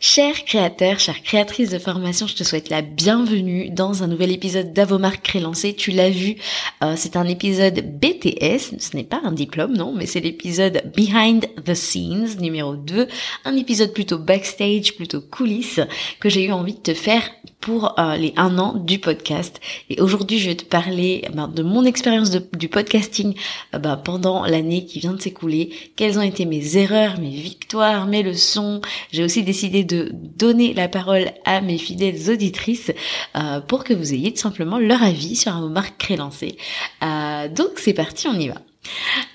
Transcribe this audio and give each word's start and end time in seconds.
Chers 0.00 0.44
créateurs, 0.44 1.00
chères 1.00 1.24
créatrices 1.24 1.70
de 1.70 1.78
formation, 1.80 2.28
je 2.28 2.36
te 2.36 2.44
souhaite 2.44 2.68
la 2.68 2.82
bienvenue 2.82 3.68
dans 3.68 4.04
un 4.04 4.06
nouvel 4.06 4.30
épisode 4.30 4.72
d'Avomark 4.72 5.20
Crélancé. 5.22 5.74
Tu 5.74 5.90
l'as 5.90 6.08
vu, 6.08 6.36
euh, 6.84 6.94
c'est 6.96 7.16
un 7.16 7.24
épisode 7.24 7.80
BTS, 7.98 8.78
ce 8.78 8.96
n'est 8.96 9.02
pas 9.02 9.20
un 9.24 9.32
diplôme, 9.32 9.76
non, 9.76 9.92
mais 9.92 10.06
c'est 10.06 10.20
l'épisode 10.20 10.82
Behind 10.94 11.46
the 11.64 11.74
Scenes 11.74 12.38
numéro 12.38 12.76
2, 12.76 13.08
un 13.44 13.56
épisode 13.56 13.92
plutôt 13.92 14.18
backstage, 14.18 14.94
plutôt 14.94 15.20
coulisses, 15.20 15.80
que 16.20 16.28
j'ai 16.28 16.44
eu 16.44 16.52
envie 16.52 16.74
de 16.74 16.78
te 16.78 16.94
faire 16.94 17.28
pour 17.60 17.98
euh, 17.98 18.16
les 18.16 18.32
un 18.36 18.56
an 18.58 18.74
du 18.74 18.98
podcast. 18.98 19.60
Et 19.90 20.00
aujourd'hui, 20.00 20.38
je 20.38 20.48
vais 20.48 20.54
te 20.54 20.64
parler 20.64 21.24
ben, 21.34 21.48
de 21.48 21.62
mon 21.62 21.84
expérience 21.84 22.30
du 22.30 22.68
podcasting 22.68 23.34
euh, 23.74 23.78
ben, 23.78 23.96
pendant 23.96 24.44
l'année 24.44 24.84
qui 24.86 25.00
vient 25.00 25.12
de 25.12 25.20
s'écouler. 25.20 25.70
Quelles 25.96 26.18
ont 26.18 26.22
été 26.22 26.44
mes 26.44 26.76
erreurs, 26.76 27.18
mes 27.18 27.30
victoires, 27.30 28.06
mes 28.06 28.22
leçons? 28.22 28.80
J'ai 29.10 29.24
aussi 29.24 29.42
décidé 29.42 29.82
de 29.88 30.10
donner 30.12 30.74
la 30.74 30.88
parole 30.88 31.26
à 31.44 31.60
mes 31.60 31.78
fidèles 31.78 32.30
auditrices 32.30 32.92
euh, 33.36 33.60
pour 33.60 33.84
que 33.84 33.94
vous 33.94 34.14
ayez 34.14 34.32
tout 34.32 34.40
simplement 34.40 34.78
leur 34.78 35.02
avis 35.02 35.36
sur 35.36 35.52
un 35.52 35.68
marque 35.68 35.98
crélancé. 35.98 36.56
Euh, 37.02 37.48
donc 37.48 37.72
c'est 37.76 37.94
parti, 37.94 38.28
on 38.28 38.38
y 38.38 38.48
va. 38.48 38.56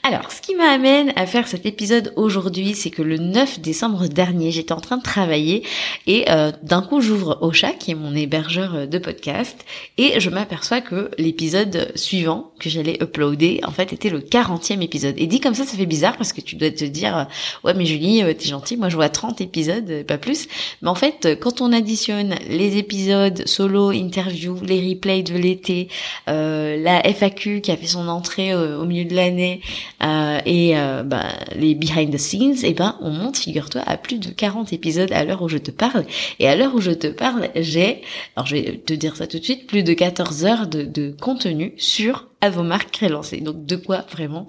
Alors, 0.05 0.31
ce 0.31 0.41
qui 0.41 0.55
m'amène 0.55 1.13
à 1.15 1.25
faire 1.25 1.47
cet 1.47 1.65
épisode 1.65 2.11
aujourd'hui, 2.17 2.75
c'est 2.75 2.89
que 2.89 3.01
le 3.01 3.17
9 3.17 3.61
décembre 3.61 4.07
dernier, 4.07 4.51
j'étais 4.51 4.73
en 4.73 4.81
train 4.81 4.97
de 4.97 5.03
travailler 5.03 5.63
et 6.07 6.25
euh, 6.29 6.51
d'un 6.61 6.81
coup, 6.81 6.99
j'ouvre 6.99 7.37
Ocha, 7.41 7.71
qui 7.71 7.91
est 7.91 7.95
mon 7.95 8.13
hébergeur 8.13 8.87
de 8.87 8.97
podcast, 8.97 9.63
et 9.97 10.19
je 10.19 10.29
m'aperçois 10.29 10.81
que 10.81 11.09
l'épisode 11.17 11.91
suivant 11.95 12.51
que 12.59 12.69
j'allais 12.69 12.97
uploader, 13.01 13.61
en 13.63 13.71
fait, 13.71 13.93
était 13.93 14.09
le 14.09 14.19
40e 14.19 14.81
épisode. 14.81 15.15
Et 15.17 15.27
dit 15.27 15.39
comme 15.39 15.53
ça, 15.53 15.65
ça 15.65 15.77
fait 15.77 15.85
bizarre 15.85 16.17
parce 16.17 16.33
que 16.33 16.41
tu 16.41 16.55
dois 16.55 16.71
te 16.71 16.83
dire, 16.83 17.27
ouais, 17.63 17.73
mais 17.73 17.85
Julie, 17.85 18.23
euh, 18.23 18.33
t'es 18.33 18.49
gentille, 18.49 18.77
moi 18.77 18.89
je 18.89 18.95
vois 18.95 19.09
30 19.09 19.39
épisodes, 19.39 20.03
pas 20.05 20.17
plus. 20.17 20.47
Mais 20.81 20.89
en 20.89 20.95
fait, 20.95 21.37
quand 21.39 21.61
on 21.61 21.71
additionne 21.71 22.35
les 22.49 22.77
épisodes 22.77 23.47
solo, 23.47 23.91
interview, 23.91 24.57
les 24.65 24.89
replays 24.89 25.23
de 25.23 25.35
l'été, 25.35 25.87
euh, 26.27 26.75
la 26.81 27.07
FAQ 27.07 27.61
qui 27.61 27.71
a 27.71 27.77
fait 27.77 27.87
son 27.87 28.07
entrée 28.09 28.53
au 28.53 28.85
milieu 28.85 29.05
de 29.05 29.15
l'année, 29.15 29.32
euh, 29.39 30.39
et 30.45 30.77
euh, 30.77 31.03
bah, 31.03 31.29
les 31.55 31.75
behind 31.75 32.13
the 32.13 32.17
scenes, 32.17 32.63
et 32.63 32.69
eh 32.69 32.73
ben 32.73 32.97
on 33.01 33.11
monte, 33.11 33.37
figure-toi, 33.37 33.81
à 33.85 33.97
plus 33.97 34.19
de 34.19 34.29
40 34.29 34.73
épisodes 34.73 35.11
à 35.11 35.23
l'heure 35.23 35.41
où 35.41 35.49
je 35.49 35.57
te 35.57 35.71
parle. 35.71 36.05
Et 36.39 36.47
à 36.47 36.55
l'heure 36.55 36.75
où 36.75 36.81
je 36.81 36.91
te 36.91 37.07
parle, 37.07 37.49
j'ai, 37.55 38.01
alors 38.35 38.45
je 38.45 38.55
vais 38.55 38.77
te 38.77 38.93
dire 38.93 39.15
ça 39.15 39.27
tout 39.27 39.39
de 39.39 39.43
suite, 39.43 39.67
plus 39.67 39.83
de 39.83 39.93
14 39.93 40.45
heures 40.45 40.67
de, 40.67 40.83
de 40.83 41.15
contenu 41.19 41.73
sur 41.77 42.27
à 42.43 42.49
vos 42.49 42.63
marques 42.63 42.91
crélancées. 42.91 43.39
Donc 43.39 43.65
de 43.65 43.77
quoi 43.77 44.03
vraiment 44.11 44.47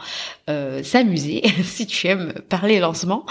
euh, 0.50 0.82
s'amuser 0.82 1.44
si 1.62 1.86
tu 1.86 2.08
aimes 2.08 2.34
parler 2.48 2.80
lancement. 2.80 3.24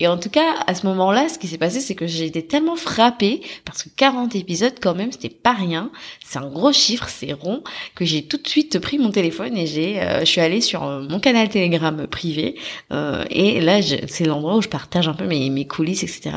Et 0.00 0.08
en 0.08 0.18
tout 0.18 0.28
cas, 0.28 0.56
à 0.66 0.74
ce 0.74 0.88
moment-là, 0.88 1.28
ce 1.28 1.38
qui 1.38 1.46
s'est 1.46 1.56
passé, 1.56 1.78
c'est 1.78 1.94
que 1.94 2.08
j'ai 2.08 2.26
été 2.26 2.44
tellement 2.44 2.74
frappée 2.74 3.42
parce 3.64 3.84
que 3.84 3.90
40 3.90 4.34
épisodes 4.34 4.74
quand 4.82 4.96
même, 4.96 5.12
c'était 5.12 5.28
pas 5.28 5.52
rien. 5.52 5.92
C'est 6.24 6.40
un 6.40 6.48
gros 6.48 6.72
chiffre, 6.72 7.08
c'est 7.08 7.32
rond, 7.32 7.62
que 7.94 8.04
j'ai 8.04 8.24
tout 8.24 8.38
de 8.38 8.48
suite 8.48 8.80
pris 8.80 8.98
mon 8.98 9.12
téléphone 9.12 9.56
et 9.56 9.68
j'ai, 9.68 10.02
euh, 10.02 10.20
je 10.20 10.24
suis 10.24 10.40
allée 10.40 10.62
sur 10.62 10.82
euh, 10.82 11.06
mon 11.08 11.20
canal 11.20 11.48
Telegram 11.48 12.08
privé. 12.08 12.56
et 13.30 13.60
là, 13.60 13.80
c'est 14.08 14.24
l'endroit 14.24 14.56
où 14.56 14.62
je 14.62 14.68
partage 14.68 15.06
un 15.06 15.14
peu 15.14 15.26
mes, 15.26 15.48
mes 15.48 15.66
coulisses, 15.68 16.02
etc. 16.02 16.30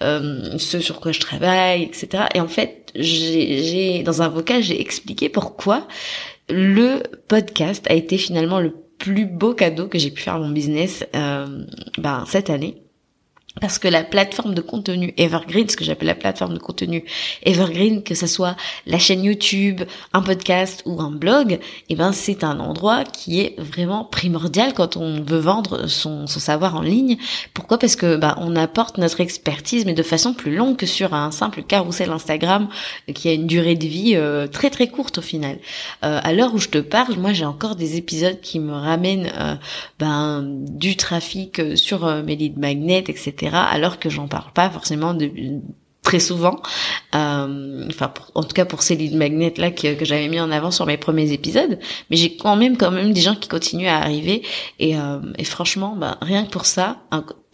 ce 0.00 0.78
sur 0.78 1.00
quoi 1.00 1.10
je 1.10 1.18
travaille, 1.18 1.82
etc. 1.82 2.26
Et 2.34 2.40
en 2.40 2.46
fait, 2.46 2.92
j'ai 2.94 4.04
dans 4.04 4.22
un 4.22 4.28
vocal, 4.28 4.62
j'ai 4.62 4.80
expliqué 4.80 5.28
pourquoi 5.28 5.88
le 6.48 7.02
podcast 7.28 7.86
a 7.88 7.94
été 7.94 8.18
finalement 8.18 8.60
le 8.60 8.74
plus 8.98 9.26
beau 9.26 9.54
cadeau 9.54 9.88
que 9.88 9.98
j'ai 9.98 10.10
pu 10.10 10.22
faire 10.22 10.34
à 10.34 10.38
mon 10.38 10.50
business 10.50 11.04
euh, 11.14 11.64
ben, 11.98 12.24
cette 12.26 12.50
année 12.50 12.85
parce 13.60 13.78
que 13.78 13.88
la 13.88 14.04
plateforme 14.04 14.54
de 14.54 14.60
contenu 14.60 15.14
Evergreen, 15.16 15.68
ce 15.68 15.76
que 15.76 15.84
j'appelle 15.84 16.08
la 16.08 16.14
plateforme 16.14 16.54
de 16.54 16.58
contenu 16.58 17.04
Evergreen, 17.42 18.02
que 18.02 18.14
ce 18.14 18.26
soit 18.26 18.54
la 18.86 18.98
chaîne 18.98 19.24
YouTube, 19.24 19.82
un 20.12 20.20
podcast 20.20 20.82
ou 20.84 21.00
un 21.00 21.10
blog, 21.10 21.58
eh 21.88 21.94
ben 21.94 22.12
c'est 22.12 22.44
un 22.44 22.60
endroit 22.60 23.04
qui 23.04 23.40
est 23.40 23.54
vraiment 23.58 24.04
primordial 24.04 24.74
quand 24.74 24.98
on 24.98 25.22
veut 25.22 25.38
vendre 25.38 25.86
son, 25.86 26.26
son 26.26 26.38
savoir 26.38 26.76
en 26.76 26.82
ligne. 26.82 27.16
Pourquoi? 27.54 27.78
Parce 27.78 27.96
que 27.96 28.16
bah, 28.16 28.36
on 28.40 28.56
apporte 28.56 28.98
notre 28.98 29.22
expertise, 29.22 29.86
mais 29.86 29.94
de 29.94 30.02
façon 30.02 30.34
plus 30.34 30.54
longue 30.54 30.76
que 30.76 30.86
sur 30.86 31.14
un 31.14 31.30
simple 31.30 31.62
carrousel 31.62 32.10
Instagram 32.10 32.68
qui 33.14 33.28
a 33.28 33.32
une 33.32 33.46
durée 33.46 33.74
de 33.74 33.86
vie 33.86 34.16
euh, 34.16 34.46
très 34.46 34.68
très 34.68 34.88
courte 34.88 35.18
au 35.18 35.22
final. 35.22 35.58
Euh, 36.04 36.20
à 36.22 36.32
l'heure 36.34 36.54
où 36.54 36.58
je 36.58 36.68
te 36.68 36.78
parle, 36.78 37.16
moi 37.16 37.32
j'ai 37.32 37.46
encore 37.46 37.76
des 37.76 37.96
épisodes 37.96 38.40
qui 38.42 38.60
me 38.60 38.74
ramènent 38.74 39.32
euh, 39.34 39.54
ben, 39.98 40.44
du 40.44 40.96
trafic 40.96 41.62
sur 41.74 42.06
mes 42.22 42.36
leads 42.36 42.60
magnets, 42.60 43.04
etc 43.08 43.45
alors 43.54 43.98
que 43.98 44.10
j'en 44.10 44.28
parle 44.28 44.52
pas 44.52 44.70
forcément 44.70 45.14
de, 45.14 45.30
très 46.06 46.20
souvent. 46.20 46.62
Euh, 47.16 47.84
enfin, 47.88 48.14
en 48.36 48.44
tout 48.44 48.54
cas 48.54 48.64
pour 48.64 48.82
ces 48.82 48.94
lead 48.94 49.16
magnets 49.16 49.52
là 49.56 49.72
que, 49.72 49.94
que 49.94 50.04
j'avais 50.04 50.28
mis 50.28 50.38
en 50.38 50.52
avant 50.52 50.70
sur 50.70 50.86
mes 50.86 50.96
premiers 50.96 51.32
épisodes. 51.32 51.80
Mais 52.10 52.16
j'ai 52.16 52.36
quand 52.36 52.54
même 52.54 52.76
quand 52.76 52.92
même 52.92 53.12
des 53.12 53.20
gens 53.20 53.34
qui 53.34 53.48
continuent 53.48 53.88
à 53.88 53.96
arriver 53.96 54.42
et, 54.78 54.96
euh, 54.96 55.18
et 55.36 55.42
franchement, 55.42 55.96
bah, 55.96 56.16
rien 56.22 56.44
que 56.44 56.50
pour 56.50 56.64
ça, 56.64 56.98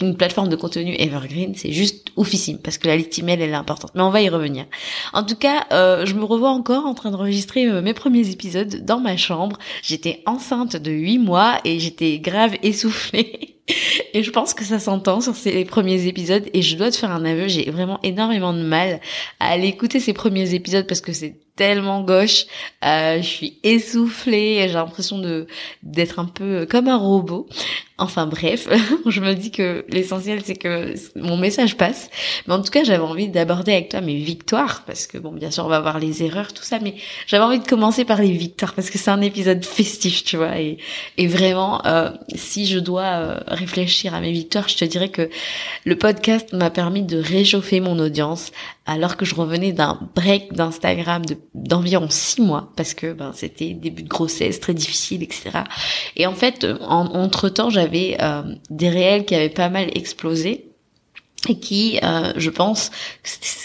une 0.02 0.16
plateforme 0.18 0.50
de 0.50 0.56
contenu 0.56 0.94
evergreen, 0.98 1.54
c'est 1.56 1.72
juste 1.72 2.08
oufissime 2.16 2.58
parce 2.58 2.76
que 2.76 2.88
la 2.88 2.96
liste 2.96 3.18
email 3.18 3.40
elle 3.40 3.50
est 3.50 3.54
importante. 3.54 3.92
Mais 3.94 4.02
on 4.02 4.10
va 4.10 4.20
y 4.20 4.28
revenir. 4.28 4.66
En 5.14 5.24
tout 5.24 5.36
cas, 5.36 5.64
euh, 5.72 6.04
je 6.04 6.14
me 6.14 6.24
revois 6.24 6.50
encore 6.50 6.84
en 6.84 6.92
train 6.92 7.10
d'enregistrer 7.10 7.66
euh, 7.66 7.80
mes 7.80 7.94
premiers 7.94 8.28
épisodes 8.28 8.84
dans 8.84 9.00
ma 9.00 9.16
chambre. 9.16 9.56
J'étais 9.82 10.22
enceinte 10.26 10.76
de 10.76 10.90
8 10.90 11.18
mois 11.18 11.58
et 11.64 11.80
j'étais 11.80 12.18
grave 12.18 12.56
essoufflée. 12.62 13.51
Et 14.14 14.22
je 14.22 14.30
pense 14.30 14.54
que 14.54 14.64
ça 14.64 14.78
s'entend 14.78 15.20
sur 15.20 15.36
ces 15.36 15.64
premiers 15.64 16.06
épisodes. 16.06 16.44
Et 16.52 16.62
je 16.62 16.76
dois 16.76 16.90
te 16.90 16.96
faire 16.96 17.10
un 17.10 17.24
aveu, 17.24 17.48
j'ai 17.48 17.70
vraiment 17.70 18.00
énormément 18.02 18.52
de 18.52 18.62
mal 18.62 19.00
à 19.40 19.50
aller 19.50 19.68
écouter 19.68 20.00
ces 20.00 20.12
premiers 20.12 20.54
épisodes 20.54 20.86
parce 20.86 21.00
que 21.00 21.12
c'est 21.12 21.36
tellement 21.56 22.02
gauche. 22.02 22.46
Euh, 22.84 23.18
je 23.18 23.26
suis 23.26 23.58
essoufflée, 23.62 24.66
j'ai 24.66 24.74
l'impression 24.74 25.18
de 25.18 25.46
d'être 25.82 26.18
un 26.18 26.24
peu 26.24 26.66
comme 26.66 26.88
un 26.88 26.96
robot. 26.96 27.46
Enfin 27.98 28.26
bref, 28.26 28.68
je 29.06 29.20
me 29.20 29.34
dis 29.34 29.50
que 29.50 29.84
l'essentiel 29.88 30.40
c'est 30.44 30.56
que 30.56 30.94
mon 31.14 31.36
message 31.36 31.76
passe. 31.76 32.10
Mais 32.46 32.54
en 32.54 32.62
tout 32.62 32.70
cas, 32.70 32.84
j'avais 32.84 33.02
envie 33.02 33.28
d'aborder 33.28 33.72
avec 33.72 33.90
toi 33.90 34.00
mes 34.00 34.16
victoires 34.16 34.82
parce 34.86 35.06
que 35.06 35.18
bon, 35.18 35.32
bien 35.32 35.50
sûr, 35.50 35.64
on 35.64 35.68
va 35.68 35.80
voir 35.80 35.98
les 35.98 36.22
erreurs, 36.22 36.52
tout 36.52 36.62
ça, 36.62 36.78
mais 36.80 36.94
j'avais 37.26 37.44
envie 37.44 37.60
de 37.60 37.66
commencer 37.66 38.04
par 38.04 38.20
les 38.20 38.32
victoires 38.32 38.74
parce 38.74 38.90
que 38.90 38.98
c'est 38.98 39.10
un 39.10 39.20
épisode 39.20 39.64
festif, 39.64 40.24
tu 40.24 40.36
vois. 40.36 40.58
Et, 40.58 40.78
vraiment, 41.26 41.84
euh, 41.86 42.10
si 42.34 42.66
je 42.66 42.78
dois 42.78 43.02
euh, 43.02 43.40
réfléchir 43.46 44.14
à 44.14 44.20
mes 44.20 44.32
victoires, 44.32 44.68
je 44.68 44.76
te 44.76 44.84
dirais 44.84 45.08
que 45.08 45.28
le 45.84 45.96
podcast 45.96 46.52
m'a 46.52 46.70
permis 46.70 47.02
de 47.02 47.18
réchauffer 47.18 47.80
mon 47.80 47.98
audience 47.98 48.52
alors 48.84 49.16
que 49.16 49.24
je 49.24 49.34
revenais 49.34 49.72
d'un 49.72 49.98
break 50.16 50.54
d'Instagram 50.54 51.24
de 51.24 51.36
d'environ 51.54 52.08
six 52.10 52.40
mois 52.40 52.72
parce 52.76 52.94
que 52.94 53.12
ben 53.12 53.32
c'était 53.32 53.74
début 53.74 54.02
de 54.02 54.08
grossesse 54.08 54.58
très 54.58 54.74
difficile 54.74 55.22
etc 55.22 55.50
et 56.16 56.26
en 56.26 56.34
fait 56.34 56.66
entre 56.80 57.48
temps 57.48 57.70
euh, 58.20 58.42
des 58.70 58.88
réels 58.88 59.24
qui 59.24 59.34
avaient 59.34 59.48
pas 59.48 59.68
mal 59.68 59.90
explosé 59.94 60.72
et 61.48 61.58
qui, 61.58 61.98
euh, 62.02 62.32
je 62.36 62.50
pense 62.50 62.90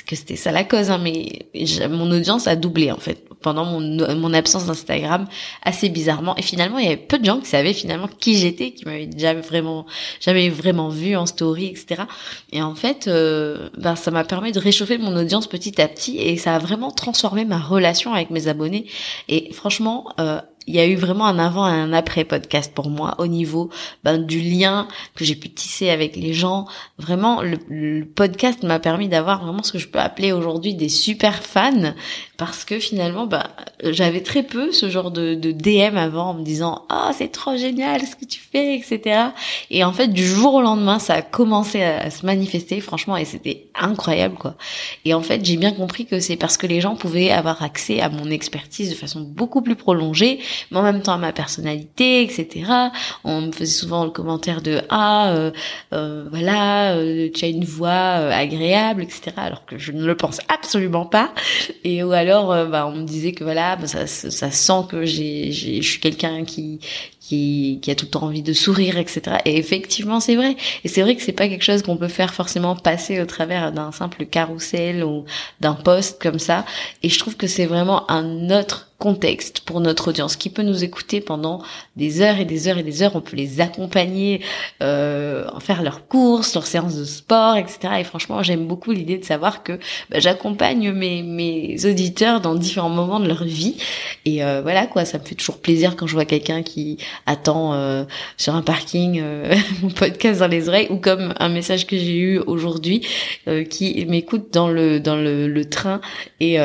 que 0.08 0.16
c'était 0.16 0.36
ça 0.36 0.52
la 0.52 0.64
cause, 0.64 0.90
hein, 0.90 0.98
mais 0.98 1.48
mon 1.90 2.10
audience 2.12 2.48
a 2.48 2.56
doublé 2.56 2.92
en 2.92 2.98
fait 2.98 3.24
pendant 3.42 3.66
mon, 3.66 4.16
mon 4.16 4.34
absence 4.34 4.66
d'Instagram 4.66 5.28
assez 5.64 5.90
bizarrement. 5.90 6.36
Et 6.38 6.42
finalement, 6.42 6.80
il 6.80 6.86
y 6.86 6.88
avait 6.88 6.98
peu 6.98 7.20
de 7.20 7.26
gens 7.26 7.40
qui 7.40 7.46
savaient 7.46 7.74
finalement 7.74 8.08
qui 8.08 8.36
j'étais, 8.38 8.72
qui 8.72 8.86
m'avaient 8.86 9.10
jamais 9.16 9.42
vraiment, 9.42 9.86
jamais 10.20 10.50
vraiment 10.50 10.90
vu 10.90 11.16
en 11.16 11.28
story, 11.28 11.68
etc. 11.68 12.04
Et 12.52 12.62
en 12.62 12.74
fait, 12.74 13.08
euh, 13.08 13.70
ben, 13.78 13.96
ça 13.96 14.10
m'a 14.10 14.24
permis 14.24 14.52
de 14.52 14.60
réchauffer 14.60 14.98
mon 14.98 15.16
audience 15.16 15.48
petit 15.48 15.80
à 15.80 15.88
petit 15.88 16.18
et 16.18 16.38
ça 16.38 16.56
a 16.56 16.60
vraiment 16.60 16.92
transformé 16.92 17.46
ma 17.46 17.60
relation 17.60 18.14
avec 18.14 18.32
mes 18.32 18.48
abonnés. 18.48 18.88
Et 19.30 19.54
franchement, 19.54 20.12
euh, 20.20 20.42
il 20.68 20.76
y 20.76 20.80
a 20.80 20.86
eu 20.86 20.96
vraiment 20.96 21.26
un 21.26 21.40
avant 21.40 21.68
et 21.68 21.72
un 21.72 21.94
après 21.94 22.26
podcast 22.26 22.74
pour 22.74 22.90
moi 22.90 23.16
au 23.20 23.28
niveau 23.28 23.70
ben, 24.04 24.18
du 24.18 24.42
lien 24.42 24.88
que 25.16 25.24
j'ai 25.24 25.36
pu 25.36 25.50
tisser 25.50 25.90
avec 25.90 26.18
les 26.18 26.34
gens. 26.34 26.68
Vraiment, 26.98 27.42
le, 27.42 28.04
podcast 28.04 28.64
m'a 28.64 28.80
permis 28.80 29.08
d'avoir 29.08 29.44
vraiment 29.44 29.64
ce 29.64 29.72
que 29.72 29.80
je 29.80 29.88
peux 29.88 30.00
appeler 30.00 30.34
aujourd'hui 30.34 30.76
des 30.76 30.90
super 30.90 31.42
fans 31.42 31.94
parce 32.38 32.66
que 32.66 32.80
finalement, 32.80 33.26
ben, 33.26 33.44
j'avais 33.84 34.22
très 34.22 34.44
peu 34.44 34.72
ce 34.72 34.90
genre 34.90 35.10
de, 35.12 35.34
de 35.34 35.52
DM 35.52 35.98
avant 35.98 36.30
en 36.30 36.34
me 36.36 36.44
disant 36.44 36.86
oh, 36.92 37.10
c'est 37.14 37.32
trop 37.32 37.58
génial 37.58 38.02
ce 38.02 38.16
que 38.16 38.26
tu 38.26 38.40
fais, 38.40 38.76
etc. 38.76 39.30
Et 39.72 39.84
en 39.84 39.92
fait, 39.92 40.08
du 40.08 40.26
jour 40.26 40.54
au 40.54 40.62
lendemain, 40.62 41.00
ça 41.00 41.16
a 41.16 41.22
commencé 41.24 41.82
à, 41.82 42.10
se 42.12 42.26
manifester, 42.26 42.80
franchement, 42.80 43.18
et 43.18 43.26
c'était 43.26 43.68
incroyable 43.76 44.36
quoi. 44.36 44.56
Et 45.04 45.14
en 45.14 45.22
fait, 45.22 45.44
j'ai 45.44 45.58
bien 45.58 45.72
compris 45.72 46.06
que 46.06 46.20
c'est 46.20 46.36
parce 46.36 46.58
que 46.58 46.68
les 46.68 46.80
gens 46.80 46.96
pouvaient 46.96 47.32
avoir 47.32 47.64
accès 47.64 48.02
à 48.02 48.10
mon 48.10 48.30
expertise 48.30 48.90
de 48.92 48.96
façon 48.96 49.22
beaucoup 49.22 49.62
plus 49.62 49.76
prolongée 49.76 50.40
mais 50.72 50.78
en 50.78 50.84
même 50.84 51.02
temps 51.02 51.14
à 51.14 51.18
ma 51.18 51.32
personnalité, 51.32 52.22
etc. 52.22 52.72
On 53.24 53.42
me 53.42 53.52
faisait 53.52 53.66
souvent 53.72 54.04
le 54.06 54.12
commentaire 54.12 54.62
de 54.62 54.82
ah 54.90 55.32
euh, 55.32 55.52
euh, 55.94 56.26
voilà 56.30 56.94
euh, 56.96 57.30
tu 57.34 57.46
as 57.46 57.48
une 57.48 57.66
voix 57.66 57.92
agréable, 57.92 59.04
etc. 59.04 59.34
Alors 59.38 59.66
que 59.66 59.78
je 59.78 59.92
ne 59.92 60.06
le 60.06 60.16
pense 60.16 60.40
absolument 60.50 61.06
pas. 61.06 61.32
Et 61.84 62.04
ou 62.04 62.12
bah, 62.28 62.88
on 62.88 62.96
me 62.96 63.04
disait 63.04 63.32
que 63.32 63.44
voilà 63.44 63.76
bah, 63.76 63.88
ça, 63.88 64.08
ça 64.08 64.52
sent 64.52 64.84
que 64.90 65.06
j'ai, 65.06 65.52
je 65.52 65.82
suis 65.82 66.00
quelqu'un 66.00 66.44
qui 66.46 66.80
qui, 67.28 67.80
qui 67.82 67.92
a 67.92 67.96
tout 67.96 68.06
le 68.06 68.12
temps 68.12 68.24
envie 68.24 68.42
de 68.42 68.54
sourire, 68.54 68.98
etc. 68.98 69.38
Et 69.44 69.58
effectivement, 69.58 70.22
c'est 70.22 70.36
vrai. 70.36 70.56
Et 70.86 70.88
c'est 70.88 71.02
vrai 71.02 71.16
que 71.16 71.22
c'est 71.22 71.34
pas 71.34 71.50
quelque 71.50 71.64
chose 71.64 71.82
qu'on 71.82 71.98
peut 71.98 72.08
faire 72.08 72.34
forcément 72.34 72.76
passer 72.76 73.20
au 73.20 73.26
travers 73.26 73.74
d'un 73.74 73.92
simple 73.92 74.26
carrousel 74.26 75.04
ou 75.04 75.26
d'un 75.60 75.74
post 75.74 76.22
comme 76.22 76.40
ça. 76.40 76.66
Et 77.04 77.10
je 77.10 77.20
trouve 77.20 77.36
que 77.36 77.48
c'est 77.48 77.66
vraiment 77.66 78.10
un 78.10 78.50
autre 78.50 78.87
contexte 79.00 79.62
pour 79.62 79.80
notre 79.80 80.10
audience 80.10 80.36
qui 80.36 80.50
peut 80.50 80.64
nous 80.64 80.84
écouter 80.84 81.22
pendant 81.22 81.62
des 81.96 82.22
heures 82.22 82.40
et 82.40 82.46
des 82.46 82.68
heures 82.68 82.78
et 82.78 82.84
des 82.84 83.04
heures. 83.04 83.16
On 83.16 83.22
peut 83.22 83.36
les 83.36 83.62
accompagner, 83.62 84.42
euh, 84.82 85.46
en 85.54 85.60
faire 85.60 85.84
leurs 85.84 86.08
courses, 86.08 86.54
leurs 86.56 86.66
séances 86.66 86.96
de 86.96 87.06
sport, 87.06 87.58
etc. 87.58 87.96
Et 88.00 88.04
franchement, 88.04 88.44
j'aime 88.44 88.66
beaucoup 88.66 88.92
l'idée 88.92 89.18
de 89.18 89.26
savoir 89.26 89.64
que 89.64 89.74
bah, 90.10 90.20
j'accompagne 90.20 90.92
mes, 90.92 91.24
mes 91.24 91.86
auditeurs 91.86 92.42
dans 92.42 92.56
différents 92.56 92.90
moments 92.90 93.20
de 93.20 93.28
leur 93.28 93.44
vie. 93.44 93.78
Et 94.26 94.44
euh, 94.44 94.62
voilà 94.62 94.88
quoi, 94.88 95.06
ça 95.06 95.18
me 95.20 95.24
fait 95.24 95.36
toujours 95.36 95.60
plaisir 95.60 95.96
quand 95.96 96.08
je 96.08 96.14
vois 96.14 96.26
quelqu'un 96.26 96.64
qui 96.64 96.98
attend 97.26 97.74
euh, 97.74 98.04
sur 98.38 98.56
un 98.56 98.62
parking 98.62 99.20
euh, 99.22 99.56
mon 99.82 99.90
podcast 99.90 100.40
dans 100.40 100.48
les 100.48 100.70
oreilles 100.70 100.88
ou 100.90 100.98
comme 100.98 101.34
un 101.40 101.50
message 101.50 101.88
que 101.88 101.98
j'ai 101.98 102.18
eu 102.18 102.40
aujourd'hui 102.40 103.02
euh, 103.48 103.64
qui 103.64 104.06
m'écoute 104.06 104.48
dans 104.52 104.70
le 104.70 105.00
dans 105.00 105.16
le, 105.16 105.48
le 105.48 105.66
train 105.66 106.02
et 106.40 106.58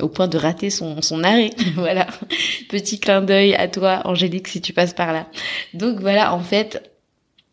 au 0.00 0.08
point 0.08 0.28
de 0.28 0.38
rater 0.38 0.70
son, 0.70 1.02
son 1.02 1.24
arrêt. 1.24 1.50
voilà. 1.80 2.06
Petit 2.68 2.98
clin 2.98 3.20
d'œil 3.20 3.54
à 3.54 3.68
toi, 3.68 4.02
Angélique, 4.04 4.48
si 4.48 4.60
tu 4.60 4.72
passes 4.72 4.94
par 4.94 5.12
là. 5.12 5.26
Donc 5.74 6.00
voilà, 6.00 6.34
en 6.34 6.40
fait, 6.40 6.95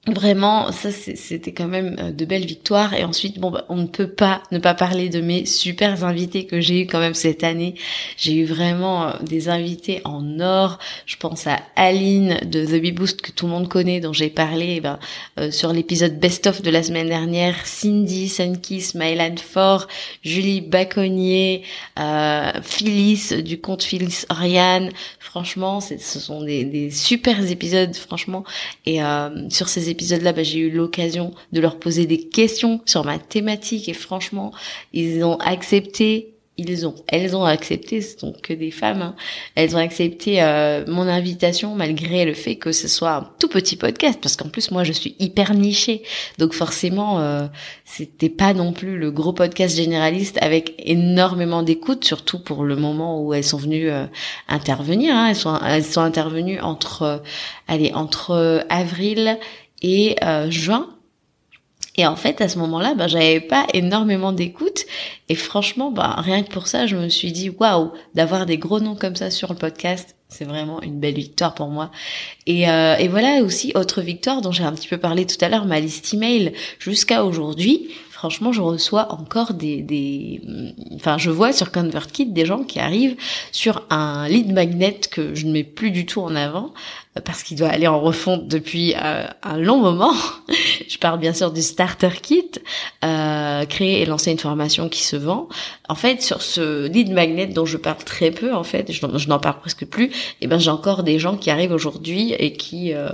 Vraiment, 0.06 0.74
ça 0.74 0.92
c'était 0.92 1.54
quand 1.54 1.70
même 1.70 1.96
euh, 1.98 2.12
de 2.12 2.26
belles 2.26 2.46
victoires. 2.46 2.94
Et 2.94 3.06
ensuite, 3.06 3.40
bon, 3.40 3.52
bah, 3.52 3.64
on 3.70 3.78
ne 3.78 3.88
peut 3.88 4.10
pas 4.10 4.44
ne 4.52 4.60
pas 4.60 4.74
parler 4.74 5.08
de 5.08 5.22
mes 5.22 5.46
super 5.46 6.04
invités 6.04 6.46
que 6.46 6.60
j'ai 6.60 6.82
eu 6.82 6.88
quand 6.88 7.00
même 7.00 7.14
cette 7.14 7.46
année. 7.46 7.76
J'ai 8.18 8.34
eu 8.34 8.44
vraiment 8.44 9.08
euh, 9.08 9.14
des 9.22 9.48
invités 9.48 10.02
en 10.04 10.42
or. 10.42 10.78
Je 11.06 11.16
pense 11.16 11.48
à 11.48 11.58
Aline 11.78 12.38
de 12.44 12.66
The 12.66 12.82
Bee 12.82 12.92
Boost 12.92 13.22
que 13.22 13.32
tout 13.32 13.46
le 13.46 13.54
monde 13.54 13.70
connaît, 13.70 14.02
dont 14.02 14.12
j'ai 14.12 14.30
parlé 14.30 14.74
eh 14.76 14.82
ben, 14.82 15.00
euh, 15.40 15.52
sur 15.52 15.72
l'épisode 15.72 16.20
Best 16.20 16.48
of 16.48 16.62
de 16.62 16.70
la 16.70 16.84
semaine 16.84 17.08
dernière. 17.08 17.66
Cindy 17.66 18.28
Sunkiss, 18.28 18.96
Mylan 18.96 19.38
Fort, 19.38 19.88
Julie 20.22 20.60
Baconnier, 20.60 21.64
euh, 21.98 22.52
Phyllis 22.62 23.42
du 23.42 23.62
compte 23.62 23.84
Phyllis 23.84 24.26
Oriane. 24.30 24.90
Franchement, 25.20 25.80
ce 25.80 25.98
sont 25.98 26.44
des, 26.44 26.66
des 26.66 26.92
super 26.92 27.50
épisodes, 27.50 27.96
franchement. 27.96 28.44
Et 28.86 29.00
sur 29.50 29.68
ces 29.68 29.90
épisode-là, 29.94 30.34
bah, 30.34 30.44
j'ai 30.44 30.60
eu 30.60 30.70
l'occasion 30.70 31.32
de 31.52 31.62
leur 31.62 31.80
poser 31.80 32.06
des 32.06 32.20
questions 32.20 32.82
sur 32.86 33.06
ma 33.06 33.18
thématique 33.18 33.88
et 33.90 33.94
franchement, 33.94 34.52
ils 34.92 35.24
ont 35.24 35.38
accepté 35.38 36.34
ils 36.58 36.86
ont, 36.86 36.94
elles 37.08 37.36
ont 37.36 37.46
accepté, 37.46 38.02
ce 38.02 38.20
sont 38.20 38.32
que 38.32 38.54
des 38.54 38.70
femmes, 38.70 39.02
hein. 39.02 39.16
elles 39.56 39.76
ont 39.76 39.80
accepté 39.80 40.42
euh, 40.44 40.86
mon 40.88 41.08
invitation 41.08 41.74
malgré 41.74 42.26
le 42.26 42.36
fait 42.36 42.58
que 42.58 42.72
ce 42.72 42.88
soit 42.88 43.12
un 43.12 43.30
tout 43.40 43.48
petit 43.48 43.76
podcast, 43.76 44.20
parce 44.22 44.36
qu'en 44.36 44.50
plus 44.50 44.70
moi 44.70 44.84
je 44.84 44.92
suis 44.92 45.16
hyper 45.18 45.56
nichée, 45.56 46.04
donc 46.38 46.54
forcément 46.54 47.20
euh, 47.20 47.48
c'était 47.86 48.30
pas 48.30 48.54
non 48.54 48.72
plus 48.72 49.00
le 49.00 49.10
gros 49.10 49.34
podcast 49.34 49.76
généraliste 49.76 50.38
avec 50.42 50.76
énormément 50.78 51.64
d'écoute, 51.64 52.06
surtout 52.06 52.38
pour 52.38 52.64
le 52.64 52.76
moment 52.76 53.24
où 53.24 53.34
elles 53.34 53.44
sont 53.44 53.58
venues 53.58 53.90
euh, 53.90 54.06
intervenir. 54.48 55.16
Hein. 55.16 55.30
Elles 55.30 55.36
sont 55.36 55.60
elles 55.60 55.84
sont 55.84 56.02
intervenues 56.02 56.60
entre, 56.60 57.24
allez 57.68 57.92
entre 57.94 58.64
avril 58.70 59.40
et 59.84 60.16
euh, 60.24 60.50
juin. 60.50 60.90
Et 61.96 62.08
en 62.08 62.16
fait, 62.16 62.42
à 62.42 62.48
ce 62.48 62.58
moment-là, 62.58 62.96
ben, 62.96 63.08
j'avais 63.08 63.40
pas 63.40 63.68
énormément 63.74 64.32
d'écoute. 64.32 64.86
Et 65.30 65.36
franchement, 65.36 65.92
ben, 65.92 66.16
rien 66.18 66.42
que 66.42 66.52
pour 66.52 66.66
ça, 66.66 66.88
je 66.88 66.96
me 66.96 67.08
suis 67.08 67.32
dit, 67.32 67.52
waouh, 67.52 67.92
d'avoir 68.16 68.48
des 68.48 68.58
gros 68.58 68.80
noms 68.80 68.96
comme 68.96 69.16
ça 69.16 69.30
sur 69.30 69.54
le 69.54 69.60
podcast, 69.60 70.16
c'est 70.28 70.46
vraiment 70.46 70.82
une 70.82 71.00
belle 71.00 71.14
victoire 71.14 71.54
pour 71.54 71.68
moi. 71.68 71.92
Et, 72.48 72.68
euh, 72.68 72.96
et 72.96 73.08
voilà 73.08 73.44
aussi, 73.44 73.74
autre 73.76 74.02
victoire 74.02 74.42
dont 74.42 74.52
j'ai 74.52 74.64
un 74.64 74.74
petit 74.74 74.88
peu 74.88 74.98
parlé 74.98 75.28
tout 75.28 75.38
à 75.42 75.50
l'heure, 75.50 75.66
ma 75.66 75.80
liste 75.80 76.12
email 76.16 76.54
jusqu'à 76.80 77.24
aujourd'hui 77.26 77.90
franchement, 78.24 78.54
je 78.54 78.62
reçois 78.62 79.12
encore 79.12 79.54
des, 79.54 79.82
des, 79.82 80.40
enfin, 80.96 81.18
je 81.18 81.30
vois 81.30 81.52
sur 81.52 81.74
ConvertKit 81.74 82.28
des 82.28 82.46
gens 82.46 82.64
qui 82.64 82.80
arrivent 82.80 83.18
sur 83.52 83.86
un 83.90 84.30
lead 84.30 84.54
magnet 84.54 84.98
que 85.12 85.36
je 85.36 85.46
ne 85.46 85.52
mets 85.52 85.66
plus 85.66 85.92
du 85.92 86.06
tout 86.06 86.22
en 86.22 86.34
avant 86.34 86.74
parce 87.22 87.44
qu'il 87.44 87.58
doit 87.58 87.70
aller 87.70 87.88
en 87.88 88.00
refonte 88.00 88.48
depuis 88.48 88.96
euh, 88.96 89.26
un 89.44 89.58
long 89.58 89.78
moment. 89.78 90.14
je 90.88 90.98
parle 90.98 91.20
bien 91.20 91.34
sûr 91.34 91.52
du 91.52 91.62
starter 91.62 92.10
kit, 92.22 92.52
euh, 93.04 93.66
créer 93.66 94.02
et 94.02 94.06
lancer 94.06 94.32
une 94.32 94.40
formation 94.40 94.90
qui 94.90 95.04
se 95.04 95.16
vend. 95.16 95.48
En 95.90 95.96
fait, 95.96 96.22
sur 96.22 96.42
ce 96.42 96.88
lead 96.88 97.12
magnet 97.12 97.48
dont 97.48 97.66
je 97.66 97.78
parle 97.78 98.04
très 98.04 98.32
peu, 98.32 98.54
en 98.54 98.64
fait, 98.64 98.92
je, 98.92 99.28
n'en 99.28 99.40
parle 99.40 99.60
presque 99.60 99.86
plus. 99.86 100.06
Et 100.06 100.12
eh 100.42 100.48
ben, 100.48 100.58
j'ai 100.58 100.72
encore 100.72 101.04
des 101.04 101.20
gens 101.20 101.38
qui 101.38 101.52
arrivent 101.52 101.72
aujourd'hui 101.72 102.34
et 102.34 102.54
qui 102.54 102.94
euh, 102.94 103.10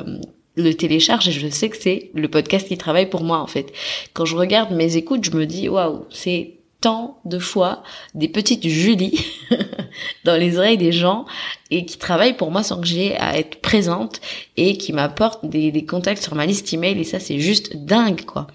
le 0.55 0.73
télécharge 0.73 1.27
et 1.27 1.31
je 1.31 1.47
sais 1.49 1.69
que 1.69 1.77
c'est 1.77 2.11
le 2.13 2.27
podcast 2.27 2.67
qui 2.67 2.77
travaille 2.77 3.09
pour 3.09 3.23
moi 3.23 3.39
en 3.39 3.47
fait. 3.47 3.71
Quand 4.13 4.25
je 4.25 4.35
regarde 4.35 4.71
mes 4.71 4.97
écoutes, 4.97 5.23
je 5.25 5.31
me 5.31 5.45
dis 5.45 5.69
waouh, 5.69 6.05
c'est 6.09 6.58
tant 6.81 7.19
de 7.25 7.39
fois 7.39 7.83
des 8.15 8.29
petites 8.29 8.67
Julie 8.67 9.25
dans 10.23 10.35
les 10.37 10.57
oreilles 10.57 10.77
des 10.77 10.91
gens 10.91 11.25
et 11.71 11.85
qui 11.85 11.97
travaillent 11.97 12.37
pour 12.37 12.51
moi 12.51 12.63
sans 12.63 12.79
que 12.79 12.87
j'ai 12.87 13.17
à 13.17 13.37
être 13.37 13.61
présente 13.61 14.21
et 14.55 14.77
qui 14.77 14.93
m'apportent 14.93 15.45
des, 15.45 15.85
contacts 15.85 16.23
sur 16.23 16.35
ma 16.35 16.45
liste 16.45 16.73
email 16.73 16.99
et 16.99 17.03
ça 17.03 17.19
c'est 17.19 17.39
juste 17.39 17.75
dingue 17.75 18.23
quoi. 18.25 18.47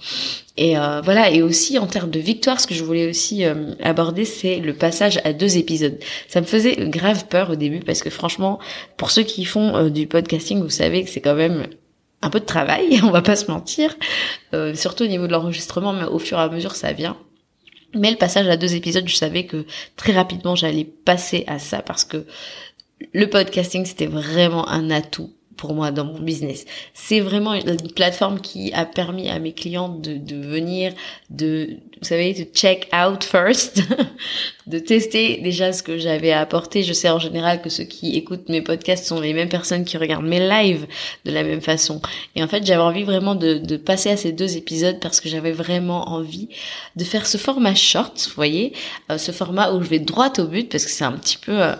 Et 0.57 0.79
euh, 0.79 1.01
voilà 1.03 1.31
et 1.31 1.43
aussi 1.43 1.79
en 1.79 1.87
termes 1.87 2.11
de 2.11 2.21
victoire 2.21 2.61
ce 2.61 2.67
que 2.67 2.75
je 2.75 2.85
voulais 2.85 3.09
aussi 3.09 3.45
euh, 3.45 3.75
aborder 3.83 4.25
c'est 4.25 4.57
le 4.57 4.75
passage 4.75 5.21
à 5.25 5.33
deux 5.33 5.59
épisodes. 5.59 5.99
Ça 6.29 6.41
me 6.41 6.47
faisait 6.47 6.89
grave 6.89 7.27
peur 7.27 7.51
au 7.51 7.57
début 7.57 7.81
parce 7.81 8.03
que 8.03 8.11
franchement 8.11 8.59
pour 8.97 9.11
ceux 9.11 9.23
qui 9.23 9.45
font 9.45 9.77
euh, 9.77 9.91
du 9.91 10.07
podcasting 10.07 10.63
vous 10.63 10.71
savez 10.71 11.05
que 11.05 11.11
c'est 11.11 11.21
quand 11.21 11.35
même 11.35 11.67
un 12.25 12.31
peu 12.31 12.41
de 12.41 12.47
travail, 12.47 13.01
on 13.05 13.11
va 13.11 13.23
pas 13.23 13.37
se 13.37 13.51
mentir, 13.51 13.95
euh, 14.55 14.75
surtout 14.75 15.05
au 15.05 15.09
niveau 15.09 15.27
de 15.27 15.33
l'enregistrement, 15.33 15.93
mais 15.93 16.05
au 16.05 16.19
fur 16.19 16.39
et 16.39 16.43
à 16.43 16.49
mesure 16.49 16.75
ça 16.75 16.93
vient. 16.93 17.17
Mais 17.95 18.11
le 18.11 18.17
passage 18.17 18.49
à 18.49 18.57
deux 18.57 18.75
épisodes, 18.75 19.09
je 19.09 19.15
savais 19.17 19.47
que 19.47 19.67
très 19.97 20.13
rapidement 20.13 20.55
j'allais 20.57 20.85
passer 20.85 21.45
à 21.47 21.59
ça 21.59 21.83
parce 21.83 22.05
que 22.05 22.27
le 23.13 23.29
podcasting 23.29 23.85
c'était 23.85 24.07
vraiment 24.07 24.69
un 24.69 24.91
atout 24.91 25.34
pour 25.57 25.75
moi 25.75 25.91
dans 25.91 26.05
mon 26.05 26.19
business. 26.19 26.65
C'est 26.93 27.21
vraiment 27.21 27.55
une 27.55 27.77
plateforme 27.95 28.41
qui 28.41 28.73
a 28.73 28.85
permis 28.85 29.29
à 29.29 29.39
mes 29.39 29.53
clients 29.53 29.89
de, 29.89 30.17
de 30.17 30.37
venir, 30.37 30.93
de, 31.31 31.79
vous 32.01 32.07
savez, 32.07 32.35
de 32.35 32.45
check 32.45 32.89
out 32.95 33.25
first, 33.25 33.83
de 34.67 34.79
tester 34.79 35.41
déjà 35.43 35.73
ce 35.73 35.83
que 35.83 35.99
j'avais 35.99 36.33
à 36.33 36.41
apporter. 36.41 36.83
Je 36.83 36.93
sais 36.93 37.09
en 37.09 37.19
général 37.19 37.63
que 37.63 37.69
ceux 37.69 37.85
qui 37.85 38.17
écoutent 38.17 38.49
mes 38.49 38.63
podcasts 38.63 39.07
sont 39.07 39.21
les 39.21 39.33
mêmes 39.33 39.49
personnes 39.49 39.85
qui 39.85 39.97
regardent 39.97 40.27
mes 40.27 40.41
lives 40.41 40.87
de 41.25 41.33
la 41.33 41.43
même 41.43 41.61
façon. 41.61 42.01
Et 42.35 42.43
en 42.43 42.49
fait, 42.49 42.67
j'avais 42.67 42.83
envie 42.83 43.05
vraiment 43.05 43.35
de, 43.35 43.55
de 43.55 43.77
passer 43.77 44.11
à 44.11 44.17
ces 44.17 44.33
deux 44.33 44.57
épisodes 44.57 44.99
parce 45.01 45.21
que 45.21 45.29
j'avais 45.29 45.53
vraiment 45.53 46.09
envie 46.09 46.49
de 46.97 47.05
faire 47.05 47.27
ce 47.27 47.39
format 47.39 47.75
short, 47.75 48.27
vous 48.29 48.35
voyez, 48.35 48.73
euh, 49.11 49.19
ce 49.19 49.33
format 49.33 49.73
où 49.73 49.83
je 49.83 49.89
vais 49.89 49.99
droit 49.99 50.33
au 50.39 50.45
but 50.45 50.71
parce 50.71 50.85
que 50.85 50.91
c'est 50.91 51.05
un 51.05 51.13
petit 51.13 51.39
peu... 51.39 51.63
Euh, 51.63 51.75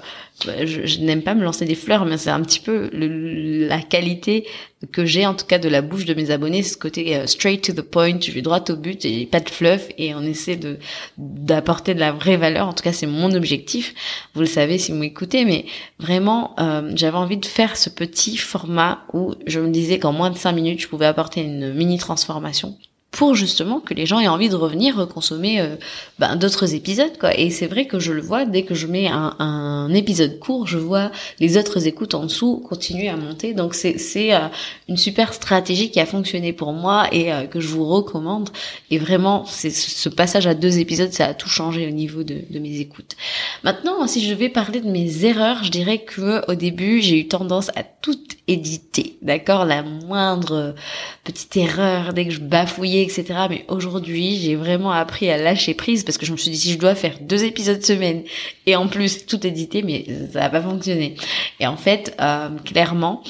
bah, 0.47 0.67
je, 0.67 1.01
n'aime 1.01 1.23
pas 1.23 1.35
me 1.35 1.45
lancer 1.45 1.65
des 1.65 1.77
fleurs, 1.77 2.05
mais 2.05 2.19
c'est 2.19 2.31
un 2.31 2.43
petit 2.43 2.61
peu 2.61 2.91
la 2.93 3.81
qualité 3.81 4.47
que 4.93 5.07
j'ai 5.07 5.27
en 5.27 5.35
tout 5.35 5.47
cas 5.47 5.59
de 5.59 5.69
la 5.69 5.81
bouche 5.81 6.05
de 6.05 6.13
mes 6.13 6.31
abonnés, 6.31 6.63
ce 6.63 6.77
côté 6.77 7.17
euh, 7.17 7.27
straight 7.27 7.63
to 7.63 7.73
the 7.73 7.83
point, 7.83 8.19
je 8.21 8.33
vais 8.33 8.43
droit 8.43 8.63
au 8.69 8.77
but 8.77 9.05
et 9.05 9.27
pas 9.27 9.41
de 9.41 9.49
fluff 9.49 9.89
et 9.97 10.15
on 10.15 10.23
essaie 10.23 10.57
de 10.57 10.79
d'apporter 11.17 11.95
de 11.95 12.01
la 12.01 12.13
vraie 12.13 12.37
valeur. 12.37 12.69
En 12.69 12.73
tout 12.73 12.83
cas, 12.83 12.93
c'est 12.93 13.07
mon 13.07 13.33
objectif. 13.33 13.95
Vous 14.35 14.41
le 14.41 14.47
savez 14.47 14.77
si 14.79 14.93
vous 14.93 14.99
m'écoutez, 14.99 15.45
mais 15.45 15.65
vraiment, 15.99 16.55
euh, 16.59 16.93
j'avais 16.95 17.17
envie 17.17 17.39
de 17.39 17.47
faire 17.47 17.77
ce 17.77 17.89
petit 17.89 18.37
format 18.37 19.05
où 19.13 19.35
je 19.47 19.61
me 19.61 19.71
disais 19.71 19.99
qu'en 19.99 20.13
moins 20.13 20.31
de 20.31 20.37
cinq 20.37 20.53
minutes, 20.53 20.81
je 20.81 20.89
pouvais 20.89 21.07
apporter 21.07 21.43
une 21.43 21.73
mini 21.73 21.97
transformation 21.99 22.77
pour 23.15 23.37
justement 23.37 23.79
que 23.79 23.95
les 23.95 24.07
gens 24.07 24.19
aient 24.19 24.29
envie 24.29 24.49
de 24.49 24.57
revenir 24.57 25.07
consommer 25.07 25.61
euh, 25.61 25.77
ben, 26.19 26.35
d'autres 26.35 26.75
épisodes 26.75 27.17
quoi. 27.19 27.39
Et 27.39 27.51
c'est 27.51 27.69
vrai 27.69 27.87
que 27.87 28.01
je 28.01 28.13
le 28.13 28.21
vois 28.21 28.45
dès 28.45 28.65
que 28.65 28.75
je 28.75 28.89
mets 28.89 29.07
un, 29.07 29.37
un, 29.39 29.95
épisode 29.95 30.41
court 30.41 30.67
je 30.67 30.79
vois 30.79 31.13
les 31.39 31.57
autres 31.57 31.87
écoutes 31.87 32.15
en 32.15 32.25
dessous 32.25 32.57
continuer 32.69 33.09
à 33.09 33.17
monter. 33.17 33.55
Donc 33.55 33.75
c'est 33.75 33.99
c'est 33.99 34.35
euh, 34.35 34.49
une 34.89 34.97
super 34.97 35.33
stratégie 35.33 35.93
qui 35.93 36.01
a 36.01 36.07
fonctionné 36.07 36.53
pour 36.53 36.73
moi 36.73 37.07
et 37.13 37.33
euh, 37.33 37.45
que 37.45 37.61
je 37.61 37.69
vous 37.69 37.87
recommande. 37.87 38.51
Et 38.91 38.99
vraiment 38.99 39.45
c'est 39.47 39.71
ce 39.71 40.09
passage 40.09 40.49
à 40.49 40.55
deux 40.55 40.81
épisodes 40.81 41.13
ça 41.13 41.27
a 41.27 41.35
tout 41.35 41.49
changé 41.49 41.87
au 41.87 41.93
niveau 41.93 42.25
de, 42.25 42.41
de 42.51 42.59
mes 42.59 42.81
écoutes. 42.81 43.15
Maintenant 43.63 44.05
si 44.09 44.27
je 44.27 44.35
vais 44.35 44.49
parler 44.49 44.81
de 44.81 44.91
mes 44.91 45.25
erreurs 45.25 45.63
je 45.63 45.71
dirais 45.71 45.99
que 45.99 46.43
au 46.51 46.57
début 46.57 47.01
j'ai 47.01 47.21
eu 47.21 47.29
tendance 47.29 47.69
à 47.77 47.85
tout 47.85 48.19
éditer. 48.49 49.19
D'accord? 49.23 49.65
La 49.65 49.83
moindre 49.85 50.75
petite 51.23 51.57
erreur 51.57 52.13
dès 52.13 52.25
que 52.25 52.33
je 52.33 52.41
bafouillais 52.41 53.04
etc. 53.05 53.25
Mais 53.49 53.65
aujourd'hui, 53.69 54.37
j'ai 54.37 54.57
vraiment 54.57 54.91
appris 54.91 55.31
à 55.31 55.37
lâcher 55.37 55.75
prise 55.75 56.05
parce 56.05 56.19
que 56.19 56.27
je 56.27 56.33
me 56.33 56.37
suis 56.37 56.51
dit 56.51 56.59
si 56.59 56.73
je 56.73 56.79
dois 56.79 56.95
faire 56.95 57.19
deux 57.21 57.45
épisodes 57.45 57.83
semaine 57.83 58.23
et 58.67 58.77
en 58.77 58.89
plus 58.89 59.27
tout 59.27 59.47
éditer, 59.47 59.83
mais 59.83 60.07
ça 60.33 60.41
va 60.41 60.51
pas 60.51 60.63
fonctionner. 60.63 61.17
Et 61.61 61.67
en 61.67 61.77
fait, 61.77 62.15
euh, 62.21 62.49
clairement, 62.65 63.23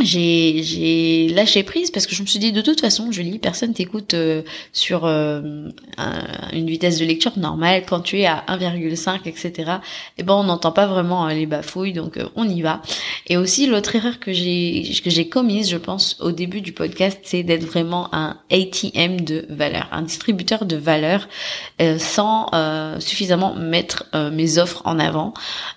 j'ai 0.00 1.28
lâché 1.34 1.64
prise 1.64 1.90
parce 1.90 2.06
que 2.06 2.14
je 2.14 2.22
me 2.22 2.26
suis 2.26 2.38
dit 2.38 2.52
de 2.52 2.60
toute 2.60 2.80
façon 2.80 3.10
Julie 3.10 3.40
personne 3.40 3.74
t'écoute 3.74 4.14
euh, 4.14 4.42
sur 4.72 5.04
euh, 5.06 5.70
une 6.52 6.66
vitesse 6.68 7.00
de 7.00 7.04
lecture 7.04 7.36
normale. 7.36 7.82
Quand 7.84 8.00
tu 8.00 8.20
es 8.20 8.26
à 8.26 8.44
1,5 8.48 9.20
etc 9.24 9.52
et 9.56 9.72
eh 10.18 10.22
ben 10.22 10.34
on 10.34 10.44
n'entend 10.44 10.70
pas 10.70 10.86
vraiment 10.86 11.26
euh, 11.26 11.32
les 11.32 11.46
bafouilles 11.46 11.92
donc 11.92 12.20
on 12.36 12.48
y 12.48 12.62
va. 12.62 12.80
Et 13.26 13.36
aussi 13.36 13.66
l'autre 13.66 13.96
erreur 13.96 14.20
que 14.20 14.32
j'ai 14.32 14.88
que 15.02 15.10
j'ai 15.10 15.28
commise 15.28 15.68
je 15.68 15.76
pense 15.76 16.16
au 16.20 16.30
début 16.30 16.60
du 16.60 16.72
podcast 16.72 17.18
c'est 17.24 17.42
d'être 17.42 17.64
vraiment 17.64 18.08
un 18.14 18.36
ATM 18.52 19.20
de 19.22 19.46
valeur 19.48 19.88
un 19.90 20.02
distributeur 20.02 20.64
de 20.64 20.76
valeur 20.76 21.28
sans 21.98 22.50
suffisamment 23.00 23.54
mettre 23.54 24.04
mes 24.32 24.58
offres 24.58 24.82
en 24.84 24.98
avant. 24.98 25.34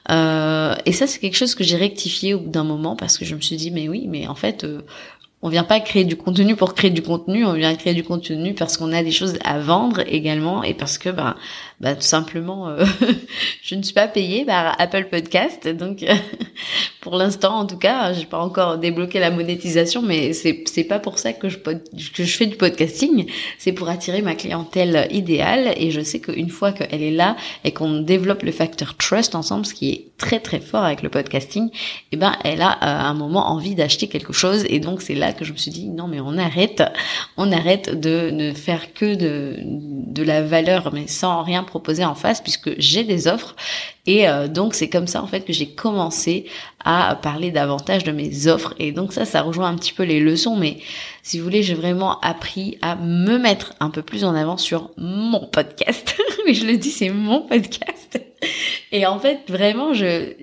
Et 0.10 0.94
ça 0.94 1.08
c'est 1.08 1.20
quelque 1.20 1.38
chose 1.38 1.56
que 1.56 1.64
j'ai 1.64 1.78
rectifié 1.78 2.36
au 2.36 2.40
bout 2.40 2.50
d'un 2.50 2.64
moment 2.64 2.96
parce 2.96 3.18
que 3.18 3.26
je 3.26 3.36
me 3.36 3.42
suis 3.42 3.56
dit 3.56 3.72
mais 3.72 3.90
oui 3.90 4.08
mais 4.12 4.28
en 4.28 4.36
fait, 4.36 4.64
euh, 4.64 4.82
on 5.42 5.50
vient 5.50 5.64
pas 5.64 5.80
créer 5.80 6.04
du 6.04 6.16
contenu 6.16 6.56
pour 6.56 6.76
créer 6.76 6.92
du 6.92 7.02
contenu, 7.02 7.46
on 7.46 7.54
vient 7.54 7.76
créer 7.76 7.94
du 7.94 8.04
contenu 8.04 8.54
parce 8.54 8.78
qu'on 8.78 8.92
a 8.94 9.02
des 9.04 9.12
choses 9.12 9.40
à 9.44 9.60
vendre 9.60 10.02
également 10.06 10.64
et 10.64 10.74
parce 10.74 10.98
que 10.98 11.10
ben 11.10 11.36
bah 11.82 11.96
tout 11.96 12.02
simplement 12.02 12.70
euh, 12.70 12.86
je 13.64 13.76
ne 13.76 13.82
suis 13.82 13.94
pas 13.94 14.08
payée 14.08 14.46
par 14.46 14.80
Apple 14.80 15.08
Podcast 15.10 15.68
donc 15.68 16.06
pour 17.02 17.16
l'instant 17.16 17.56
en 17.56 17.66
tout 17.66 17.78
cas 17.78 18.14
j'ai 18.14 18.26
pas 18.26 18.40
encore 18.40 18.78
débloqué 18.78 19.20
la 19.20 19.32
monétisation 19.32 20.02
mais 20.02 20.34
c'est 20.34 20.64
c'est 20.68 20.84
pas 20.84 21.00
pour 21.00 21.20
ça 21.20 21.34
que 21.34 21.50
je 21.50 21.58
que 21.58 22.24
je 22.24 22.38
fais 22.38 22.46
du 22.46 22.56
podcasting. 22.56 23.30
C'est 23.58 23.72
pour 23.72 23.90
attirer 23.90 24.22
ma 24.22 24.36
clientèle 24.36 25.08
idéale 25.12 25.74
et 25.78 25.92
je 25.92 26.02
sais 26.02 26.20
qu'une 26.20 26.50
fois 26.50 26.72
qu'elle 26.72 27.02
est 27.02 27.12
là 27.12 27.36
et 27.64 27.72
qu'on 27.72 28.02
développe 28.02 28.44
le 28.44 28.52
facteur 28.52 28.96
trust 28.96 29.36
ensemble 29.36 29.66
ce 29.66 29.74
qui 29.74 29.90
est 29.90 30.06
très 30.18 30.40
très 30.40 30.60
fort 30.60 30.84
avec 30.84 31.02
le 31.02 31.10
podcasting 31.10 31.70
et 31.70 31.74
eh 32.12 32.18
ben 32.18 32.36
elle 32.44 32.62
a 32.62 32.70
à 32.70 33.08
euh, 33.08 33.10
un 33.10 33.14
moment 33.14 33.50
envie 33.50 33.76
d'acheter 33.76 34.08
quelque 34.08 34.34
chose 34.34 34.66
et 34.70 34.80
donc 34.80 35.02
c'est 35.02 35.16
là 35.16 35.34
que 35.34 35.46
je 35.46 35.52
me 35.52 35.58
suis 35.58 35.72
dit 35.72 35.90
non 35.90 36.08
mais 36.08 36.20
on 36.20 36.38
arrête 36.38 36.84
on 37.38 37.52
arrête 37.52 38.00
de 38.00 38.30
ne 38.32 38.54
faire 38.54 38.94
que 38.94 39.16
de 39.16 39.58
de 39.64 40.24
la 40.24 40.42
valeur 40.42 40.94
mais 40.94 41.08
sans 41.08 41.42
rien 41.44 41.64
proposer 41.72 42.06
en 42.06 42.14
face 42.14 42.42
puisque 42.42 42.72
j'ai 42.78 43.04
des 43.04 43.28
offres. 43.28 43.56
Et 44.06 44.28
euh, 44.28 44.48
donc 44.48 44.76
c'est 44.76 44.90
comme 44.90 45.08
ça 45.08 45.24
en 45.24 45.28
fait 45.28 45.42
que 45.42 45.54
j'ai 45.54 45.68
commencé 45.68 46.46
à 46.84 47.18
parler 47.22 47.50
davantage 47.50 48.04
de 48.04 48.12
mes 48.12 48.48
offres. 48.48 48.76
Et 48.78 48.92
donc 48.92 49.14
ça 49.14 49.26
ça 49.26 49.42
rejoint 49.42 49.70
un 49.70 49.76
petit 49.76 49.94
peu 49.94 50.04
les 50.04 50.20
leçons. 50.20 50.56
Mais 50.56 50.78
si 51.24 51.40
vous 51.40 51.44
voulez 51.44 51.64
j'ai 51.64 51.74
vraiment 51.74 52.20
appris 52.20 52.78
à 52.82 52.96
me 52.96 53.38
mettre 53.38 53.74
un 53.80 53.90
peu 53.90 54.04
plus 54.04 54.24
en 54.24 54.36
avant 54.36 54.58
sur 54.58 54.92
mon 54.98 55.48
podcast. 55.48 56.16
Oui 56.46 56.56
je 56.56 56.66
le 56.66 56.78
dis 56.78 56.90
c'est 56.92 57.10
mon 57.10 57.42
podcast. 57.42 58.20
Et 58.92 59.06
en 59.06 59.20
fait 59.20 59.42
vraiment 59.48 59.94
je 59.94 60.34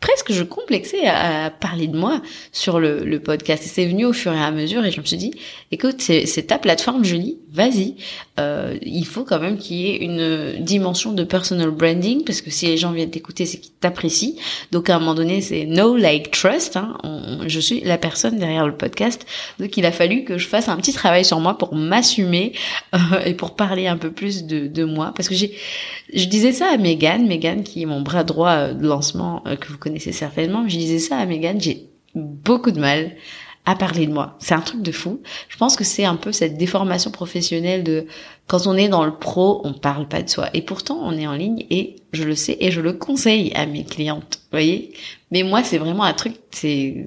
presque 0.00 0.32
je 0.32 0.42
complexais 0.42 1.06
à, 1.06 1.50
parler 1.50 1.86
de 1.86 1.96
moi 1.96 2.22
sur 2.52 2.80
le, 2.80 3.04
le 3.04 3.20
podcast. 3.20 3.64
Et 3.64 3.68
c'est 3.68 3.86
venu 3.86 4.04
au 4.04 4.12
fur 4.12 4.32
et 4.32 4.42
à 4.42 4.50
mesure 4.50 4.84
et 4.84 4.90
je 4.90 5.00
me 5.00 5.06
suis 5.06 5.16
dit, 5.16 5.32
écoute, 5.70 6.00
c'est 6.00 6.46
ta 6.46 6.58
plateforme, 6.58 7.04
Julie, 7.04 7.38
vas-y. 7.52 7.96
Euh, 8.38 8.76
il 8.82 9.06
faut 9.06 9.24
quand 9.24 9.40
même 9.40 9.58
qu'il 9.58 9.76
y 9.76 9.90
ait 9.90 9.96
une 9.96 10.64
dimension 10.64 11.12
de 11.12 11.24
personal 11.24 11.70
branding 11.70 12.24
parce 12.24 12.40
que 12.40 12.50
si 12.50 12.66
les 12.66 12.76
gens 12.76 12.92
viennent 12.92 13.10
t'écouter, 13.10 13.46
c'est 13.46 13.58
qu'ils 13.58 13.72
t'apprécient. 13.72 14.34
Donc 14.72 14.88
à 14.88 14.96
un 14.96 14.98
moment 14.98 15.14
donné, 15.14 15.40
c'est 15.40 15.66
no 15.66 15.96
like 15.96 16.30
trust. 16.30 16.76
Hein. 16.76 16.96
je 17.46 17.60
suis 17.60 17.80
la 17.80 17.98
personne 17.98 18.38
derrière 18.38 18.66
le 18.66 18.74
podcast. 18.74 19.26
Donc 19.58 19.76
il 19.76 19.84
a 19.84 19.92
fallu 19.92 20.24
que 20.24 20.38
je 20.38 20.48
fasse 20.48 20.68
un 20.68 20.76
petit 20.76 20.92
travail 20.92 21.24
sur 21.24 21.40
moi 21.40 21.58
pour 21.58 21.74
m'assumer 21.74 22.52
euh, 22.94 22.98
et 23.24 23.34
pour 23.34 23.54
parler 23.54 23.86
un 23.86 23.96
peu 23.96 24.10
plus 24.10 24.44
de, 24.44 24.66
de 24.66 24.84
moi 24.84 25.12
parce 25.14 25.28
que 25.28 25.34
j'ai, 25.34 25.54
je 26.12 26.24
disais 26.26 26.52
ça 26.52 26.68
à 26.72 26.76
Megan, 26.76 27.26
Megan 27.26 27.62
qui 27.62 27.82
est 27.82 27.86
mon 27.86 28.00
bras 28.00 28.24
droit 28.24 28.50
euh, 28.50 28.72
de 28.72 28.86
lancement 28.86 29.42
euh, 29.46 29.56
que 29.56 29.68
vous 29.68 29.78
connaissez 29.78 29.89
certainement. 29.98 30.68
Je 30.68 30.76
disais 30.76 30.98
ça 30.98 31.18
à 31.18 31.26
Megan, 31.26 31.60
j'ai 31.60 31.88
beaucoup 32.14 32.70
de 32.70 32.80
mal 32.80 33.16
à 33.66 33.76
parler 33.76 34.06
de 34.06 34.12
moi. 34.12 34.36
C'est 34.40 34.54
un 34.54 34.60
truc 34.60 34.82
de 34.82 34.92
fou. 34.92 35.20
Je 35.48 35.56
pense 35.56 35.76
que 35.76 35.84
c'est 35.84 36.04
un 36.04 36.16
peu 36.16 36.32
cette 36.32 36.56
déformation 36.56 37.10
professionnelle 37.10 37.84
de 37.84 38.06
quand 38.46 38.66
on 38.66 38.74
est 38.76 38.88
dans 38.88 39.04
le 39.04 39.14
pro, 39.14 39.60
on 39.64 39.74
parle 39.74 40.08
pas 40.08 40.22
de 40.22 40.28
soi. 40.28 40.48
Et 40.54 40.62
pourtant, 40.62 40.98
on 41.02 41.16
est 41.16 41.26
en 41.26 41.34
ligne 41.34 41.66
et 41.70 41.96
je 42.12 42.24
le 42.24 42.34
sais 42.34 42.56
et 42.60 42.70
je 42.70 42.80
le 42.80 42.94
conseille 42.94 43.52
à 43.54 43.66
mes 43.66 43.84
clientes. 43.84 44.40
Voyez? 44.50 44.92
Mais 45.30 45.42
moi, 45.42 45.62
c'est 45.62 45.78
vraiment 45.78 46.04
un 46.04 46.14
truc, 46.14 46.34
c'est, 46.50 47.04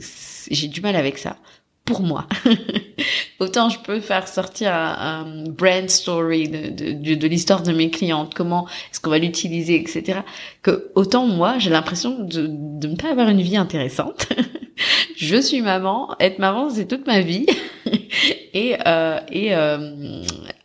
j'ai 0.50 0.68
du 0.68 0.82
mal 0.82 0.96
avec 0.96 1.18
ça 1.18 1.38
pour 1.86 2.02
moi. 2.02 2.28
Autant 3.40 3.70
je 3.70 3.80
peux 3.80 4.00
faire 4.00 4.28
sortir 4.28 4.74
un, 4.74 5.44
brand 5.48 5.90
story 5.90 6.48
de, 6.48 7.16
de, 7.16 7.28
l'histoire 7.28 7.62
de 7.62 7.74
mes 7.74 7.90
clientes, 7.90 8.34
comment 8.34 8.68
est-ce 8.92 9.00
qu'on 9.00 9.10
va 9.10 9.20
l'utiliser, 9.20 9.80
etc. 9.80 10.20
Que 10.62 10.92
autant 10.96 11.28
moi, 11.28 11.60
j'ai 11.60 11.70
l'impression 11.70 12.20
de, 12.20 12.48
de 12.48 12.88
ne 12.88 12.96
pas 12.96 13.12
avoir 13.12 13.30
une 13.30 13.42
vie 13.42 13.58
intéressante. 13.58 14.30
je 15.18 15.38
suis 15.38 15.62
maman, 15.62 16.16
être 16.20 16.40
maman 16.40 16.70
c'est 16.70 16.88
toute 16.88 17.06
ma 17.06 17.22
vie. 17.22 17.46
et 18.54 18.78
euh, 18.88 19.20
et 19.32 19.56
euh, 19.56 20.24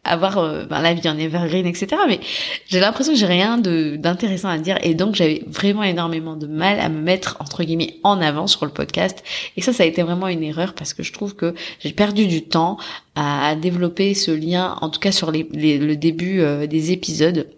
avoir 0.08 0.38
euh, 0.38 0.64
ben, 0.64 0.80
la 0.80 0.94
vie 0.94 1.08
en 1.08 1.18
evergreen, 1.18 1.66
etc. 1.66 1.88
Mais 2.08 2.20
j'ai 2.68 2.80
l'impression 2.80 3.12
que 3.12 3.18
j'ai 3.18 3.26
rien 3.26 3.58
d'intéressant 3.58 4.48
à 4.48 4.58
dire 4.58 4.78
et 4.82 4.94
donc 4.94 5.14
j'avais 5.14 5.42
vraiment 5.46 5.82
énormément 5.82 6.36
de 6.36 6.46
mal 6.46 6.80
à 6.80 6.88
me 6.88 7.00
mettre 7.00 7.36
entre 7.40 7.62
guillemets 7.62 7.96
en 8.02 8.20
avant 8.20 8.46
sur 8.46 8.64
le 8.64 8.72
podcast. 8.72 9.22
Et 9.56 9.62
ça, 9.62 9.72
ça 9.72 9.82
a 9.82 9.86
été 9.86 10.02
vraiment 10.02 10.28
une 10.28 10.42
erreur 10.42 10.74
parce 10.74 10.94
que 10.94 11.02
je 11.02 11.12
trouve 11.12 11.34
que 11.34 11.54
j'ai 11.80 11.92
perdu 11.92 12.26
du 12.26 12.42
temps 12.42 12.78
à, 13.14 13.56
développer 13.56 14.14
ce 14.14 14.30
lien, 14.30 14.76
en 14.80 14.90
tout 14.90 15.00
cas 15.00 15.12
sur 15.12 15.30
les, 15.32 15.42
le 15.52 15.96
début 15.96 16.40
euh, 16.40 16.66
des 16.66 16.92
épisodes 16.92 17.48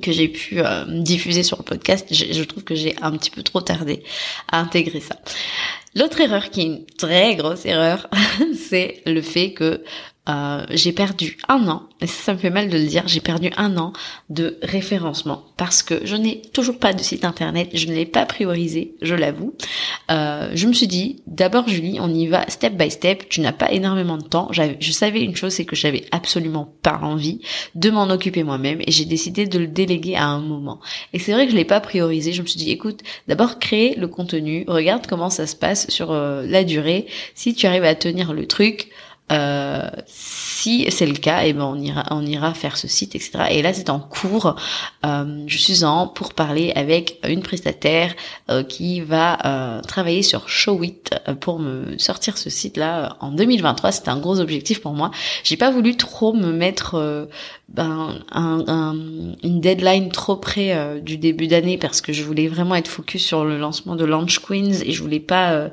que 0.00 0.12
j'ai 0.12 0.28
pu 0.28 0.60
euh, 0.60 0.84
diffuser 0.86 1.42
sur 1.42 1.58
le 1.58 1.64
podcast, 1.64 2.06
je, 2.12 2.32
je 2.32 2.44
trouve 2.44 2.62
que 2.62 2.74
j'ai 2.74 2.94
un 3.02 3.12
petit 3.12 3.30
peu 3.30 3.42
trop 3.42 3.60
tardé 3.60 4.02
à 4.50 4.60
intégrer 4.60 5.00
ça. 5.00 5.16
L'autre 5.94 6.20
erreur 6.20 6.50
qui 6.50 6.60
est 6.60 6.64
une 6.64 6.86
très 6.86 7.34
grosse 7.36 7.66
erreur, 7.66 8.08
c'est 8.68 9.02
le 9.06 9.20
fait 9.20 9.52
que 9.52 9.82
euh, 10.28 10.64
j'ai 10.70 10.92
perdu 10.92 11.36
un 11.48 11.66
an, 11.66 11.82
et 12.00 12.06
ça, 12.06 12.32
me 12.32 12.38
fait 12.38 12.50
mal 12.50 12.68
de 12.68 12.78
le 12.78 12.86
dire, 12.86 13.02
j'ai 13.06 13.20
perdu 13.20 13.50
un 13.56 13.76
an 13.76 13.92
de 14.30 14.58
référencement 14.62 15.44
parce 15.56 15.82
que 15.82 16.04
je 16.04 16.14
n'ai 16.14 16.42
toujours 16.52 16.78
pas 16.78 16.92
de 16.92 17.02
site 17.02 17.24
internet, 17.24 17.70
je 17.74 17.86
ne 17.86 17.94
l'ai 17.94 18.06
pas 18.06 18.24
priorisé, 18.24 18.94
je 19.02 19.16
l'avoue. 19.16 19.54
Euh, 20.12 20.50
je 20.54 20.68
me 20.68 20.72
suis 20.72 20.86
dit, 20.86 21.22
d'abord 21.26 21.66
Julie, 21.68 21.98
on 22.00 22.08
y 22.08 22.28
va 22.28 22.48
step 22.48 22.74
by 22.74 22.90
step, 22.90 23.28
tu 23.28 23.40
n'as 23.40 23.52
pas 23.52 23.72
énormément 23.72 24.16
de 24.16 24.22
temps. 24.22 24.48
Je 24.52 24.92
savais 24.92 25.22
une 25.22 25.34
chose, 25.34 25.54
c'est 25.54 25.64
que 25.64 25.74
j'avais 25.74 26.04
absolument 26.12 26.72
pas 26.82 27.00
envie 27.02 27.40
de 27.74 27.90
m'en 27.90 28.08
occuper 28.08 28.44
moi-même 28.44 28.80
et 28.80 28.92
j'ai 28.92 29.04
décidé 29.04 29.46
de 29.46 29.58
le 29.58 29.66
déléguer 29.66 30.14
à 30.14 30.26
un 30.26 30.40
moment. 30.40 30.80
Et 31.12 31.18
c'est 31.18 31.32
vrai 31.32 31.46
que 31.46 31.52
je 31.52 31.56
l'ai 31.56 31.64
pas 31.64 31.80
priorisé, 31.80 32.32
je 32.32 32.42
me 32.42 32.46
suis 32.46 32.58
dit, 32.58 32.70
écoute, 32.70 33.00
d'abord 33.26 33.58
crée 33.58 33.94
le 33.96 34.06
contenu, 34.06 34.64
regarde 34.68 35.06
comment 35.08 35.30
ça 35.30 35.48
se 35.48 35.56
passe 35.56 35.88
sur 35.90 36.12
euh, 36.12 36.44
la 36.46 36.62
durée, 36.62 37.06
si 37.34 37.54
tu 37.54 37.66
arrives 37.66 37.84
à 37.84 37.94
tenir 37.96 38.32
le 38.32 38.46
truc, 38.46 38.90
euh, 39.32 39.88
si 40.62 40.86
c'est 40.90 41.06
le 41.06 41.14
cas, 41.14 41.40
eh 41.44 41.54
ben 41.54 41.64
on 41.64 41.76
ira, 41.80 42.04
on 42.10 42.24
ira 42.24 42.54
faire 42.54 42.76
ce 42.76 42.86
site, 42.86 43.16
etc. 43.16 43.46
Et 43.50 43.62
là, 43.62 43.72
c'est 43.72 43.90
en 43.90 43.98
cours. 43.98 44.54
Euh, 45.04 45.42
je 45.48 45.58
suis 45.58 45.82
en 45.82 46.06
pour 46.06 46.34
parler 46.34 46.72
avec 46.76 47.18
une 47.26 47.42
prestataire 47.42 48.14
euh, 48.48 48.62
qui 48.62 49.00
va 49.00 49.38
euh, 49.44 49.80
travailler 49.80 50.22
sur 50.22 50.48
Showit 50.48 51.00
pour 51.40 51.58
me 51.58 51.98
sortir 51.98 52.38
ce 52.38 52.48
site-là 52.48 53.16
en 53.18 53.32
2023. 53.32 53.90
C'était 53.90 54.10
un 54.10 54.20
gros 54.20 54.38
objectif 54.38 54.80
pour 54.80 54.92
moi. 54.92 55.10
J'ai 55.42 55.56
pas 55.56 55.72
voulu 55.72 55.96
trop 55.96 56.32
me 56.32 56.52
mettre 56.52 57.28
ben, 57.68 58.20
un, 58.30 58.94
une 59.42 59.60
deadline 59.60 60.10
trop 60.10 60.36
près 60.36 61.00
du 61.00 61.16
début 61.16 61.48
d'année 61.48 61.76
parce 61.76 62.00
que 62.00 62.12
je 62.12 62.22
voulais 62.22 62.46
vraiment 62.46 62.76
être 62.76 62.88
focus 62.88 63.24
sur 63.24 63.44
le 63.44 63.58
lancement 63.58 63.96
de 63.96 64.04
Launch 64.04 64.38
Queens 64.38 64.82
et 64.84 64.92
je 64.92 65.02
voulais 65.02 65.20
pas 65.20 65.70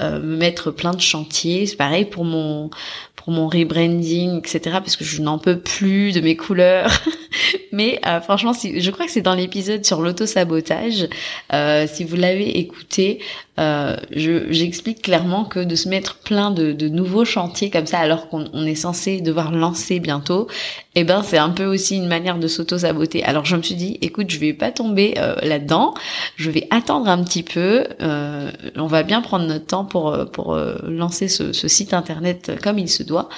me 0.00 0.36
mettre 0.36 0.70
plein 0.70 0.92
de 0.92 1.00
chantiers. 1.00 1.66
C'est 1.66 1.76
pareil 1.76 2.06
pour 2.06 2.24
mon 2.24 2.70
pour 3.16 3.32
mon 3.32 3.48
rebranding, 3.48 4.38
etc. 4.38 4.60
Parce 4.72 4.96
que 4.96 5.04
je 5.04 5.22
n'en 5.22 5.38
peux 5.38 5.58
plus 5.58 6.12
de 6.12 6.20
mes 6.20 6.36
couleurs. 6.36 6.90
Mais 7.72 8.00
euh, 8.06 8.20
franchement, 8.20 8.52
si, 8.52 8.80
je 8.80 8.90
crois 8.90 9.06
que 9.06 9.12
c'est 9.12 9.22
dans 9.22 9.34
l'épisode 9.34 9.84
sur 9.84 10.00
l'auto-sabotage. 10.00 11.08
Euh, 11.52 11.86
si 11.90 12.04
vous 12.04 12.16
l'avez 12.16 12.58
écouté, 12.58 13.20
euh, 13.58 13.96
j'explique 14.10 15.02
clairement 15.02 15.44
que 15.44 15.60
de 15.60 15.74
se 15.74 15.88
mettre 15.88 16.16
plein 16.16 16.50
de, 16.50 16.72
de 16.72 16.88
nouveaux 16.88 17.24
chantiers 17.24 17.70
comme 17.70 17.86
ça 17.86 17.98
alors 17.98 18.28
qu'on 18.28 18.66
est 18.66 18.74
censé 18.74 19.20
devoir 19.20 19.52
lancer 19.52 20.00
bientôt, 20.00 20.48
eh 20.94 21.04
ben 21.04 21.22
c'est 21.22 21.38
un 21.38 21.50
peu 21.50 21.64
aussi 21.64 21.96
une 21.96 22.06
manière 22.06 22.38
de 22.38 22.48
s'auto-saboter. 22.48 23.24
Alors 23.24 23.44
je 23.44 23.56
me 23.56 23.62
suis 23.62 23.74
dit, 23.74 23.98
écoute, 24.00 24.30
je 24.30 24.38
vais 24.38 24.52
pas 24.52 24.70
tomber 24.70 25.14
euh, 25.18 25.34
là-dedans, 25.42 25.94
je 26.36 26.50
vais 26.50 26.66
attendre 26.70 27.08
un 27.08 27.22
petit 27.24 27.42
peu, 27.42 27.84
euh, 28.00 28.50
on 28.76 28.86
va 28.86 29.02
bien 29.02 29.20
prendre 29.22 29.46
notre 29.46 29.66
temps 29.66 29.84
pour 29.84 30.16
pour 30.32 30.56
lancer 30.84 31.28
ce, 31.28 31.52
ce, 31.52 31.68
site 31.68 31.94
internet 31.94 32.52
comme 32.62 32.78
il 32.78 32.88
se 32.88 33.02
doit, 33.02 33.28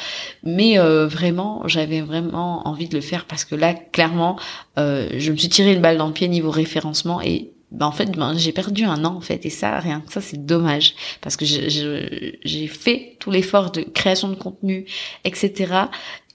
mais 0.43 0.79
vraiment 0.79 1.63
j'avais 1.67 2.01
vraiment 2.01 2.67
envie 2.67 2.89
de 2.89 2.95
le 2.95 3.01
faire 3.01 3.25
parce 3.25 3.45
que 3.45 3.55
là 3.55 3.75
clairement 3.75 4.37
je 4.77 5.31
me 5.31 5.37
suis 5.37 5.49
tiré 5.49 5.73
une 5.73 5.81
balle 5.81 5.99
dans 5.99 6.09
le 6.09 6.13
pied 6.13 6.29
niveau 6.29 6.51
référencement 6.51 7.21
et 7.23 7.55
ben 7.75 7.87
en 7.87 7.93
fait 7.93 8.11
ben, 8.12 8.37
j'ai 8.37 8.52
perdu 8.52 8.85
un 8.85 9.04
an 9.04 9.16
en 9.16 9.21
fait 9.21 9.45
et 9.45 9.50
ça 9.50 9.78
rien 9.78 10.00
que 10.00 10.12
ça 10.12 10.21
c'est 10.21 10.45
dommage. 10.45 10.95
Parce 11.21 11.37
que 11.37 11.45
j'ai 11.45 12.66
fait 12.66 13.16
tout 13.19 13.31
l'effort 13.31 13.71
de 13.71 13.83
création 13.83 14.28
de 14.28 14.35
contenu 14.35 14.87
etc 15.25 15.75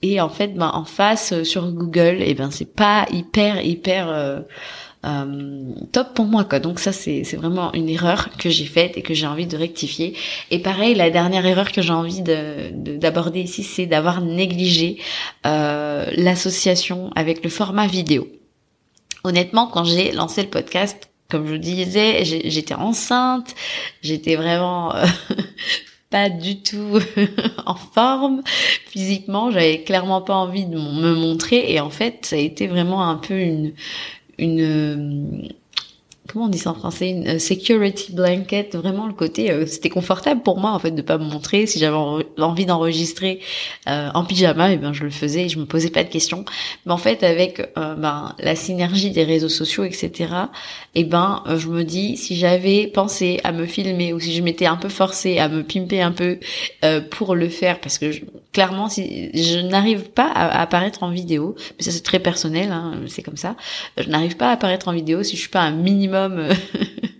et 0.02 0.20
en 0.20 0.28
fait 0.28 0.54
ben 0.54 0.70
en 0.72 0.84
face 0.84 1.32
euh, 1.32 1.44
sur 1.44 1.70
Google 1.72 2.18
et 2.20 2.30
eh 2.30 2.34
ben 2.34 2.50
c'est 2.50 2.72
pas 2.74 3.06
hyper 3.10 3.64
hyper 3.64 4.08
euh, 4.08 4.40
euh, 5.06 5.72
top 5.92 6.12
pour 6.14 6.26
moi 6.26 6.44
quoi. 6.44 6.58
Donc 6.58 6.78
ça 6.78 6.92
c'est 6.92 7.24
c'est 7.24 7.36
vraiment 7.36 7.72
une 7.72 7.88
erreur 7.88 8.28
que 8.36 8.50
j'ai 8.50 8.66
faite 8.66 8.98
et 8.98 9.02
que 9.02 9.14
j'ai 9.14 9.26
envie 9.26 9.46
de 9.46 9.56
rectifier. 9.56 10.14
Et 10.50 10.58
pareil 10.58 10.94
la 10.94 11.10
dernière 11.10 11.46
erreur 11.46 11.72
que 11.72 11.80
j'ai 11.80 11.92
envie 11.92 12.22
de 12.22 12.70
d'aborder 12.98 13.40
ici 13.40 13.62
c'est 13.62 13.86
d'avoir 13.86 14.20
négligé 14.20 14.98
euh, 15.46 16.06
l'association 16.16 17.10
avec 17.16 17.42
le 17.42 17.50
format 17.50 17.86
vidéo. 17.86 18.28
Honnêtement 19.24 19.68
quand 19.68 19.84
j'ai 19.84 20.12
lancé 20.12 20.42
le 20.42 20.50
podcast 20.50 21.09
comme 21.30 21.46
je 21.46 21.52
vous 21.52 21.58
disais, 21.58 22.24
j'étais 22.24 22.74
enceinte, 22.74 23.54
j'étais 24.02 24.36
vraiment 24.36 24.94
euh, 24.94 25.04
pas 26.10 26.28
du 26.28 26.60
tout 26.62 26.98
en 27.66 27.74
forme 27.74 28.42
physiquement, 28.86 29.50
j'avais 29.50 29.82
clairement 29.82 30.22
pas 30.22 30.34
envie 30.34 30.66
de 30.66 30.76
me 30.76 31.14
montrer 31.14 31.72
et 31.72 31.80
en 31.80 31.90
fait, 31.90 32.26
ça 32.26 32.36
a 32.36 32.40
été 32.40 32.66
vraiment 32.66 33.08
un 33.08 33.16
peu 33.16 33.38
une 33.38 33.72
une 34.38 35.52
comment 36.32 36.46
on 36.46 36.48
dit 36.48 36.58
ça 36.58 36.70
en 36.70 36.74
français? 36.74 37.10
Une 37.10 37.28
euh, 37.28 37.38
security 37.38 38.12
blanket 38.12 38.74
vraiment 38.76 39.06
le 39.06 39.12
côté 39.12 39.50
euh, 39.50 39.66
c'était 39.66 39.88
confortable 39.88 40.42
pour 40.42 40.58
moi 40.58 40.72
en 40.72 40.78
fait 40.78 40.90
de 40.90 41.02
pas 41.02 41.18
me 41.18 41.24
montrer. 41.24 41.66
Si 41.66 41.78
j'avais 41.78 41.96
envie 41.96 42.66
d'enregistrer 42.66 43.40
euh, 43.88 44.10
en 44.14 44.24
pyjama 44.24 44.70
et 44.70 44.74
eh 44.74 44.76
ben 44.76 44.92
je 44.92 45.04
le 45.04 45.10
faisais 45.10 45.44
et 45.44 45.48
je 45.48 45.58
me 45.58 45.66
posais 45.66 45.90
pas 45.90 46.04
de 46.04 46.08
questions. 46.08 46.44
Mais 46.86 46.92
en 46.92 46.98
fait 46.98 47.22
avec 47.22 47.72
ben 47.76 48.34
la 48.38 48.54
synergie 48.54 49.10
des 49.10 49.24
réseaux 49.24 49.48
sociaux 49.48 49.84
etc 49.84 50.10
et 50.94 51.00
eh 51.00 51.04
ben 51.04 51.42
je 51.56 51.68
me 51.68 51.84
dis 51.84 52.16
si 52.16 52.36
j'avais 52.36 52.86
pensé 52.86 53.40
à 53.44 53.52
me 53.52 53.66
filmer 53.66 54.12
ou 54.12 54.20
si 54.20 54.34
je 54.34 54.42
m'étais 54.42 54.66
un 54.66 54.76
peu 54.76 54.88
forcée 54.88 55.38
à 55.38 55.48
me 55.48 55.62
pimper 55.62 56.00
un 56.00 56.12
peu 56.12 56.38
pour 57.10 57.34
le 57.34 57.48
faire 57.48 57.80
parce 57.80 57.98
que 57.98 58.10
clairement 58.52 58.88
si 58.88 59.30
je 59.34 59.60
n'arrive 59.60 60.10
pas 60.10 60.30
à, 60.30 60.60
apparaître 60.60 61.02
en 61.02 61.10
vidéo 61.10 61.54
mais 61.78 61.84
ça 61.84 61.90
c'est 61.90 62.02
très 62.02 62.18
personnel 62.18 62.72
hein, 62.72 63.00
c'est 63.06 63.22
comme 63.22 63.36
ça 63.36 63.56
je 63.96 64.08
n'arrive 64.08 64.36
pas 64.36 64.48
à 64.48 64.52
apparaître 64.52 64.88
en 64.88 64.92
vidéo 64.92 65.22
si 65.22 65.36
je 65.36 65.40
suis 65.40 65.50
pas 65.50 65.62
un 65.62 65.70
minimum 65.70 66.48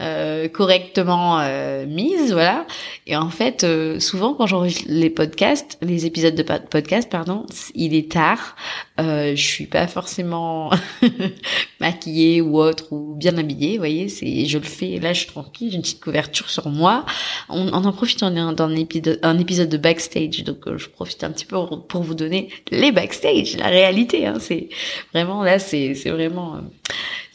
euh, 0.00 0.04
euh, 0.18 0.48
correctement 0.48 1.40
euh, 1.40 1.86
mise, 1.86 2.32
voilà. 2.32 2.66
Et 3.06 3.16
en 3.16 3.30
fait, 3.30 3.66
souvent 4.00 4.34
quand 4.34 4.46
j'enregistre 4.46 4.84
les 4.88 5.10
podcasts, 5.10 5.78
les 5.82 6.06
épisodes 6.06 6.34
de 6.34 6.42
podcast, 6.42 7.08
pardon, 7.10 7.46
il 7.74 7.94
est 7.94 8.10
tard. 8.10 8.56
je 8.98 9.34
suis 9.34 9.66
pas 9.66 9.86
forcément 9.86 10.70
maquillée 11.80 12.40
ou 12.40 12.58
autre 12.58 12.92
ou 12.92 13.14
bien 13.14 13.36
habillée, 13.38 13.72
vous 13.72 13.78
voyez. 13.78 14.08
C'est, 14.08 14.46
je 14.46 14.58
le 14.58 14.64
fais. 14.64 14.98
Là, 14.98 15.12
je 15.12 15.20
suis 15.20 15.28
tranquille, 15.28 15.70
j'ai 15.70 15.76
une 15.76 15.82
petite 15.82 16.02
couverture 16.02 16.50
sur 16.50 16.68
moi. 16.68 17.04
On, 17.48 17.72
en 17.72 17.92
profite, 17.92 18.22
on 18.22 18.30
est 18.32 18.54
dans 18.54 18.64
un 18.64 18.76
épisode, 18.76 19.18
un 19.22 19.38
épisode 19.38 19.68
de 19.68 19.78
backstage, 19.78 20.44
donc 20.44 20.58
je 20.76 20.88
profite 20.88 21.24
un 21.24 21.30
petit 21.30 21.46
peu 21.46 21.56
pour 21.88 22.02
vous 22.02 22.14
donner 22.14 22.50
les 22.70 22.92
backstage, 22.92 23.56
la 23.56 23.68
réalité. 23.68 24.26
Hein, 24.26 24.36
c'est 24.40 24.68
vraiment 25.12 25.42
là, 25.42 25.58
c'est 25.58 25.94
c'est 25.94 26.10
vraiment 26.10 26.60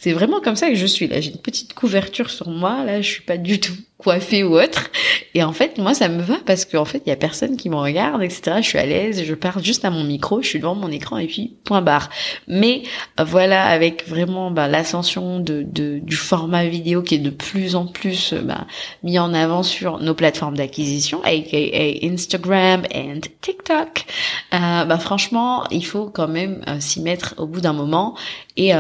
c'est 0.03 0.11
vraiment 0.11 0.41
comme 0.41 0.57
ça 0.57 0.67
que 0.67 0.75
je 0.75 0.85
suis 0.85 1.07
là. 1.07 1.21
J'ai 1.21 1.31
une 1.31 1.37
petite 1.37 1.73
couverture 1.73 2.29
sur 2.29 2.49
moi. 2.49 2.83
Là, 2.83 3.01
je 3.01 3.09
suis 3.09 3.21
pas 3.21 3.37
du 3.37 3.61
tout 3.61 3.71
coiffée 4.03 4.43
ou 4.43 4.59
autre. 4.59 4.89
Et 5.33 5.43
en 5.43 5.53
fait, 5.53 5.77
moi, 5.77 5.93
ça 5.93 6.09
me 6.09 6.21
va 6.21 6.35
parce 6.45 6.65
qu'en 6.65 6.85
fait, 6.85 7.01
il 7.05 7.09
y 7.09 7.11
a 7.11 7.15
personne 7.15 7.57
qui 7.57 7.69
me 7.69 7.75
regarde, 7.75 8.21
etc. 8.21 8.57
Je 8.57 8.67
suis 8.67 8.77
à 8.77 8.85
l'aise. 8.85 9.23
Je 9.23 9.33
parle 9.33 9.63
juste 9.63 9.85
à 9.85 9.89
mon 9.89 10.03
micro. 10.03 10.41
Je 10.41 10.47
suis 10.47 10.59
devant 10.59 10.75
mon 10.75 10.91
écran 10.91 11.17
et 11.17 11.27
puis 11.27 11.55
point 11.63 11.81
barre. 11.81 12.09
Mais 12.47 12.83
euh, 13.19 13.23
voilà, 13.23 13.65
avec 13.65 14.07
vraiment 14.07 14.51
bah, 14.51 14.67
l'ascension 14.67 15.39
de, 15.39 15.63
du 15.63 16.15
format 16.15 16.65
vidéo 16.65 17.01
qui 17.01 17.15
est 17.15 17.19
de 17.19 17.29
plus 17.29 17.75
en 17.75 17.87
plus 17.87 18.33
euh, 18.33 18.41
bah, 18.41 18.67
mis 19.01 19.17
en 19.17 19.33
avant 19.33 19.63
sur 19.63 19.99
nos 19.99 20.13
plateformes 20.13 20.57
d'acquisition, 20.57 21.21
aka 21.23 21.57
Instagram 22.03 22.83
et 22.91 23.19
TikTok. 23.41 24.05
Euh, 24.53 24.85
bah 24.85 24.99
franchement, 24.99 25.63
il 25.71 25.85
faut 25.85 26.07
quand 26.07 26.27
même 26.27 26.63
s'y 26.79 27.01
mettre 27.01 27.35
au 27.37 27.47
bout 27.47 27.61
d'un 27.61 27.73
moment. 27.73 28.15
Et 28.55 28.71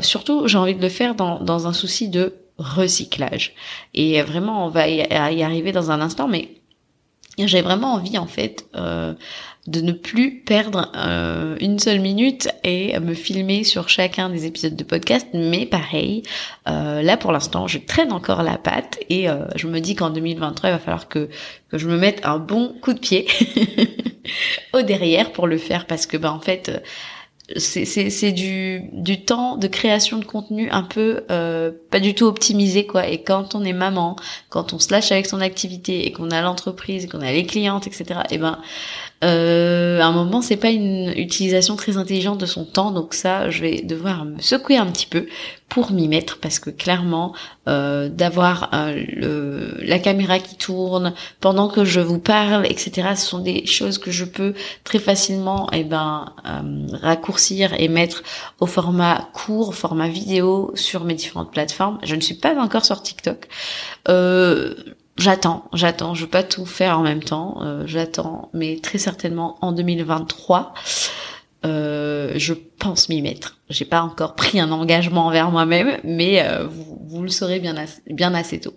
surtout, 0.00 0.48
j'ai 0.48 0.58
envie 0.58 0.74
de 0.74 0.82
le 0.82 0.88
faire 0.88 1.14
dans, 1.14 1.38
dans 1.38 1.66
un 1.66 1.72
souci 1.72 2.08
de 2.08 2.41
recyclage. 2.62 3.54
Et 3.94 4.22
vraiment, 4.22 4.66
on 4.66 4.68
va 4.70 4.88
y 4.88 5.42
arriver 5.42 5.72
dans 5.72 5.90
un 5.90 6.00
instant, 6.00 6.28
mais 6.28 6.62
j'ai 7.38 7.62
vraiment 7.62 7.94
envie 7.94 8.18
en 8.18 8.26
fait 8.26 8.66
euh, 8.76 9.14
de 9.66 9.80
ne 9.80 9.92
plus 9.92 10.40
perdre 10.40 10.92
euh, 10.94 11.56
une 11.60 11.78
seule 11.78 12.00
minute 12.00 12.48
et 12.62 12.98
me 12.98 13.14
filmer 13.14 13.64
sur 13.64 13.88
chacun 13.88 14.28
des 14.28 14.44
épisodes 14.44 14.76
de 14.76 14.84
podcast. 14.84 15.26
Mais 15.32 15.64
pareil, 15.64 16.22
euh, 16.68 17.00
là 17.00 17.16
pour 17.16 17.32
l'instant, 17.32 17.66
je 17.68 17.78
traîne 17.78 18.12
encore 18.12 18.42
la 18.42 18.58
patte 18.58 18.98
et 19.08 19.28
je 19.56 19.66
me 19.66 19.80
dis 19.80 19.94
qu'en 19.94 20.10
2023, 20.10 20.70
il 20.70 20.72
va 20.72 20.78
falloir 20.78 21.08
que 21.08 21.28
que 21.70 21.78
je 21.78 21.88
me 21.88 21.96
mette 21.96 22.20
un 22.24 22.38
bon 22.38 22.74
coup 22.82 22.92
de 22.92 22.98
pied 22.98 23.26
au 24.74 24.82
derrière 24.82 25.32
pour 25.32 25.46
le 25.46 25.56
faire 25.56 25.86
parce 25.86 26.04
que 26.04 26.18
bah 26.18 26.32
en 26.32 26.40
fait 26.40 26.82
c'est 27.56 28.32
du, 28.32 28.82
du 28.92 29.24
temps 29.24 29.56
de 29.56 29.66
création 29.66 30.18
de 30.18 30.24
contenu 30.24 30.70
un 30.70 30.82
peu 30.82 31.24
euh, 31.30 31.70
pas 31.90 32.00
du 32.00 32.14
tout 32.14 32.26
optimisé 32.26 32.86
quoi. 32.86 33.06
Et 33.08 33.22
quand 33.22 33.54
on 33.54 33.64
est 33.64 33.72
maman 33.72 34.16
quand 34.48 34.72
on 34.72 34.78
se 34.78 34.90
lâche 34.90 35.12
avec 35.12 35.26
son 35.26 35.40
activité 35.40 36.06
et 36.06 36.12
qu'on 36.12 36.30
a 36.30 36.40
l'entreprise 36.40 37.08
qu'on 37.08 37.20
a 37.20 37.32
les 37.32 37.44
clientes 37.44 37.86
etc 37.86 38.20
et 38.30 38.34
eh 38.34 38.38
ben 38.38 38.58
euh, 39.22 40.00
à 40.00 40.06
un 40.06 40.12
moment 40.12 40.42
c'est 40.42 40.56
pas 40.56 40.70
une 40.70 41.12
utilisation 41.16 41.76
très 41.76 41.96
intelligente 41.96 42.38
de 42.38 42.46
son 42.46 42.64
temps 42.64 42.90
donc 42.90 43.14
ça 43.14 43.50
je 43.50 43.60
vais 43.60 43.82
devoir 43.82 44.24
me 44.24 44.40
secouer 44.40 44.76
un 44.76 44.86
petit 44.86 45.06
peu 45.06 45.26
pour 45.68 45.92
m'y 45.92 46.08
mettre 46.08 46.38
parce 46.38 46.58
que 46.58 46.70
clairement 46.70 47.34
euh, 47.68 48.08
d'avoir 48.08 48.70
euh, 48.74 49.72
la 49.78 49.98
caméra 49.98 50.38
qui 50.38 50.56
tourne 50.56 51.14
pendant 51.40 51.68
que 51.68 51.84
je 51.84 52.00
vous 52.00 52.18
parle 52.18 52.66
etc 52.66 53.10
ce 53.14 53.26
sont 53.26 53.38
des 53.38 53.64
choses 53.66 53.98
que 53.98 54.10
je 54.10 54.24
peux 54.24 54.54
très 54.84 54.98
facilement 54.98 55.68
eh 55.72 55.84
ben 55.84 56.32
raccourcir 57.00 57.74
et 57.78 57.88
mettre 57.88 58.22
au 58.60 58.66
format 58.66 59.28
court 59.32 59.74
format 59.74 60.08
vidéo 60.08 60.72
sur 60.74 61.04
mes 61.04 61.14
différentes 61.14 61.52
plateformes. 61.52 61.98
Je 62.02 62.14
ne 62.14 62.20
suis 62.20 62.34
pas 62.34 62.54
encore 62.56 62.84
sur 62.84 63.02
TikTok 63.02 63.48
J'attends, 65.22 65.62
j'attends, 65.72 66.14
je 66.16 66.22
veux 66.22 66.30
pas 66.30 66.42
tout 66.42 66.66
faire 66.66 66.98
en 66.98 67.02
même 67.02 67.22
temps, 67.22 67.58
euh, 67.62 67.84
j'attends, 67.86 68.50
mais 68.54 68.80
très 68.82 68.98
certainement 68.98 69.56
en 69.60 69.70
2023, 69.70 70.74
euh, 71.64 72.32
je 72.34 72.54
pense 72.54 73.08
m'y 73.08 73.22
mettre. 73.22 73.60
J'ai 73.70 73.84
pas 73.84 74.02
encore 74.02 74.34
pris 74.34 74.58
un 74.58 74.72
engagement 74.72 75.26
envers 75.26 75.52
moi-même, 75.52 76.00
mais 76.02 76.42
euh, 76.42 76.66
vous, 76.66 77.22
le 77.22 77.28
saurez 77.28 77.60
bien 77.60 77.76
assez, 78.34 78.58
tôt. 78.58 78.74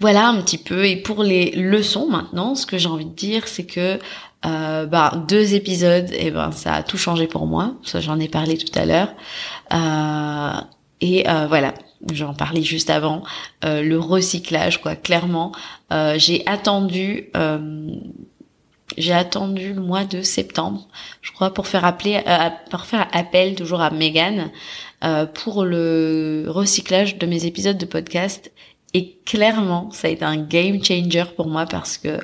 Voilà 0.00 0.26
un 0.26 0.40
petit 0.40 0.56
peu. 0.56 0.86
Et 0.86 0.96
pour 0.96 1.22
les 1.22 1.50
leçons 1.50 2.08
maintenant, 2.08 2.54
ce 2.54 2.64
que 2.64 2.78
j'ai 2.78 2.88
envie 2.88 3.04
de 3.04 3.14
dire, 3.14 3.46
c'est 3.46 3.66
que 3.66 3.98
euh, 4.46 4.86
bah, 4.86 5.22
deux 5.28 5.52
épisodes, 5.52 6.10
et 6.12 6.28
eh 6.28 6.30
ben 6.30 6.50
ça 6.50 6.76
a 6.76 6.82
tout 6.82 6.96
changé 6.96 7.26
pour 7.26 7.46
moi. 7.46 7.74
Ça 7.82 8.00
j'en 8.00 8.18
ai 8.18 8.28
parlé 8.28 8.56
tout 8.56 8.72
à 8.74 8.86
l'heure. 8.86 9.12
Euh, 9.70 10.60
et 11.02 11.28
euh, 11.28 11.46
voilà, 11.46 11.74
j'en 12.12 12.34
parlais 12.34 12.62
juste 12.62 12.90
avant, 12.90 13.22
euh, 13.64 13.82
le 13.82 13.98
recyclage, 13.98 14.80
quoi. 14.80 14.96
Clairement, 14.96 15.52
euh, 15.92 16.14
j'ai 16.18 16.46
attendu, 16.46 17.30
euh, 17.36 17.90
j'ai 18.96 19.12
attendu 19.12 19.72
le 19.72 19.80
mois 19.80 20.04
de 20.04 20.22
septembre, 20.22 20.86
je 21.22 21.32
crois, 21.32 21.52
pour 21.52 21.66
faire 21.66 21.84
appeler, 21.84 22.20
pour 22.70 22.82
faire 22.82 23.08
appel 23.12 23.54
toujours 23.54 23.80
à 23.80 23.90
Megan 23.90 24.50
pour 25.34 25.64
le 25.64 26.46
recyclage 26.48 27.18
de 27.18 27.26
mes 27.26 27.44
épisodes 27.44 27.76
de 27.76 27.84
podcast. 27.84 28.52
Et 28.94 29.18
clairement, 29.26 29.90
ça 29.90 30.08
a 30.08 30.10
été 30.10 30.24
un 30.24 30.36
game 30.36 30.82
changer 30.82 31.24
pour 31.36 31.48
moi 31.48 31.66
parce 31.66 31.98
que 31.98 32.20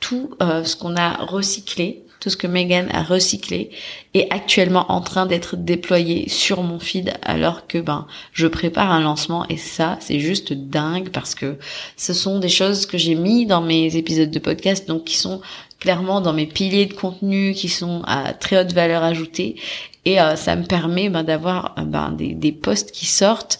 tout 0.00 0.30
ce 0.40 0.76
qu'on 0.76 0.96
a 0.96 1.24
recyclé, 1.24 2.03
tout 2.24 2.30
ce 2.30 2.38
que 2.38 2.46
Megan 2.46 2.88
a 2.90 3.02
recyclé 3.02 3.68
est 4.14 4.32
actuellement 4.32 4.90
en 4.90 5.02
train 5.02 5.26
d'être 5.26 5.58
déployé 5.58 6.26
sur 6.30 6.62
mon 6.62 6.78
feed 6.78 7.12
alors 7.20 7.66
que 7.66 7.76
ben 7.76 8.06
je 8.32 8.46
prépare 8.46 8.90
un 8.92 9.02
lancement 9.02 9.44
et 9.50 9.58
ça 9.58 9.98
c'est 10.00 10.20
juste 10.20 10.54
dingue 10.54 11.10
parce 11.10 11.34
que 11.34 11.58
ce 11.98 12.14
sont 12.14 12.38
des 12.38 12.48
choses 12.48 12.86
que 12.86 12.96
j'ai 12.96 13.14
mis 13.14 13.44
dans 13.44 13.60
mes 13.60 13.96
épisodes 13.98 14.30
de 14.30 14.38
podcast 14.38 14.88
donc 14.88 15.04
qui 15.04 15.18
sont 15.18 15.42
clairement 15.80 16.22
dans 16.22 16.32
mes 16.32 16.46
piliers 16.46 16.86
de 16.86 16.94
contenu 16.94 17.52
qui 17.52 17.68
sont 17.68 18.00
à 18.06 18.32
très 18.32 18.58
haute 18.58 18.72
valeur 18.72 19.02
ajoutée 19.02 19.56
et 20.04 20.18
ça 20.36 20.56
me 20.56 20.64
permet 20.64 21.08
ben, 21.08 21.22
d'avoir 21.22 21.74
ben, 21.76 22.12
des, 22.12 22.34
des 22.34 22.52
posts 22.52 22.92
qui 22.92 23.06
sortent 23.06 23.58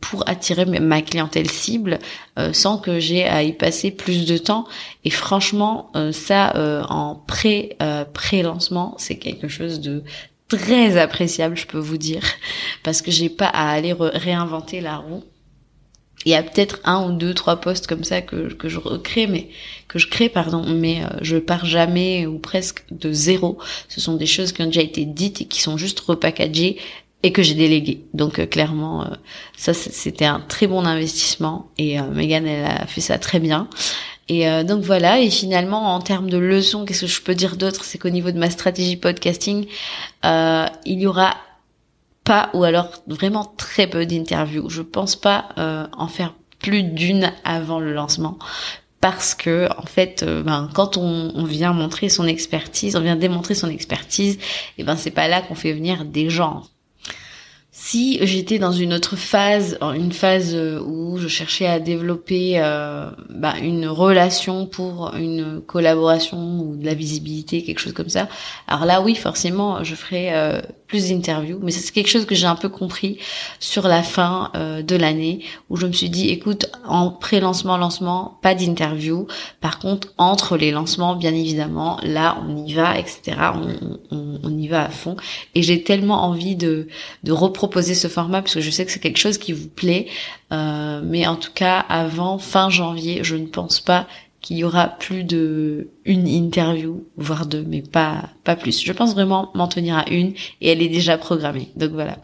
pour 0.00 0.28
attirer 0.28 0.66
ma 0.66 1.02
clientèle 1.02 1.50
cible 1.50 1.98
sans 2.52 2.78
que 2.78 2.98
j'ai 2.98 3.24
à 3.24 3.42
y 3.42 3.52
passer 3.52 3.90
plus 3.90 4.26
de 4.26 4.38
temps. 4.38 4.66
Et 5.04 5.10
franchement 5.10 5.90
ça 6.12 6.52
en 6.90 7.14
pré 7.14 7.76
pré 8.12 8.42
lancement 8.42 8.94
c'est 8.98 9.16
quelque 9.16 9.48
chose 9.48 9.80
de 9.80 10.02
très 10.48 10.98
appréciable 10.98 11.56
je 11.56 11.66
peux 11.66 11.78
vous 11.78 11.98
dire. 11.98 12.22
Parce 12.82 13.00
que 13.00 13.10
j'ai 13.10 13.28
pas 13.28 13.46
à 13.46 13.70
aller 13.70 13.94
réinventer 13.98 14.80
la 14.80 14.96
roue 14.96 15.24
il 16.26 16.30
y 16.30 16.34
a 16.34 16.42
peut-être 16.42 16.80
un 16.84 17.08
ou 17.08 17.12
deux 17.12 17.32
trois 17.32 17.60
postes 17.60 17.86
comme 17.86 18.02
ça 18.02 18.20
que, 18.20 18.52
que 18.52 18.68
je 18.68 18.78
recrée 18.78 19.28
mais 19.28 19.48
que 19.86 20.00
je 20.00 20.08
crée 20.08 20.28
pardon 20.28 20.64
mais 20.66 21.02
euh, 21.04 21.08
je 21.22 21.36
pars 21.36 21.64
jamais 21.64 22.26
ou 22.26 22.38
presque 22.38 22.84
de 22.90 23.12
zéro. 23.12 23.58
Ce 23.88 24.00
sont 24.00 24.14
des 24.14 24.26
choses 24.26 24.52
qui 24.52 24.60
ont 24.62 24.66
déjà 24.66 24.82
été 24.82 25.04
dites 25.04 25.42
et 25.42 25.44
qui 25.44 25.62
sont 25.62 25.78
juste 25.78 26.00
repackagées 26.00 26.78
et 27.22 27.30
que 27.32 27.42
j'ai 27.42 27.54
délégué 27.54 28.04
donc 28.12 28.40
euh, 28.40 28.46
clairement 28.46 29.04
euh, 29.04 29.14
ça 29.56 29.72
c'était 29.72 30.24
un 30.24 30.40
très 30.40 30.66
bon 30.66 30.84
investissement 30.84 31.70
et 31.78 32.00
Megan 32.00 32.44
elle 32.46 32.66
a 32.66 32.86
fait 32.86 33.00
ça 33.00 33.18
très 33.18 33.38
bien. 33.38 33.68
Et 34.28 34.44
donc 34.64 34.82
voilà, 34.82 35.20
et 35.20 35.30
finalement 35.30 35.94
en 35.94 36.00
termes 36.00 36.28
de 36.28 36.36
leçons, 36.36 36.84
qu'est-ce 36.84 37.02
que 37.02 37.06
je 37.06 37.22
peux 37.22 37.36
dire 37.36 37.56
d'autre? 37.56 37.84
C'est 37.84 37.96
qu'au 37.96 38.10
niveau 38.10 38.32
de 38.32 38.38
ma 38.40 38.50
stratégie 38.50 38.96
podcasting, 38.96 39.66
il 40.24 41.00
y 41.00 41.06
aura 41.06 41.36
pas 42.26 42.50
ou 42.52 42.64
alors 42.64 42.90
vraiment 43.06 43.44
très 43.56 43.86
peu 43.86 44.04
d'interviews. 44.04 44.68
Je 44.68 44.82
pense 44.82 45.16
pas 45.16 45.48
euh, 45.56 45.86
en 45.96 46.08
faire 46.08 46.34
plus 46.58 46.82
d'une 46.82 47.32
avant 47.44 47.80
le 47.80 47.94
lancement 47.94 48.38
parce 49.00 49.34
que 49.34 49.68
en 49.78 49.86
fait 49.86 50.22
euh, 50.22 50.42
ben, 50.42 50.68
quand 50.74 50.96
on, 50.96 51.32
on, 51.34 51.44
vient 51.44 51.72
montrer 51.72 52.08
son 52.08 52.26
expertise, 52.26 52.96
on 52.96 53.00
vient 53.00 53.16
démontrer 53.16 53.54
son 53.54 53.70
expertise, 53.70 54.38
et 54.78 54.84
ben 54.84 54.96
c'est 54.96 55.10
pas 55.10 55.28
là 55.28 55.40
qu'on 55.42 55.54
fait 55.54 55.72
venir 55.72 56.04
des 56.04 56.28
gens. 56.28 56.64
Si 57.88 58.18
j'étais 58.26 58.58
dans 58.58 58.72
une 58.72 58.92
autre 58.92 59.14
phase, 59.14 59.78
une 59.80 60.10
phase 60.10 60.56
euh, 60.56 60.80
où 60.80 61.18
je 61.18 61.28
cherchais 61.28 61.68
à 61.68 61.78
développer 61.78 62.54
euh, 62.56 63.08
bah, 63.30 63.54
une 63.62 63.86
relation 63.86 64.66
pour 64.66 65.14
une 65.14 65.60
collaboration 65.60 66.58
ou 66.58 66.74
de 66.74 66.84
la 66.84 66.94
visibilité, 66.94 67.62
quelque 67.62 67.78
chose 67.78 67.92
comme 67.92 68.08
ça, 68.08 68.28
alors 68.66 68.86
là 68.86 69.00
oui, 69.02 69.14
forcément, 69.14 69.84
je 69.84 69.94
ferais 69.94 70.30
euh, 70.32 70.60
plus 70.88 71.10
d'interviews. 71.10 71.60
Mais 71.62 71.70
c'est 71.70 71.92
quelque 71.92 72.08
chose 72.08 72.26
que 72.26 72.34
j'ai 72.34 72.48
un 72.48 72.56
peu 72.56 72.68
compris 72.68 73.18
sur 73.60 73.86
la 73.86 74.02
fin 74.02 74.50
euh, 74.56 74.82
de 74.82 74.96
l'année, 74.96 75.44
où 75.70 75.76
je 75.76 75.86
me 75.86 75.92
suis 75.92 76.10
dit, 76.10 76.30
écoute, 76.30 76.66
en 76.84 77.10
pré-lancement, 77.10 77.76
lancement, 77.76 78.40
pas 78.42 78.56
d'interview. 78.56 79.28
Par 79.60 79.78
contre, 79.78 80.08
entre 80.18 80.56
les 80.56 80.72
lancements, 80.72 81.14
bien 81.14 81.32
évidemment, 81.32 82.00
là, 82.02 82.36
on 82.48 82.66
y 82.66 82.72
va, 82.72 82.98
etc. 82.98 83.36
On, 83.54 84.16
on, 84.16 84.40
on 84.42 84.58
y 84.58 84.66
va 84.66 84.86
à 84.86 84.88
fond. 84.88 85.14
Et 85.54 85.62
j'ai 85.62 85.84
tellement 85.84 86.24
envie 86.24 86.56
de, 86.56 86.88
de 87.22 87.30
reproduire 87.30 87.75
ce 87.82 88.08
format 88.08 88.42
parce 88.42 88.54
que 88.54 88.60
je 88.60 88.70
sais 88.70 88.84
que 88.84 88.92
c'est 88.92 89.00
quelque 89.00 89.18
chose 89.18 89.38
qui 89.38 89.52
vous 89.52 89.68
plaît. 89.68 90.06
Euh, 90.52 91.00
mais 91.04 91.26
en 91.26 91.36
tout 91.36 91.52
cas, 91.52 91.84
avant 91.88 92.38
fin 92.38 92.70
janvier, 92.70 93.20
je 93.22 93.36
ne 93.36 93.46
pense 93.46 93.80
pas 93.80 94.06
qu'il 94.40 94.58
y 94.58 94.64
aura 94.64 94.86
plus 94.86 95.24
de 95.24 95.88
une 96.04 96.28
interview, 96.28 97.04
voire 97.16 97.46
deux, 97.46 97.64
mais 97.66 97.82
pas 97.82 98.28
pas 98.44 98.54
plus. 98.54 98.84
Je 98.84 98.92
pense 98.92 99.14
vraiment 99.14 99.50
m'en 99.54 99.66
tenir 99.66 99.96
à 99.98 100.08
une 100.08 100.34
et 100.60 100.70
elle 100.70 100.82
est 100.82 100.88
déjà 100.88 101.18
programmée. 101.18 101.70
Donc 101.74 101.90
voilà. 101.90 102.18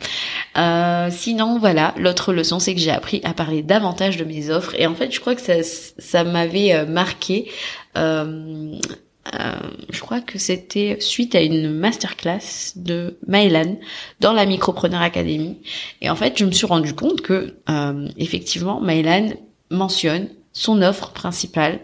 Euh, 0.56 1.08
sinon 1.10 1.58
voilà, 1.58 1.94
l'autre 1.96 2.32
leçon 2.32 2.60
c'est 2.60 2.74
que 2.74 2.80
j'ai 2.80 2.92
appris 2.92 3.20
à 3.24 3.34
parler 3.34 3.62
davantage 3.62 4.18
de 4.18 4.24
mes 4.24 4.50
offres 4.50 4.74
et 4.78 4.86
en 4.86 4.94
fait 4.94 5.10
je 5.10 5.18
crois 5.18 5.34
que 5.34 5.40
ça 5.40 5.54
ça 5.64 6.22
m'avait 6.22 6.74
euh, 6.74 6.86
marqué. 6.86 7.50
Euh, 9.34 9.52
je 9.88 10.00
crois 10.00 10.20
que 10.20 10.38
c'était 10.38 10.96
suite 11.00 11.34
à 11.34 11.42
une 11.42 11.70
masterclass 11.70 12.72
de 12.76 13.18
Maëlan 13.28 13.76
dans 14.20 14.32
la 14.32 14.46
Micropreneur 14.46 15.00
Academy. 15.00 15.58
Et 16.00 16.10
en 16.10 16.16
fait, 16.16 16.36
je 16.36 16.44
me 16.44 16.50
suis 16.50 16.66
rendu 16.66 16.92
compte 16.94 17.20
que 17.20 17.54
euh, 17.70 18.08
effectivement, 18.16 18.80
Maëlan 18.80 19.34
mentionne 19.70 20.28
son 20.52 20.82
offre 20.82 21.12
principale 21.12 21.80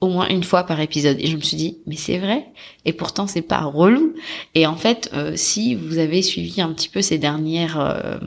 au 0.00 0.08
moins 0.08 0.28
une 0.28 0.44
fois 0.44 0.64
par 0.64 0.80
épisode. 0.80 1.18
Et 1.20 1.26
je 1.26 1.36
me 1.36 1.42
suis 1.42 1.56
dit, 1.56 1.78
mais 1.86 1.96
c'est 1.96 2.18
vrai. 2.18 2.46
Et 2.84 2.92
pourtant, 2.92 3.26
c'est 3.26 3.42
pas 3.42 3.60
relou. 3.60 4.14
Et 4.54 4.66
en 4.66 4.76
fait, 4.76 5.10
euh, 5.12 5.32
si 5.36 5.74
vous 5.74 5.98
avez 5.98 6.22
suivi 6.22 6.60
un 6.62 6.72
petit 6.72 6.88
peu 6.88 7.02
ces 7.02 7.18
dernières 7.18 8.18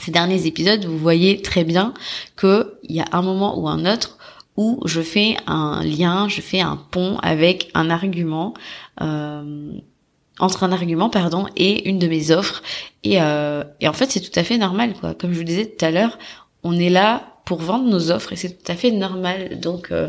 ces 0.00 0.10
derniers 0.10 0.46
épisodes, 0.46 0.84
vous 0.84 0.98
voyez 0.98 1.40
très 1.40 1.64
bien 1.64 1.94
que 2.36 2.74
il 2.82 2.94
y 2.94 3.00
a 3.00 3.06
un 3.12 3.22
moment 3.22 3.58
ou 3.58 3.68
un 3.68 3.90
autre 3.90 4.18
où 4.56 4.80
je 4.84 5.00
fais 5.00 5.36
un 5.46 5.82
lien, 5.82 6.28
je 6.28 6.40
fais 6.40 6.60
un 6.60 6.76
pont 6.76 7.18
avec 7.22 7.70
un 7.74 7.90
argument, 7.90 8.54
euh, 9.00 9.72
entre 10.38 10.64
un 10.64 10.72
argument, 10.72 11.10
pardon, 11.10 11.46
et 11.56 11.88
une 11.88 11.98
de 11.98 12.06
mes 12.08 12.30
offres. 12.30 12.62
Et, 13.02 13.20
euh, 13.20 13.64
et 13.80 13.88
en 13.88 13.92
fait, 13.92 14.10
c'est 14.10 14.20
tout 14.20 14.38
à 14.38 14.44
fait 14.44 14.58
normal, 14.58 14.94
quoi. 14.98 15.14
Comme 15.14 15.32
je 15.32 15.38
vous 15.38 15.44
disais 15.44 15.66
tout 15.66 15.84
à 15.84 15.90
l'heure, 15.90 16.18
on 16.62 16.78
est 16.78 16.90
là 16.90 17.34
pour 17.44 17.58
vendre 17.58 17.88
nos 17.88 18.10
offres 18.10 18.32
et 18.32 18.36
c'est 18.36 18.62
tout 18.62 18.72
à 18.72 18.74
fait 18.74 18.90
normal. 18.90 19.60
Donc, 19.60 19.88
euh, 19.90 20.08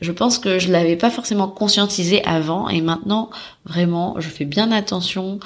je 0.00 0.12
pense 0.12 0.38
que 0.38 0.58
je 0.58 0.70
l'avais 0.70 0.96
pas 0.96 1.10
forcément 1.10 1.48
conscientisé 1.48 2.24
avant 2.24 2.68
et 2.68 2.80
maintenant, 2.80 3.30
vraiment, 3.64 4.16
je 4.18 4.28
fais 4.28 4.44
bien 4.44 4.72
attention 4.72 5.38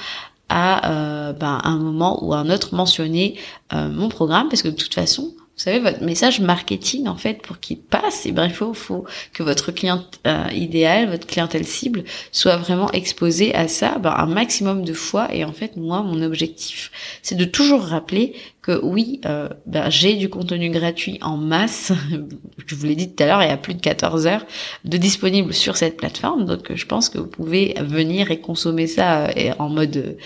à 0.49 0.91
euh, 0.91 1.33
ben, 1.33 1.61
un 1.65 1.77
moment 1.77 2.25
ou 2.25 2.33
un 2.33 2.49
autre 2.51 2.75
mentionner 2.75 3.39
euh, 3.73 3.89
mon 3.89 4.09
programme 4.09 4.49
parce 4.49 4.63
que 4.63 4.69
de 4.69 4.77
toute 4.77 4.95
façon, 4.95 5.35
vous 5.57 5.63
savez, 5.63 5.79
votre 5.79 6.03
message 6.03 6.41
marketing, 6.41 7.09
en 7.09 7.17
fait, 7.17 7.41
pour 7.41 7.59
qu'il 7.61 7.79
passe, 7.79 8.27
et 8.27 8.33
bref, 8.33 8.61
il 8.61 8.75
faut, 8.75 9.07
que 9.33 9.43
votre 9.43 9.73
client 9.73 10.05
euh, 10.27 10.49
idéal, 10.53 11.09
votre 11.09 11.27
clientèle 11.27 11.65
cible, 11.65 12.05
soit 12.31 12.59
vraiment 12.59 12.93
exposé 12.93 13.55
à 13.55 13.67
ça 13.67 13.97
ben, 13.99 14.13
un 14.15 14.27
maximum 14.27 14.85
de 14.85 14.93
fois. 14.93 15.35
Et 15.35 15.45
en 15.45 15.53
fait, 15.53 15.79
moi, 15.79 16.03
mon 16.03 16.21
objectif, 16.21 16.91
c'est 17.23 17.37
de 17.37 17.47
toujours 17.47 17.81
rappeler 17.81 18.35
que 18.67 18.81
oui, 18.83 19.21
euh, 19.27 19.49
ben, 19.67 19.89
j'ai 19.91 20.15
du 20.15 20.29
contenu 20.29 20.71
gratuit 20.71 21.19
en 21.23 21.37
masse. 21.37 21.93
je 22.67 22.75
vous 22.75 22.87
l'ai 22.87 22.97
dit 22.97 23.15
tout 23.15 23.23
à 23.23 23.27
l'heure, 23.27 23.43
il 23.43 23.49
y 23.49 23.53
a 23.53 23.57
plus 23.57 23.75
de 23.75 23.81
14 23.81 24.27
heures 24.27 24.45
de 24.85 24.97
disponible 24.97 25.55
sur 25.55 25.77
cette 25.77 25.97
plateforme. 25.97 26.47
Donc, 26.47 26.75
je 26.75 26.87
pense 26.87 27.09
que 27.09 27.19
vous 27.19 27.29
pouvez 27.29 27.75
venir 27.81 28.33
et 28.33 28.41
consommer 28.41 28.89
ça 28.89 29.29
euh, 29.29 29.53
en 29.59 29.69
mode 29.69 30.17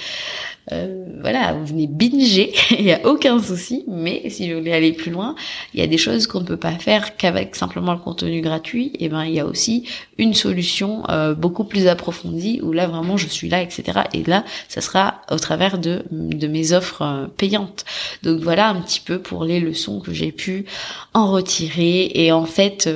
euh, 0.72 1.06
voilà, 1.20 1.52
vous 1.54 1.66
venez 1.66 1.86
binger, 1.86 2.52
il 2.70 2.84
n'y 2.84 2.92
a 2.92 3.04
aucun 3.06 3.42
souci, 3.42 3.84
mais 3.88 4.28
si 4.30 4.50
vous 4.50 4.58
voulez 4.58 4.72
aller 4.72 4.92
plus 4.92 5.10
loin, 5.10 5.34
il 5.74 5.80
y 5.80 5.82
a 5.82 5.86
des 5.86 5.98
choses 5.98 6.26
qu'on 6.26 6.40
ne 6.40 6.46
peut 6.46 6.56
pas 6.56 6.72
faire 6.72 7.16
qu'avec 7.16 7.56
simplement 7.56 7.92
le 7.92 7.98
contenu 7.98 8.40
gratuit, 8.40 8.92
et 9.00 9.08
ben 9.08 9.24
il 9.24 9.32
y 9.32 9.40
a 9.40 9.46
aussi 9.46 9.88
une 10.20 10.34
solution 10.34 11.02
euh, 11.08 11.34
beaucoup 11.34 11.64
plus 11.64 11.86
approfondie 11.86 12.60
où 12.62 12.72
là 12.72 12.86
vraiment 12.86 13.16
je 13.16 13.26
suis 13.26 13.48
là, 13.48 13.62
etc. 13.62 14.00
Et 14.12 14.22
là, 14.22 14.44
ça 14.68 14.80
sera 14.80 15.22
au 15.30 15.38
travers 15.38 15.78
de, 15.78 16.04
de 16.10 16.46
mes 16.46 16.72
offres 16.72 17.02
euh, 17.02 17.26
payantes. 17.26 17.84
Donc 18.22 18.40
voilà 18.40 18.68
un 18.68 18.80
petit 18.80 19.00
peu 19.00 19.18
pour 19.18 19.44
les 19.44 19.60
leçons 19.60 19.98
que 20.00 20.12
j'ai 20.12 20.30
pu 20.30 20.66
en 21.14 21.32
retirer. 21.32 22.10
Et 22.14 22.32
en 22.32 22.44
fait, 22.44 22.88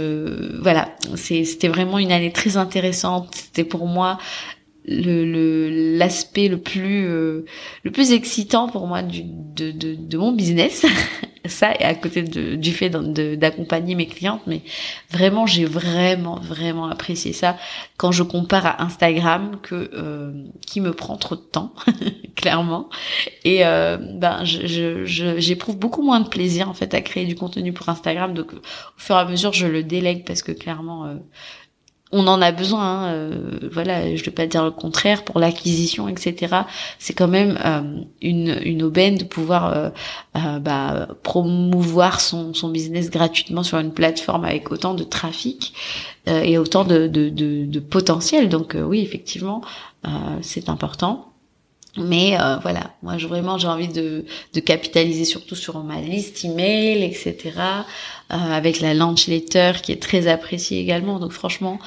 voilà, 0.60 0.94
c'était 1.16 1.68
vraiment 1.68 1.98
une 1.98 2.12
année 2.12 2.32
très 2.32 2.56
intéressante. 2.56 3.28
C'était 3.34 3.64
pour 3.64 3.86
moi 3.86 4.18
le 4.86 5.96
l'aspect 5.96 6.48
le, 6.48 6.58
plus 6.58 7.06
euh, 7.06 7.44
le 7.84 7.90
plus 7.90 8.12
excitant 8.12 8.68
pour 8.68 8.86
moi 8.86 9.02
du, 9.02 9.22
de, 9.24 9.70
de 9.72 10.18
mon 10.18 10.32
business 10.32 10.84
ça 11.46 11.72
et 11.78 11.84
à 11.84 11.94
côté 11.94 12.22
de, 12.22 12.54
du 12.54 12.72
fait 12.72 12.90
d'accompagner 12.90 13.94
mes 13.94 14.06
clientes 14.06 14.42
mais 14.46 14.62
vraiment 15.10 15.46
j'ai 15.46 15.64
vraiment 15.64 16.36
vraiment 16.40 16.88
apprécié 16.88 17.32
ça. 17.32 17.56
Quand 17.96 18.12
je 18.12 18.22
compare 18.22 18.66
à 18.66 18.82
Instagram 18.82 19.58
que 19.62 19.90
euh, 19.94 20.32
qui 20.66 20.80
me 20.80 20.92
prend 20.92 21.16
trop 21.16 21.36
de 21.36 21.40
temps 21.40 21.74
clairement 22.36 22.88
et 23.44 23.66
euh, 23.66 23.96
ben 23.98 24.44
je 24.44 25.04
j'éprouve 25.04 25.78
beaucoup 25.78 26.02
moins 26.02 26.20
de 26.20 26.28
plaisir 26.28 26.68
en 26.68 26.74
fait 26.74 26.94
à 26.94 27.00
créer 27.00 27.26
du 27.26 27.34
contenu 27.34 27.72
pour 27.72 27.88
Instagram. 27.88 28.34
Donc 28.34 28.52
au 28.52 28.60
fur 28.96 29.16
et 29.16 29.18
à 29.18 29.24
mesure 29.24 29.52
je 29.52 29.66
le 29.66 29.82
délègue 29.82 30.24
parce 30.26 30.42
que 30.42 30.52
clairement 30.52 31.16
on 32.14 32.26
en 32.26 32.40
a 32.40 32.52
besoin. 32.52 32.82
Hein, 32.84 33.12
euh, 33.12 33.68
voilà, 33.72 34.14
je 34.14 34.20
ne 34.20 34.24
vais 34.24 34.30
pas 34.30 34.46
dire 34.46 34.64
le 34.64 34.70
contraire 34.70 35.24
pour 35.24 35.40
l'acquisition, 35.40 36.08
etc. 36.08 36.62
C'est 36.98 37.12
quand 37.12 37.28
même 37.28 37.58
euh, 37.64 37.82
une, 38.22 38.58
une 38.62 38.82
aubaine 38.82 39.16
de 39.16 39.24
pouvoir 39.24 39.74
euh, 40.36 40.58
bah, 40.60 41.08
promouvoir 41.22 42.20
son, 42.20 42.54
son 42.54 42.68
business 42.68 43.10
gratuitement 43.10 43.62
sur 43.62 43.78
une 43.78 43.92
plateforme 43.92 44.44
avec 44.44 44.70
autant 44.70 44.94
de 44.94 45.04
trafic 45.04 45.74
et 46.26 46.56
autant 46.56 46.84
de, 46.84 47.06
de, 47.06 47.28
de, 47.28 47.66
de 47.66 47.80
potentiel. 47.80 48.48
Donc 48.48 48.74
oui, 48.80 49.00
effectivement, 49.00 49.60
c'est 50.40 50.70
important. 50.70 51.33
Mais 51.96 52.36
euh, 52.40 52.56
voilà, 52.56 52.90
moi 53.04 53.18
je, 53.18 53.26
vraiment 53.28 53.56
j'ai 53.56 53.68
envie 53.68 53.88
de, 53.88 54.24
capitaliser 54.64 55.24
surtout 55.24 55.54
sur 55.54 55.78
ma 55.84 56.00
liste 56.00 56.44
email, 56.44 57.04
etc. 57.04 57.52
Euh, 58.32 58.36
avec 58.36 58.80
la 58.80 58.94
launch 58.94 59.28
letter 59.28 59.72
qui 59.80 59.92
est 59.92 60.02
très 60.02 60.26
appréciée 60.26 60.80
également. 60.80 61.20
Donc 61.20 61.30
franchement, 61.30 61.78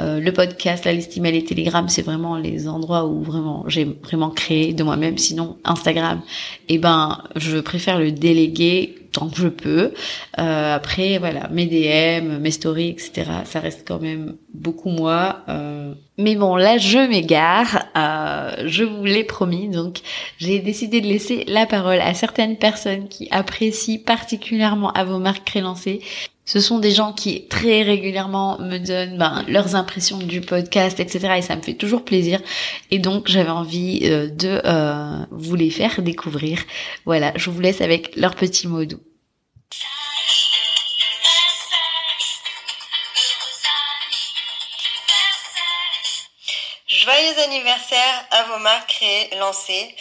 euh, 0.00 0.18
le 0.18 0.32
podcast, 0.32 0.84
la 0.84 0.92
liste 0.92 1.16
email 1.16 1.36
et 1.36 1.44
Telegram, 1.44 1.88
c'est 1.88 2.02
vraiment 2.02 2.36
les 2.36 2.66
endroits 2.66 3.04
où 3.04 3.22
vraiment 3.22 3.64
j'ai 3.68 3.84
vraiment 4.02 4.30
créé 4.30 4.72
de 4.72 4.82
moi-même. 4.82 5.16
Sinon 5.16 5.56
Instagram, 5.64 6.22
eh 6.68 6.78
ben 6.78 7.22
je 7.36 7.58
préfère 7.58 8.00
le 8.00 8.10
déléguer 8.10 9.01
tant 9.12 9.28
que 9.28 9.36
je 9.36 9.48
peux. 9.48 9.92
Euh, 10.38 10.74
après, 10.74 11.18
voilà, 11.18 11.48
mes 11.50 11.66
DM, 11.66 12.38
mes 12.38 12.50
stories, 12.50 12.90
etc. 12.90 13.24
Ça 13.44 13.60
reste 13.60 13.86
quand 13.86 14.00
même 14.00 14.34
beaucoup 14.52 14.88
moi. 14.88 15.40
Euh. 15.48 15.94
Mais 16.18 16.34
bon, 16.34 16.56
là, 16.56 16.78
je 16.78 16.98
m'égare. 16.98 17.84
Euh, 17.96 18.64
je 18.66 18.84
vous 18.84 19.04
l'ai 19.04 19.24
promis, 19.24 19.68
donc 19.68 20.00
j'ai 20.38 20.58
décidé 20.58 21.00
de 21.00 21.06
laisser 21.06 21.44
la 21.46 21.66
parole 21.66 22.00
à 22.00 22.14
certaines 22.14 22.56
personnes 22.56 23.08
qui 23.08 23.28
apprécient 23.30 24.00
particulièrement 24.04 24.92
à 24.92 25.04
vos 25.04 25.18
marques 25.18 25.44
crélancées. 25.44 26.00
Ce 26.44 26.58
sont 26.58 26.80
des 26.80 26.90
gens 26.90 27.12
qui 27.12 27.46
très 27.46 27.82
régulièrement 27.82 28.58
me 28.58 28.78
donnent 28.78 29.16
ben, 29.16 29.44
leurs 29.46 29.76
impressions 29.76 30.18
du 30.18 30.40
podcast, 30.40 30.98
etc. 30.98 31.34
Et 31.38 31.42
ça 31.42 31.54
me 31.54 31.62
fait 31.62 31.74
toujours 31.74 32.04
plaisir. 32.04 32.40
Et 32.90 32.98
donc 32.98 33.28
j'avais 33.28 33.50
envie 33.50 34.00
euh, 34.04 34.28
de 34.28 34.60
euh, 34.64 35.24
vous 35.30 35.54
les 35.54 35.70
faire 35.70 36.02
découvrir. 36.02 36.58
Voilà, 37.04 37.32
je 37.36 37.48
vous 37.48 37.60
laisse 37.60 37.80
avec 37.80 38.16
leurs 38.16 38.34
petits 38.34 38.66
mots 38.66 38.84
doux. 38.84 39.00
Joyeux 46.88 47.38
anniversaire 47.46 48.26
à 48.30 48.44
vos 48.44 48.58
marques 48.58 48.90
créées, 48.90 49.30
lancées. 49.38 49.94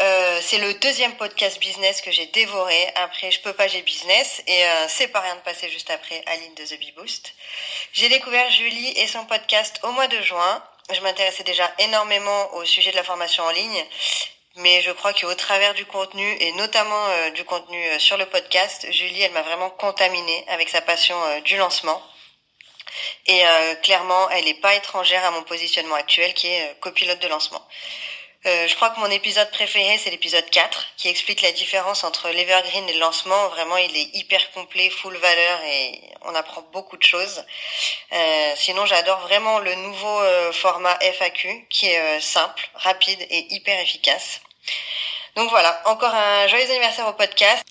Euh, 0.00 0.38
c'est 0.40 0.58
le 0.58 0.72
deuxième 0.74 1.14
podcast 1.16 1.60
business 1.60 2.00
que 2.00 2.10
j'ai 2.10 2.26
dévoré. 2.26 2.88
Après, 2.96 3.30
je 3.30 3.40
peux 3.40 3.52
pas, 3.52 3.68
j'ai 3.68 3.82
business. 3.82 4.42
Et 4.46 4.64
euh, 4.64 4.86
c'est 4.88 5.08
pas 5.08 5.20
rien 5.20 5.36
de 5.36 5.40
passer 5.40 5.68
juste 5.68 5.90
après 5.90 6.22
Aline 6.26 6.54
de 6.54 6.64
The 6.64 6.78
Bee 6.78 6.92
Boost. 6.96 7.34
J'ai 7.92 8.08
découvert 8.08 8.50
Julie 8.50 8.92
et 8.96 9.06
son 9.06 9.24
podcast 9.26 9.80
au 9.82 9.92
mois 9.92 10.08
de 10.08 10.20
juin. 10.22 10.62
Je 10.92 11.00
m'intéressais 11.00 11.44
déjà 11.44 11.70
énormément 11.78 12.54
au 12.54 12.64
sujet 12.64 12.90
de 12.90 12.96
la 12.96 13.04
formation 13.04 13.44
en 13.44 13.50
ligne. 13.50 13.84
Mais 14.56 14.82
je 14.82 14.90
crois 14.90 15.12
qu'au 15.14 15.34
travers 15.34 15.74
du 15.74 15.86
contenu, 15.86 16.36
et 16.40 16.52
notamment 16.52 17.06
euh, 17.08 17.30
du 17.30 17.44
contenu 17.44 17.78
sur 17.98 18.16
le 18.16 18.26
podcast, 18.26 18.86
Julie, 18.90 19.22
elle 19.22 19.32
m'a 19.32 19.42
vraiment 19.42 19.70
contaminée 19.70 20.44
avec 20.48 20.68
sa 20.68 20.80
passion 20.80 21.16
du 21.44 21.56
lancement. 21.56 22.02
Et 23.26 23.42
clairement, 23.82 24.28
elle 24.30 24.44
n'est 24.44 24.60
pas 24.60 24.74
étrangère 24.74 25.24
à 25.24 25.30
mon 25.30 25.42
positionnement 25.44 25.94
actuel 25.94 26.34
qui 26.34 26.48
est 26.48 26.76
copilote 26.80 27.20
de 27.20 27.28
lancement. 27.28 27.66
Euh, 28.44 28.66
je 28.66 28.74
crois 28.74 28.90
que 28.90 28.98
mon 28.98 29.10
épisode 29.10 29.48
préféré, 29.50 29.98
c'est 29.98 30.10
l'épisode 30.10 30.48
4, 30.50 30.86
qui 30.96 31.08
explique 31.08 31.42
la 31.42 31.52
différence 31.52 32.02
entre 32.02 32.28
l'Evergreen 32.30 32.88
et 32.88 32.94
le 32.94 32.98
lancement. 32.98 33.48
Vraiment, 33.48 33.76
il 33.76 33.96
est 33.96 34.16
hyper 34.16 34.50
complet, 34.50 34.90
full 34.90 35.16
valeur 35.16 35.60
et 35.64 36.00
on 36.22 36.34
apprend 36.34 36.62
beaucoup 36.72 36.96
de 36.96 37.02
choses. 37.04 37.44
Euh, 38.12 38.52
sinon, 38.56 38.84
j'adore 38.86 39.20
vraiment 39.20 39.60
le 39.60 39.74
nouveau 39.76 40.20
euh, 40.20 40.52
format 40.52 40.98
FAQ, 41.00 41.66
qui 41.70 41.86
est 41.86 42.20
simple, 42.20 42.68
rapide 42.74 43.20
et 43.30 43.54
hyper 43.54 43.78
efficace. 43.78 44.40
Donc 45.36 45.48
voilà, 45.50 45.80
encore 45.86 46.14
un 46.14 46.46
joyeux 46.48 46.68
anniversaire 46.70 47.06
au 47.06 47.12
podcast. 47.12 47.64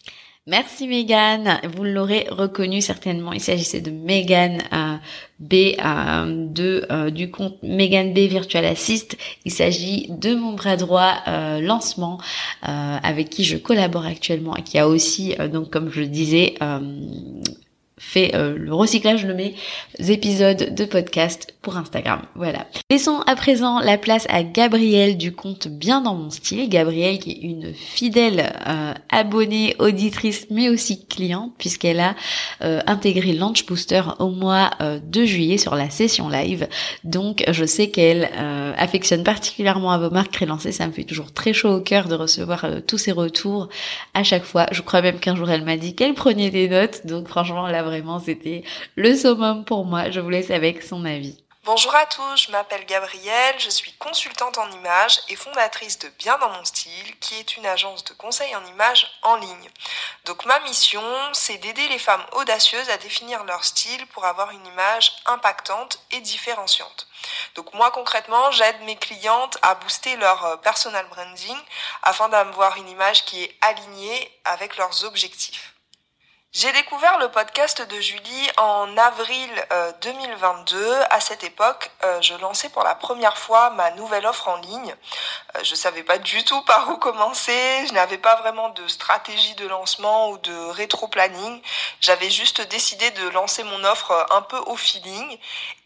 Merci 0.48 0.88
Megan. 0.88 1.60
Vous 1.76 1.84
l'aurez 1.84 2.26
reconnu 2.32 2.82
certainement. 2.82 3.32
Il 3.32 3.40
s'agissait 3.40 3.80
de 3.80 3.92
Megan 3.92 4.58
euh, 4.74 4.96
B 5.38 5.54
euh, 5.54 6.48
de 6.48 6.88
euh, 6.92 7.12
du 7.12 7.30
compte 7.30 7.62
Megan 7.62 8.12
B 8.12 8.22
Virtual 8.22 8.66
Assist. 8.66 9.18
Il 9.46 9.52
s'agit 9.52 10.08
de 10.10 10.34
mon 10.34 10.54
bras 10.54 10.78
droit 10.78 11.22
lancement 11.60 12.20
avec 12.64 13.30
qui 13.30 13.44
je 13.44 13.58
collabore 13.58 14.06
actuellement 14.08 14.56
et 14.56 14.64
qui 14.64 14.80
a 14.80 14.88
aussi 14.88 15.36
donc 15.52 15.70
comme 15.70 15.92
je 15.92 16.02
le 16.02 16.08
disais 16.08 16.56
fait 18.02 18.34
euh, 18.34 18.56
le 18.58 18.74
recyclage 18.74 19.26
de 19.26 19.32
mes 19.32 19.54
épisodes 20.00 20.74
de 20.74 20.86
podcast 20.86 21.54
pour 21.62 21.78
Instagram. 21.78 22.24
Voilà. 22.34 22.66
Laissons 22.90 23.20
à 23.28 23.36
présent 23.36 23.80
la 23.80 24.00
place 24.00 24.26
à 24.30 24.42
Gabrielle 24.42 25.18
du 25.18 25.32
compte 25.32 25.68
Bien 25.68 26.02
dans 26.02 26.16
mon 26.16 26.32
style. 26.32 26.68
Gabrielle 26.68 27.20
qui 27.20 27.32
est 27.32 27.42
une 27.42 27.74
fidèle 27.74 28.54
euh, 28.68 28.94
abonnée, 29.10 29.76
auditrice, 29.78 30.48
mais 30.50 30.68
aussi 30.68 31.06
cliente 31.06 31.54
puisqu'elle 31.60 32.00
a 32.00 32.16
euh, 32.64 32.82
intégré 32.88 33.34
Launch 33.34 33.68
Booster 33.68 34.02
au 34.18 34.30
mois 34.30 34.72
de 34.82 35.24
juillet 35.24 35.58
sur 35.58 35.76
la 35.76 35.92
session 35.92 36.28
live. 36.28 36.68
Donc 37.04 37.44
je 37.50 37.66
sais 37.66 37.92
qu'elle 37.92 38.30
affectionne 38.78 39.24
particulièrement 39.24 39.92
à 39.92 40.00
vos 40.00 40.10
marques 40.10 40.36
relancées. 40.36 40.72
Ça 40.72 40.88
me 40.88 40.92
fait 40.92 41.04
toujours 41.04 41.32
très 41.32 41.54
chaud 41.54 41.76
au 41.76 41.82
cœur 41.82 42.08
de 42.08 42.16
recevoir 42.16 42.66
tous 42.88 42.98
ces 42.98 43.12
retours 43.12 43.70
à 44.16 44.24
chaque 44.24 44.44
fois. 44.44 44.66
Je 44.72 44.82
crois 44.82 45.02
même 45.02 45.20
qu'un 45.20 45.36
jour 45.36 45.50
elle 45.50 45.64
m'a 45.64 45.78
dit 45.78 45.94
qu'elle 45.94 46.16
prenait 46.16 46.50
des 46.50 46.68
notes. 46.68 47.06
Donc 47.06 47.28
franchement 47.28 47.68
là 47.68 47.84
vraiment, 47.92 48.20
c'était 48.20 48.64
le 48.96 49.16
summum 49.16 49.66
pour 49.66 49.84
moi. 49.84 50.10
Je 50.12 50.22
vous 50.22 50.30
laisse 50.30 50.50
avec 50.50 50.82
son 50.82 51.04
avis. 51.04 51.38
Bonjour 51.64 51.94
à 51.94 52.08
tous, 52.08 52.48
je 52.48 52.52
m'appelle 52.52 52.86
Gabrielle, 52.88 53.60
je 53.60 53.70
suis 53.70 53.94
consultante 53.94 54.58
en 54.58 54.72
images 54.72 55.20
et 55.30 55.36
fondatrice 55.36 56.00
de 56.00 56.08
Bien 56.18 56.36
dans 56.40 56.50
mon 56.50 56.66
style, 56.66 57.20
qui 57.20 57.36
est 57.36 57.56
une 57.56 57.68
agence 57.68 58.04
de 58.04 58.14
conseil 58.14 58.56
en 58.56 58.66
images 58.66 59.06
en 59.22 59.36
ligne. 59.36 59.70
Donc 60.26 60.44
ma 60.46 60.60
mission, 60.62 61.04
c'est 61.34 61.58
d'aider 61.58 61.88
les 61.90 62.00
femmes 62.00 62.26
audacieuses 62.32 62.90
à 62.90 62.98
définir 62.98 63.44
leur 63.44 63.64
style 63.64 64.08
pour 64.08 64.26
avoir 64.26 64.50
une 64.50 64.66
image 64.66 65.14
impactante 65.28 66.00
et 66.12 66.22
différenciante. 66.22 67.08
Donc 67.54 67.72
moi 67.76 67.92
concrètement, 67.92 68.50
j'aide 68.52 68.82
mes 68.86 68.96
clientes 68.96 69.60
à 69.62 69.76
booster 69.76 70.16
leur 70.16 70.44
euh, 70.46 70.56
personal 70.58 71.06
branding 71.10 71.58
afin 72.02 72.28
d'avoir 72.30 72.78
une 72.78 72.90
image 72.90 73.24
qui 73.26 73.44
est 73.44 73.56
alignée 73.62 74.32
avec 74.46 74.78
leurs 74.78 75.04
objectifs. 75.04 75.76
J'ai 76.54 76.74
découvert 76.74 77.18
le 77.20 77.30
podcast 77.30 77.82
de 77.82 78.02
Julie 78.02 78.50
en 78.58 78.98
avril 78.98 79.50
2022. 80.02 80.76
Euh, 80.76 81.04
à 81.10 81.22
cette 81.22 81.46
époque, 81.46 81.92
euh, 82.04 82.22
je 82.22 82.34
lançais 82.34 82.68
pour 82.68 82.84
la 82.84 82.94
première 82.94 83.38
fois 83.38 83.70
ma 83.70 83.92
nouvelle 83.92 84.26
offre 84.26 84.50
en 84.50 84.58
ligne. 84.58 84.94
Euh, 85.56 85.64
je 85.64 85.76
savais 85.76 86.04
pas 86.04 86.18
du 86.18 86.44
tout 86.44 86.62
par 86.64 86.90
où 86.90 86.98
commencer. 86.98 87.86
Je 87.88 87.94
n'avais 87.94 88.18
pas 88.18 88.36
vraiment 88.38 88.70
de 88.70 88.88
stratégie 88.88 89.56
de 89.56 89.68
lancement 89.68 90.30
ou 90.30 90.38
de 90.38 90.56
rétro-planning. 90.72 91.62
J'avais 92.02 92.30
juste 92.30 92.62
décidé 92.70 93.12
de 93.12 93.30
lancer 93.30 93.64
mon 93.64 93.84
offre 93.84 94.28
un 94.32 94.42
peu 94.42 94.58
au 94.68 94.76
feeling. 94.76 95.38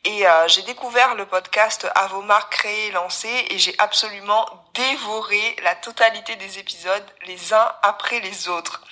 Et 0.07 0.23
j'ai 0.47 0.61
découvert 0.61 1.15
le 1.15 1.25
podcast 1.25 1.87
À 1.95 2.05
vos 2.05 2.21
marques 2.21 2.53
créées 2.53 2.87
et 2.87 2.91
lancées 2.91 3.47
et 3.49 3.57
j'ai 3.57 3.73
absolument 3.79 4.45
dévoré 4.75 5.55
la 5.63 5.73
totalité 5.73 6.35
des 6.35 6.59
épisodes 6.59 7.03
les 7.25 7.53
uns 7.53 7.71
après 7.81 8.19
les 8.19 8.47
autres. 8.47 8.83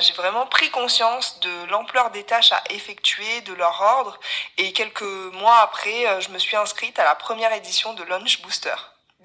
j'ai 0.00 0.12
vraiment 0.14 0.46
pris 0.46 0.68
conscience 0.70 1.38
de 1.40 1.64
l'ampleur 1.70 2.10
des 2.10 2.24
tâches 2.24 2.52
à 2.52 2.62
effectuer, 2.70 3.42
de 3.42 3.54
leur 3.54 3.80
ordre, 3.80 4.18
et 4.58 4.72
quelques 4.72 5.02
mois 5.02 5.58
après, 5.60 6.06
euh, 6.06 6.20
je 6.20 6.30
me 6.30 6.38
suis 6.38 6.56
inscrite 6.56 6.98
à 6.98 7.04
la 7.04 7.14
première 7.14 7.52
édition 7.52 7.92
de 7.94 8.02
Launch 8.04 8.42
Booster. 8.42 8.74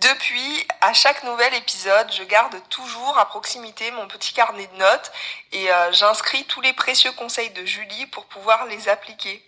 Depuis, 0.01 0.67
à 0.81 0.91
chaque 0.91 1.23
nouvel 1.23 1.53
épisode, 1.53 2.11
je 2.11 2.23
garde 2.23 2.55
toujours 2.69 3.17
à 3.17 3.25
proximité 3.27 3.91
mon 3.91 4.07
petit 4.07 4.33
carnet 4.33 4.67
de 4.67 4.77
notes 4.77 5.11
et 5.53 5.71
euh, 5.71 5.91
j'inscris 5.93 6.43
tous 6.45 6.59
les 6.59 6.73
précieux 6.73 7.13
conseils 7.13 7.49
de 7.51 7.63
Julie 7.65 8.05
pour 8.07 8.25
pouvoir 8.25 8.65
les 8.65 8.89
appliquer. 8.89 9.41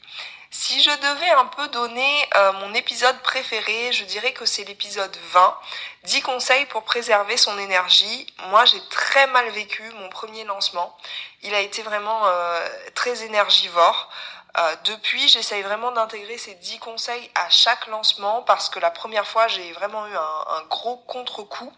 Si 0.49 0.81
je 0.81 0.89
devais 0.89 1.29
un 1.31 1.45
peu 1.47 1.67
donner 1.67 2.29
euh, 2.36 2.53
mon 2.53 2.73
épisode 2.73 3.19
préféré, 3.23 3.91
je 3.91 4.05
dirais 4.05 4.31
que 4.31 4.45
c'est 4.45 4.63
l'épisode 4.63 5.15
20, 5.33 5.57
10 6.03 6.21
conseils 6.21 6.65
pour 6.67 6.83
préserver 6.83 7.36
son 7.36 7.60
énergie. 7.60 8.25
Moi, 8.47 8.63
j'ai 8.63 8.81
très 8.89 9.27
mal 9.27 9.49
vécu 9.49 9.83
mon 9.99 10.07
premier 10.07 10.45
lancement. 10.45 10.95
Il 11.43 11.53
a 11.53 11.60
été 11.60 11.81
vraiment 11.81 12.21
euh, 12.25 12.67
très 12.95 13.23
énergivore. 13.23 14.10
Euh, 14.59 14.75
depuis, 14.85 15.27
j'essaye 15.27 15.61
vraiment 15.61 15.91
d'intégrer 15.91 16.37
ces 16.37 16.55
10 16.55 16.79
conseils 16.79 17.29
à 17.35 17.49
chaque 17.49 17.85
lancement 17.87 18.41
parce 18.41 18.69
que 18.69 18.79
la 18.79 18.89
première 18.89 19.27
fois, 19.27 19.47
j'ai 19.47 19.71
vraiment 19.73 20.07
eu 20.07 20.15
un, 20.15 20.57
un 20.57 20.63
gros 20.69 20.97
contre-coup 20.97 21.71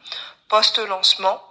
post-lancement 0.47 1.43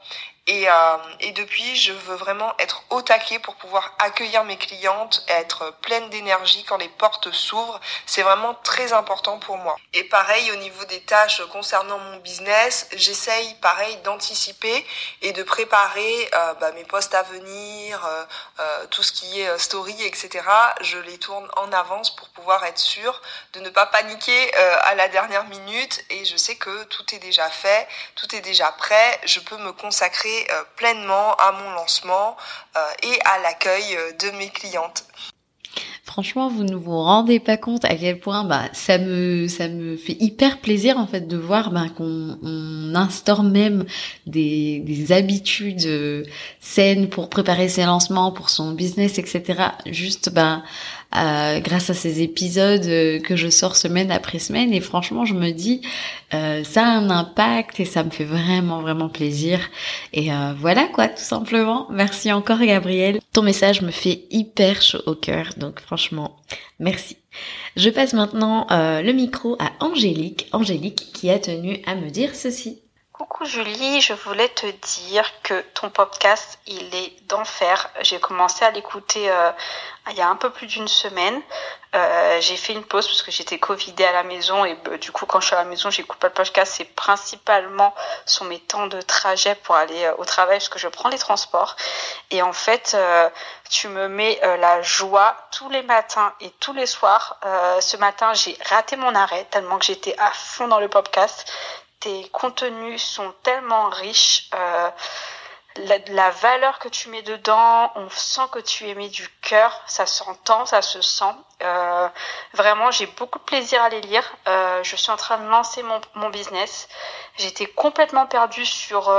et, 0.49 0.67
euh, 0.67 0.73
et, 1.21 1.33
depuis, 1.33 1.77
je 1.77 1.93
veux 1.93 2.15
vraiment 2.15 2.55
être 2.59 2.83
au 2.89 3.03
taquet 3.03 3.39
pour 3.39 3.55
pouvoir 3.57 3.95
accueillir 3.99 4.45
mes 4.45 4.57
clientes, 4.57 5.23
être 5.29 5.75
pleine 5.83 6.09
d'énergie 6.09 6.65
quand 6.65 6.79
les 6.79 6.89
portes 6.89 7.31
s'ouvrent. 7.33 7.79
C'est 8.07 8.23
vraiment 8.23 8.55
très 8.55 8.95
important 8.95 9.39
pour 9.41 9.59
moi. 9.59 9.77
Et 9.93 10.05
pareil, 10.05 10.51
au 10.53 10.57
niveau 10.57 10.87
des 10.87 11.01
tâches 11.03 11.43
concernant 11.53 11.99
mon 11.99 12.17
business, 12.21 12.89
j'essaye 12.97 13.57
pareil 13.57 13.95
d'anticiper 14.05 14.87
et 15.21 15.33
de 15.33 15.43
préparer 15.43 16.31
euh, 16.33 16.55
bah, 16.55 16.73
mes 16.73 16.85
posts 16.85 17.15
à 17.15 17.25
venir, 17.25 18.03
euh, 18.59 18.87
tout 18.91 19.03
ce 19.03 19.13
qui 19.13 19.43
est 19.43 19.59
story, 19.59 20.03
etc. 20.03 20.47
Je 20.81 20.97
les 20.97 21.19
tourne 21.19 21.47
en 21.59 21.71
avance 21.73 22.17
pour 22.17 22.31
pouvoir 22.31 22.65
être 22.65 22.79
sûre 22.79 23.21
de 23.53 23.61
ne 23.61 23.69
pas 23.69 23.85
paniquer 23.85 24.55
à 24.55 24.95
la 24.95 25.09
dernière 25.09 25.45
minute. 25.45 26.03
Et 26.09 26.25
je 26.25 26.39
sais 26.39 26.57
que 26.57 26.85
tout 26.85 27.15
est 27.15 27.19
déjà 27.19 27.51
fait, 27.51 27.87
tout 28.15 28.35
est 28.35 28.41
déjà 28.41 28.73
prêt. 28.73 29.21
Je 29.25 29.41
peux 29.41 29.59
me 29.59 29.73
consacrer 29.73 30.38
euh, 30.53 30.63
pleinement 30.77 31.35
à 31.37 31.53
mon 31.53 31.71
lancement 31.71 32.37
euh, 32.77 32.81
et 33.03 33.19
à 33.25 33.43
l'accueil 33.43 33.97
euh, 33.97 34.13
de 34.13 34.37
mes 34.39 34.49
clientes. 34.49 35.05
Franchement, 36.05 36.49
vous 36.49 36.65
ne 36.65 36.75
vous 36.75 36.97
rendez 36.97 37.39
pas 37.39 37.59
compte 37.59 37.85
à 37.85 37.95
quel 37.95 38.19
point 38.19 38.43
bah 38.43 38.63
ça 38.73 38.97
me 38.97 39.47
ça 39.47 39.69
me 39.69 39.97
fait 39.97 40.17
hyper 40.19 40.59
plaisir 40.61 40.97
en 40.97 41.07
fait 41.07 41.29
de 41.29 41.37
voir 41.37 41.71
bah, 41.71 41.85
qu'on 41.95 42.39
on 42.43 42.95
instaure 42.95 43.43
même 43.43 43.85
des, 44.27 44.81
des 44.81 45.13
habitudes 45.13 46.27
saines 46.61 47.11
pour 47.11 47.29
préparer 47.29 47.69
ses 47.69 47.85
lancements, 47.85 48.33
pour 48.33 48.49
son 48.49 48.73
business, 48.73 49.19
etc. 49.19 49.65
Juste 49.85 50.31
bah 50.31 50.63
euh, 51.17 51.61
grâce 51.61 51.89
à 51.89 51.95
ces 51.95 52.21
épisodes 52.21 52.85
euh, 52.85 53.19
que 53.19 53.35
je 53.35 53.49
sors 53.49 53.77
semaine 53.77 54.11
après 54.11 54.39
semaine. 54.39 54.75
Et 54.75 54.81
franchement, 54.81 55.25
je 55.25 55.33
me 55.33 55.53
dis, 55.53 55.81
euh, 56.35 56.63
ça 56.65 56.85
a 56.85 56.91
un 56.91 57.09
impact 57.09 57.81
et 57.81 57.87
ça 57.87 58.05
me 58.05 58.11
fait 58.11 58.25
vraiment, 58.25 58.83
vraiment 58.83 59.09
plaisir. 59.09 59.59
Et 60.13 60.31
voilà 60.59 60.87
quoi, 60.89 61.09
tout 61.09 61.23
simplement. 61.23 61.87
Merci 61.91 62.31
encore 62.33 62.59
Gabriel. 62.61 63.21
Ton 63.33 63.43
message 63.43 63.81
me 63.81 63.91
fait 63.91 64.25
hyper 64.31 64.83
chaud 64.83 65.01
au 65.07 65.15
cœur. 65.15 65.51
Donc 65.57 65.81
franchement, 65.81 66.37
merci. 66.79 67.17
Je 67.77 67.89
passe 67.89 68.13
maintenant 68.13 68.67
le 68.71 69.13
micro 69.13 69.57
à 69.59 69.73
Angélique. 69.81 70.49
Angélique 70.53 71.07
qui 71.15 71.31
a 71.31 71.39
tenu 71.39 71.79
à 71.87 71.95
me 71.95 72.11
dire 72.11 72.35
ceci. 72.35 72.83
Coucou 73.19 73.47
Julie, 73.47 74.01
je 74.01 74.13
voulais 74.13 74.49
te 74.49 74.67
dire 74.67 75.29
que 75.43 75.61
ton 75.75 75.91
podcast, 75.91 76.61
il 76.67 76.95
est 76.95 77.21
d'enfer. 77.27 77.91
J'ai 78.03 78.21
commencé 78.21 78.65
à 78.65 78.71
l'écouter 78.71 79.29
euh, 79.29 79.51
il 80.09 80.17
y 80.17 80.21
a 80.21 80.29
un 80.29 80.37
peu 80.37 80.51
plus 80.51 80.69
d'une 80.69 80.87
semaine. 80.87 81.43
Euh, 81.97 82.41
j'ai 82.41 82.57
fait 82.57 82.75
une 82.75 82.85
pause 82.85 83.09
parce 83.09 83.23
que 83.23 83.33
j'étais 83.33 83.59
covidée 83.59 84.05
à 84.05 84.13
la 84.13 84.23
maison 84.23 84.65
et 84.65 84.77
bah, 84.77 84.99
du 84.99 85.11
coup 85.11 85.27
quand 85.27 85.41
je 85.41 85.47
suis 85.47 85.57
à 85.57 85.59
la 85.59 85.65
maison 85.65 85.91
j'écoute 85.91 86.19
pas 86.19 86.29
le 86.29 86.33
podcast. 86.33 86.75
C'est 86.77 86.85
principalement 86.85 87.93
sur 88.25 88.45
mes 88.45 88.61
temps 88.61 88.87
de 88.87 89.01
trajet 89.01 89.57
pour 89.57 89.75
aller 89.75 90.05
euh, 90.05 90.15
au 90.19 90.25
travail 90.25 90.59
parce 90.59 90.69
que 90.69 90.79
je 90.79 90.87
prends 90.87 91.09
les 91.09 91.19
transports. 91.19 91.75
Et 92.31 92.41
en 92.41 92.53
fait, 92.53 92.97
tu 93.69 93.89
me 93.89 94.07
mets 94.07 94.39
la 94.43 94.81
joie 94.83 95.37
tous 95.51 95.69
les 95.71 95.83
matins 95.83 96.33
et 96.41 96.51
tous 96.61 96.73
les 96.73 96.87
soirs. 96.87 97.41
ce 97.81 97.97
matin, 97.97 98.33
j'ai 98.35 98.57
raté 98.67 98.97
mon 98.97 99.15
arrêt 99.15 99.45
tellement 99.51 99.79
que 99.79 99.87
j'étais 99.87 100.15
à 100.19 100.31
fond 100.31 100.69
dans 100.69 100.79
le 100.79 100.89
podcast 100.89 101.51
tes 102.01 102.29
contenus 102.29 103.03
sont 103.03 103.33
tellement 103.43 103.89
riches. 103.89 104.49
Euh, 104.55 104.91
la, 106.09 106.31
valeur 106.31 106.81
que 106.81 106.89
tu 106.89 107.09
mets 107.09 107.23
dedans, 107.23 107.93
on 107.95 108.11
sent 108.11 108.49
que 108.51 108.59
tu 108.59 108.93
mis 108.97 109.11
du 109.11 109.29
cœur, 109.43 109.81
ça 109.87 110.07
s'entend, 110.07 110.67
ça 110.67 110.83
se 110.83 111.01
sent. 111.01 111.35
Euh, 111.63 112.09
vraiment, 112.55 112.91
j'ai 112.91 113.07
beaucoup 113.07 113.39
de 113.39 113.45
plaisir 113.45 113.81
à 113.83 113.89
les 113.89 114.01
lire. 114.01 114.25
Euh, 114.49 114.83
je 114.83 114.97
suis 114.97 115.11
en 115.13 115.17
train 115.17 115.39
de 115.39 115.49
lancer 115.49 115.83
mon, 115.85 116.01
mon 116.15 116.31
business. 116.31 116.89
J'étais 117.37 117.67
complètement 117.67 118.27
perdue 118.27 118.67
sur, 118.67 119.15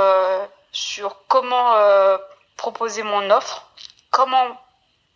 sur 0.72 1.16
comment 1.28 1.74
proposer 2.58 3.02
mon 3.02 3.30
offre, 3.30 3.64
comment 4.10 4.46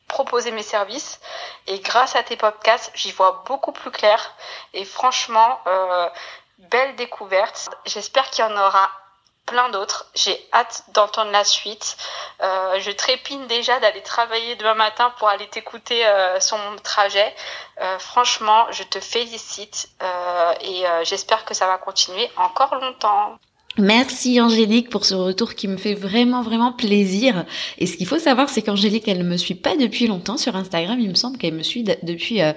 proposer 0.08 0.50
mes 0.50 0.62
services. 0.62 1.20
Et 1.66 1.80
grâce 1.80 2.16
à 2.16 2.22
tes 2.22 2.36
podcasts, 2.36 2.90
j'y 2.94 3.12
vois 3.12 3.42
beaucoup 3.46 3.72
plus 3.72 3.90
clair. 3.90 4.34
Et 4.72 4.86
franchement, 4.86 5.60
belle 6.58 6.96
découverte. 6.96 7.70
J'espère 7.86 8.30
qu'il 8.30 8.44
y 8.44 8.48
en 8.48 8.56
aura 8.56 8.90
plein 9.46 9.68
d'autres. 9.68 10.06
J'ai 10.14 10.38
hâte 10.52 10.84
d'entendre 10.88 11.30
la 11.30 11.44
suite. 11.44 11.96
Euh, 12.42 12.80
je 12.80 12.90
trépine 12.90 13.46
déjà 13.46 13.78
d'aller 13.80 14.02
travailler 14.02 14.56
demain 14.56 14.74
matin 14.74 15.12
pour 15.18 15.28
aller 15.28 15.48
t'écouter 15.48 16.06
euh, 16.06 16.38
trajet. 16.82 17.34
Euh, 17.80 17.98
franchement, 17.98 18.66
je 18.70 18.82
te 18.82 19.00
félicite 19.00 19.90
et 20.60 20.84
j'espère 21.02 21.44
que 21.44 21.54
ça 21.54 21.66
va 21.66 21.78
continuer 21.78 22.30
encore 22.36 22.74
longtemps. 22.76 23.38
Merci 23.76 24.40
Angélique 24.40 24.88
pour 24.88 25.04
ce 25.04 25.16
retour 25.16 25.56
qui 25.56 25.66
me 25.66 25.76
fait 25.76 25.94
vraiment 25.94 26.42
vraiment 26.42 26.72
plaisir. 26.72 27.44
Et 27.78 27.86
ce 27.86 27.96
qu'il 27.96 28.06
faut 28.06 28.20
savoir, 28.20 28.48
c'est 28.48 28.62
qu'Angélique, 28.62 29.08
elle 29.08 29.18
ne 29.18 29.24
me 29.24 29.36
suit 29.36 29.56
pas 29.56 29.76
depuis 29.76 30.06
longtemps 30.06 30.36
sur 30.36 30.54
Instagram. 30.54 31.00
Il 31.00 31.08
me 31.08 31.14
semble 31.14 31.38
qu'elle 31.38 31.54
me 31.54 31.64
suit 31.64 31.82
depuis 32.04 32.40
euh, 32.40 32.52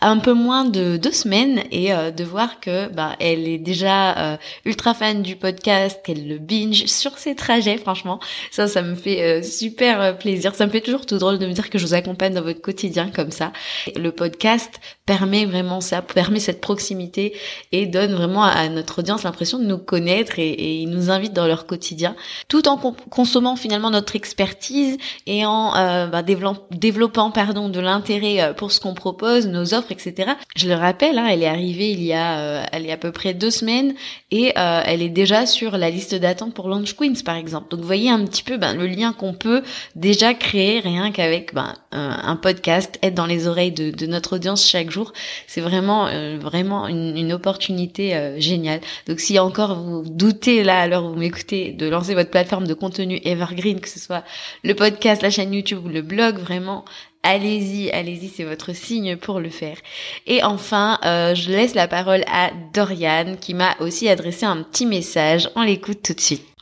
un 0.00 0.16
peu 0.16 0.32
moins 0.32 0.64
de 0.64 0.96
deux 0.96 1.12
semaines 1.12 1.64
et 1.70 1.92
euh, 1.92 2.10
de 2.10 2.24
voir 2.24 2.60
que 2.60 2.88
bah 2.88 3.14
elle 3.20 3.46
est 3.46 3.58
déjà 3.58 4.16
euh, 4.16 4.36
ultra 4.64 4.94
fan 4.94 5.20
du 5.20 5.36
podcast, 5.36 6.00
qu'elle 6.02 6.26
le 6.26 6.38
binge 6.38 6.86
sur 6.86 7.18
ses 7.18 7.34
trajets. 7.34 7.76
Franchement, 7.76 8.18
ça, 8.50 8.66
ça 8.66 8.80
me 8.80 8.94
fait 8.94 9.42
super 9.42 10.16
plaisir. 10.16 10.54
Ça 10.54 10.64
me 10.64 10.70
fait 10.70 10.80
toujours 10.80 11.04
tout 11.04 11.18
drôle 11.18 11.38
de 11.38 11.46
me 11.46 11.52
dire 11.52 11.68
que 11.68 11.76
je 11.76 11.84
vous 11.86 11.94
accompagne 11.94 12.32
dans 12.32 12.42
votre 12.42 12.62
quotidien 12.62 13.10
comme 13.14 13.32
ça. 13.32 13.52
Le 13.94 14.12
podcast 14.12 14.80
permet 15.04 15.44
vraiment 15.44 15.82
ça, 15.82 16.00
permet 16.00 16.40
cette 16.40 16.62
proximité 16.62 17.34
et 17.70 17.84
donne 17.84 18.14
vraiment 18.14 18.44
à 18.44 18.66
notre 18.70 19.00
audience 19.00 19.24
l'impression 19.24 19.58
de 19.58 19.66
nous 19.66 19.76
connaître 19.76 20.38
et 20.38 20.53
et, 20.58 20.74
ils 20.82 20.88
nous 20.88 21.10
invitent 21.10 21.32
dans 21.32 21.46
leur 21.46 21.66
quotidien, 21.66 22.16
tout 22.48 22.68
en 22.68 22.76
consommant 22.76 23.56
finalement 23.56 23.90
notre 23.90 24.16
expertise 24.16 24.98
et 25.26 25.46
en 25.46 25.74
euh, 25.76 26.06
bah, 26.06 26.22
développant, 26.22 27.30
pardon 27.30 27.68
de 27.68 27.80
l'intérêt 27.80 28.40
euh, 28.40 28.52
pour 28.52 28.72
ce 28.72 28.80
qu'on 28.80 28.94
propose, 28.94 29.46
nos 29.46 29.74
offres, 29.74 29.92
etc. 29.92 30.32
Je 30.56 30.68
le 30.68 30.74
rappelle, 30.74 31.18
hein, 31.18 31.26
elle 31.30 31.42
est 31.42 31.48
arrivée 31.48 31.90
il 31.90 32.02
y 32.02 32.12
a, 32.12 32.38
euh, 32.38 32.64
elle 32.72 32.86
est 32.86 32.92
à 32.92 32.96
peu 32.96 33.12
près 33.12 33.34
deux 33.34 33.50
semaines 33.50 33.94
et 34.30 34.52
elle 34.56 35.02
est 35.02 35.08
déjà 35.08 35.46
sur 35.46 35.76
la 35.76 35.90
liste 35.90 36.14
d'attente 36.14 36.54
pour 36.54 36.68
Launch 36.68 36.94
Queens 36.94 37.22
par 37.24 37.36
exemple. 37.36 37.68
Donc 37.70 37.80
vous 37.80 37.86
voyez 37.86 38.10
un 38.10 38.24
petit 38.24 38.42
peu 38.42 38.56
ben, 38.56 38.74
le 38.74 38.86
lien 38.86 39.12
qu'on 39.12 39.32
peut 39.32 39.62
déjà 39.94 40.34
créer 40.34 40.80
rien 40.80 41.12
qu'avec 41.12 41.54
ben, 41.54 41.74
un 41.92 42.36
podcast, 42.36 42.98
être 43.02 43.14
dans 43.14 43.26
les 43.26 43.46
oreilles 43.46 43.72
de, 43.72 43.90
de 43.90 44.06
notre 44.06 44.36
audience 44.36 44.68
chaque 44.68 44.90
jour. 44.90 45.12
C'est 45.46 45.60
vraiment 45.60 46.06
vraiment 46.38 46.88
une, 46.88 47.16
une 47.16 47.32
opportunité 47.32 48.34
géniale. 48.38 48.80
Donc 49.06 49.20
si 49.20 49.38
encore 49.38 49.76
vous 49.76 50.02
doutez 50.04 50.43
là 50.46 50.80
à 50.80 50.86
l'heure 50.86 51.04
où 51.04 51.10
vous 51.10 51.18
m'écoutez 51.18 51.72
de 51.72 51.88
lancer 51.88 52.14
votre 52.14 52.30
plateforme 52.30 52.66
de 52.66 52.74
contenu 52.74 53.20
evergreen, 53.24 53.80
que 53.80 53.88
ce 53.88 53.98
soit 53.98 54.24
le 54.62 54.74
podcast, 54.74 55.22
la 55.22 55.30
chaîne 55.30 55.52
YouTube 55.52 55.84
ou 55.84 55.88
le 55.88 56.02
blog, 56.02 56.38
vraiment 56.38 56.84
allez-y, 57.22 57.90
allez-y, 57.90 58.28
c'est 58.28 58.44
votre 58.44 58.74
signe 58.74 59.16
pour 59.16 59.40
le 59.40 59.48
faire. 59.48 59.78
Et 60.26 60.44
enfin, 60.44 60.98
euh, 61.04 61.34
je 61.34 61.50
laisse 61.50 61.74
la 61.74 61.88
parole 61.88 62.22
à 62.30 62.50
Dorian 62.72 63.36
qui 63.40 63.54
m'a 63.54 63.74
aussi 63.80 64.08
adressé 64.08 64.46
un 64.46 64.62
petit 64.62 64.86
message. 64.86 65.50
On 65.56 65.62
l'écoute 65.62 66.02
tout 66.02 66.14
de 66.14 66.20
suite. 66.20 66.53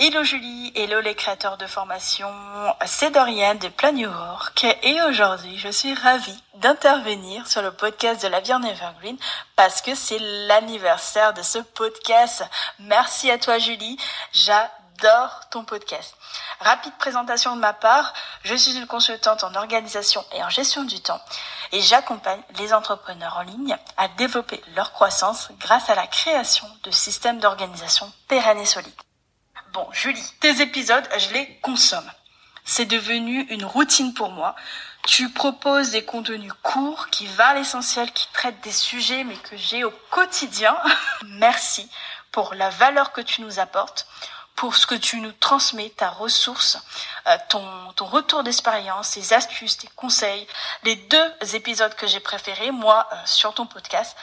Hello 0.00 0.22
Julie, 0.22 0.70
hello 0.76 1.00
les 1.00 1.16
créateurs 1.16 1.56
de 1.56 1.66
formation, 1.66 2.30
c'est 2.86 3.10
Dorian 3.10 3.56
de 3.56 3.66
Plan 3.66 3.90
New 3.90 4.08
York 4.08 4.64
et 4.84 5.02
aujourd'hui 5.02 5.58
je 5.58 5.70
suis 5.70 5.92
ravie 5.92 6.40
d'intervenir 6.54 7.48
sur 7.48 7.62
le 7.62 7.72
podcast 7.72 8.22
de 8.22 8.28
la 8.28 8.38
vie 8.38 8.54
en 8.54 8.62
Evergreen 8.62 9.16
parce 9.56 9.82
que 9.82 9.96
c'est 9.96 10.20
l'anniversaire 10.46 11.34
de 11.34 11.42
ce 11.42 11.58
podcast. 11.58 12.44
Merci 12.78 13.28
à 13.28 13.38
toi 13.38 13.58
Julie, 13.58 13.98
j'adore 14.32 15.48
ton 15.50 15.64
podcast. 15.64 16.14
Rapide 16.60 16.96
présentation 17.00 17.56
de 17.56 17.60
ma 17.60 17.72
part, 17.72 18.14
je 18.44 18.54
suis 18.54 18.76
une 18.76 18.86
consultante 18.86 19.42
en 19.42 19.56
organisation 19.56 20.24
et 20.32 20.44
en 20.44 20.48
gestion 20.48 20.84
du 20.84 21.00
temps 21.00 21.20
et 21.72 21.80
j'accompagne 21.80 22.42
les 22.60 22.72
entrepreneurs 22.72 23.38
en 23.38 23.42
ligne 23.42 23.76
à 23.96 24.06
développer 24.06 24.62
leur 24.76 24.92
croissance 24.92 25.48
grâce 25.58 25.90
à 25.90 25.96
la 25.96 26.06
création 26.06 26.68
de 26.84 26.92
systèmes 26.92 27.40
d'organisation 27.40 28.12
pérennes 28.28 28.60
et 28.60 28.64
solides. 28.64 28.94
Bon, 29.72 29.86
Julie, 29.92 30.32
tes 30.40 30.62
épisodes, 30.62 31.06
je 31.18 31.34
les 31.34 31.58
consomme. 31.60 32.10
C'est 32.64 32.86
devenu 32.86 33.42
une 33.50 33.64
routine 33.64 34.14
pour 34.14 34.30
moi. 34.30 34.56
Tu 35.06 35.30
proposes 35.30 35.90
des 35.90 36.04
contenus 36.04 36.52
courts 36.62 37.08
qui 37.10 37.26
va 37.26 37.48
à 37.48 37.54
l'essentiel, 37.54 38.10
qui 38.12 38.28
traitent 38.32 38.60
des 38.62 38.72
sujets 38.72 39.24
mais 39.24 39.36
que 39.36 39.56
j'ai 39.56 39.84
au 39.84 39.90
quotidien. 40.10 40.76
Merci 41.26 41.88
pour 42.32 42.54
la 42.54 42.70
valeur 42.70 43.12
que 43.12 43.20
tu 43.20 43.42
nous 43.42 43.58
apportes, 43.58 44.06
pour 44.54 44.74
ce 44.74 44.86
que 44.86 44.94
tu 44.94 45.20
nous 45.20 45.32
transmets, 45.32 45.90
ta 45.90 46.10
ressource, 46.10 46.78
euh, 47.26 47.36
ton, 47.48 47.92
ton 47.94 48.06
retour 48.06 48.42
d'expérience, 48.42 49.12
tes 49.12 49.34
astuces, 49.34 49.78
tes 49.78 49.88
conseils. 49.96 50.46
Les 50.82 50.96
deux 50.96 51.54
épisodes 51.54 51.94
que 51.94 52.06
j'ai 52.06 52.20
préférés, 52.20 52.70
moi, 52.70 53.06
euh, 53.12 53.16
sur 53.24 53.52
ton 53.54 53.66
podcast, 53.66 54.16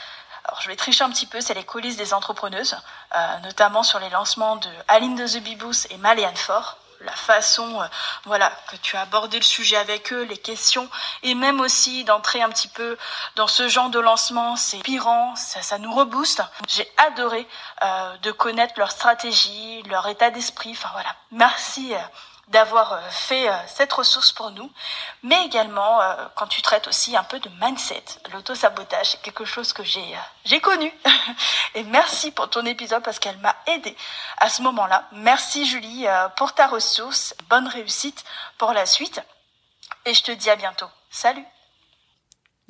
alors 0.48 0.62
je 0.62 0.68
vais 0.68 0.76
tricher 0.76 1.04
un 1.04 1.10
petit 1.10 1.26
peu, 1.26 1.42
c'est 1.42 1.56
les 1.56 1.64
coulisses 1.64 1.98
des 1.98 2.14
entrepreneuses, 2.14 2.78
euh, 3.16 3.40
notamment 3.44 3.84
sur 3.84 4.00
les 4.00 4.10
lancements 4.10 4.58
de 4.58 4.70
Aline 4.88 5.16
de 5.16 5.28
The 5.28 5.42
Bibous 5.42 5.88
et 5.90 5.98
Maléane 5.98 6.36
Fort 6.36 6.78
la 7.02 7.12
façon 7.12 7.82
euh, 7.82 7.86
voilà 8.24 8.52
que 8.72 8.76
tu 8.78 8.96
as 8.96 9.02
abordé 9.02 9.38
le 9.38 9.44
sujet 9.44 9.76
avec 9.76 10.12
eux, 10.14 10.24
les 10.24 10.38
questions 10.38 10.90
et 11.24 11.36
même 11.36 11.60
aussi 11.60 12.04
d'entrer 12.04 12.42
un 12.42 12.50
petit 12.50 12.68
peu 12.68 12.98
dans 13.36 13.48
ce 13.48 13.68
genre 13.68 13.90
de 13.90 14.00
lancement, 14.00 14.56
c'est 14.56 14.78
inspirant, 14.78 15.36
ça, 15.36 15.62
ça 15.62 15.78
nous 15.78 15.94
rebooste. 15.94 16.42
J'ai 16.68 16.90
adoré 17.08 17.48
euh, 17.84 18.18
de 18.18 18.32
connaître 18.32 18.74
leur 18.78 18.92
stratégie, 18.92 19.84
leur 19.84 20.08
état 20.08 20.32
d'esprit. 20.32 20.72
Enfin 20.72 20.90
voilà, 20.94 21.16
merci 21.32 21.94
d'avoir 22.50 22.94
euh, 22.94 23.02
fait 23.10 23.50
euh, 23.50 23.56
cette 23.68 23.92
ressource 23.94 24.32
pour 24.32 24.52
nous, 24.52 24.72
mais 25.24 25.46
également 25.46 26.02
euh, 26.02 26.16
quand 26.36 26.48
tu 26.48 26.62
traites 26.62 26.88
aussi 26.88 27.18
un 27.18 27.24
peu 27.24 27.40
de 27.40 27.50
mindset, 27.62 28.04
l'auto-sabotage, 28.32 29.12
c'est 29.12 29.22
quelque 29.22 29.46
chose 29.46 29.74
que 29.74 29.84
j'ai 29.84 30.06
j'ai 30.44 30.60
connu. 30.60 30.94
Et 31.76 31.84
merci 31.84 32.32
pour 32.32 32.50
ton 32.50 32.66
épisode 32.66 33.04
parce 33.04 33.20
qu'elle 33.20 33.38
m'a 33.40 33.56
aidé 33.68 33.96
à 34.38 34.50
ce 34.50 34.62
moment-là. 34.62 35.08
Merci 35.12 35.66
Julie 35.66 36.06
pour 36.38 36.54
ta 36.54 36.68
ressource, 36.68 37.34
bonne 37.50 37.68
réussite 37.68 38.24
pour 38.58 38.74
la 38.74 38.86
suite 38.86 39.22
et 40.06 40.14
je 40.14 40.24
te 40.24 40.32
dis 40.32 40.50
à 40.50 40.56
bientôt. 40.56 40.88
Salut 41.10 41.46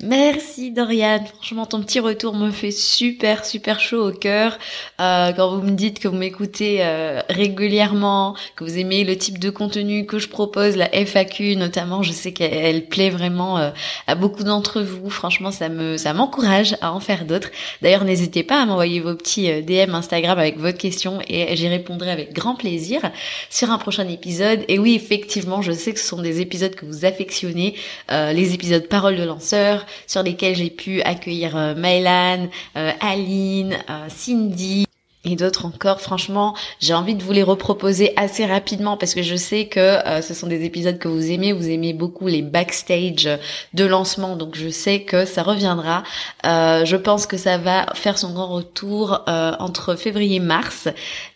Merci 0.02 0.72
Dorian, 0.72 1.24
franchement 1.24 1.64
ton 1.64 1.80
petit 1.80 2.00
retour 2.00 2.34
me 2.34 2.50
fait 2.50 2.70
super 2.70 3.46
super 3.46 3.80
chaud 3.80 4.08
au 4.08 4.12
cœur 4.12 4.58
euh, 5.00 5.32
quand 5.32 5.56
vous 5.56 5.62
me 5.62 5.70
dites 5.70 6.00
que 6.00 6.06
vous 6.06 6.18
m'écoutez 6.18 6.84
euh, 6.84 7.22
régulièrement, 7.30 8.36
que 8.56 8.64
vous 8.64 8.76
aimez 8.76 9.04
le 9.04 9.16
type 9.16 9.38
de 9.38 9.48
contenu 9.48 10.04
que 10.04 10.18
je 10.18 10.28
propose, 10.28 10.76
la 10.76 10.90
FAQ 10.92 11.56
notamment, 11.56 12.02
je 12.02 12.12
sais 12.12 12.34
qu'elle 12.34 12.84
plaît 12.88 13.08
vraiment 13.08 13.56
euh, 13.56 13.70
à 14.06 14.14
beaucoup 14.14 14.44
d'entre 14.44 14.82
vous. 14.82 15.08
Franchement, 15.08 15.50
ça 15.50 15.70
me 15.70 15.96
ça 15.96 16.12
m'encourage 16.12 16.76
à 16.82 16.92
en 16.92 17.00
faire 17.00 17.24
d'autres. 17.24 17.48
D'ailleurs, 17.80 18.04
n'hésitez 18.04 18.42
pas 18.42 18.60
à 18.60 18.66
m'envoyer 18.66 19.00
vos 19.00 19.14
petits 19.14 19.62
DM 19.62 19.94
Instagram 19.94 20.38
avec 20.38 20.58
votre 20.58 20.76
question 20.76 21.20
et 21.26 21.56
j'y 21.56 21.68
répondrai 21.68 22.10
avec 22.10 22.34
grand 22.34 22.54
plaisir 22.54 23.00
sur 23.48 23.70
un 23.70 23.78
prochain 23.78 24.06
épisode. 24.08 24.62
Et 24.68 24.78
oui, 24.78 24.94
effectivement, 24.94 25.62
je 25.62 25.72
sais 25.72 25.94
que 25.94 26.00
ce 26.00 26.06
sont 26.06 26.20
des 26.20 26.42
épisodes 26.42 26.74
que 26.74 26.84
vous 26.84 27.06
affectionnez, 27.06 27.76
les 28.10 28.52
épisodes 28.52 28.86
paroles 28.88 29.16
de 29.16 29.24
lanceurs 29.24 29.85
sur 30.06 30.22
lesquels 30.22 30.56
j'ai 30.56 30.70
pu 30.70 31.02
accueillir 31.02 31.56
euh, 31.56 31.74
Mylan, 31.74 32.48
euh, 32.76 32.92
Aline, 33.00 33.78
euh, 33.90 34.06
Cindy, 34.08 34.85
et 35.26 35.36
d'autres 35.36 35.66
encore. 35.66 36.00
Franchement, 36.00 36.54
j'ai 36.80 36.94
envie 36.94 37.14
de 37.14 37.22
vous 37.22 37.32
les 37.32 37.42
reproposer 37.42 38.12
assez 38.16 38.46
rapidement 38.46 38.96
parce 38.96 39.14
que 39.14 39.22
je 39.22 39.34
sais 39.34 39.66
que 39.66 39.80
euh, 39.80 40.22
ce 40.22 40.34
sont 40.34 40.46
des 40.46 40.64
épisodes 40.64 40.98
que 40.98 41.08
vous 41.08 41.30
aimez. 41.30 41.52
Vous 41.52 41.68
aimez 41.68 41.92
beaucoup 41.92 42.28
les 42.28 42.42
backstage 42.42 43.28
de 43.74 43.84
lancement, 43.84 44.36
donc 44.36 44.56
je 44.56 44.68
sais 44.68 45.00
que 45.02 45.24
ça 45.24 45.42
reviendra. 45.42 46.04
Euh, 46.46 46.84
je 46.84 46.96
pense 46.96 47.26
que 47.26 47.36
ça 47.36 47.58
va 47.58 47.86
faire 47.94 48.18
son 48.18 48.32
grand 48.32 48.48
retour 48.48 49.24
euh, 49.28 49.52
entre 49.58 49.96
février 49.96 50.36
et 50.36 50.40
mars. 50.40 50.88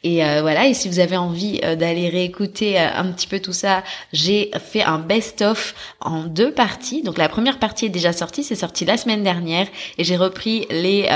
Et 0.05 0.21
voilà. 0.41 0.67
Et 0.67 0.75
si 0.75 0.89
vous 0.89 1.01
avez 1.01 1.17
envie 1.17 1.61
d'aller 1.61 2.09
réécouter 2.09 2.79
un 2.79 3.07
petit 3.13 3.27
peu 3.27 3.41
tout 3.41 3.53
ça, 3.53 3.83
j'ai 4.13 4.51
fait 4.59 4.83
un 4.83 4.99
best-of 4.99 5.75
en 6.01 6.25
deux 6.25 6.53
parties. 6.53 7.03
Donc 7.03 7.19
la 7.19 7.29
première 7.29 7.59
partie 7.59 7.87
est 7.87 7.91
déjà 7.91 8.13
sortie, 8.13 8.45
c'est 8.45 8.55
sorti 8.55 8.85
la 8.85 8.97
semaine 8.97 9.23
dernière, 9.23 9.67
et 9.99 10.05
j'ai 10.05 10.17
repris 10.17 10.67
les 10.71 11.09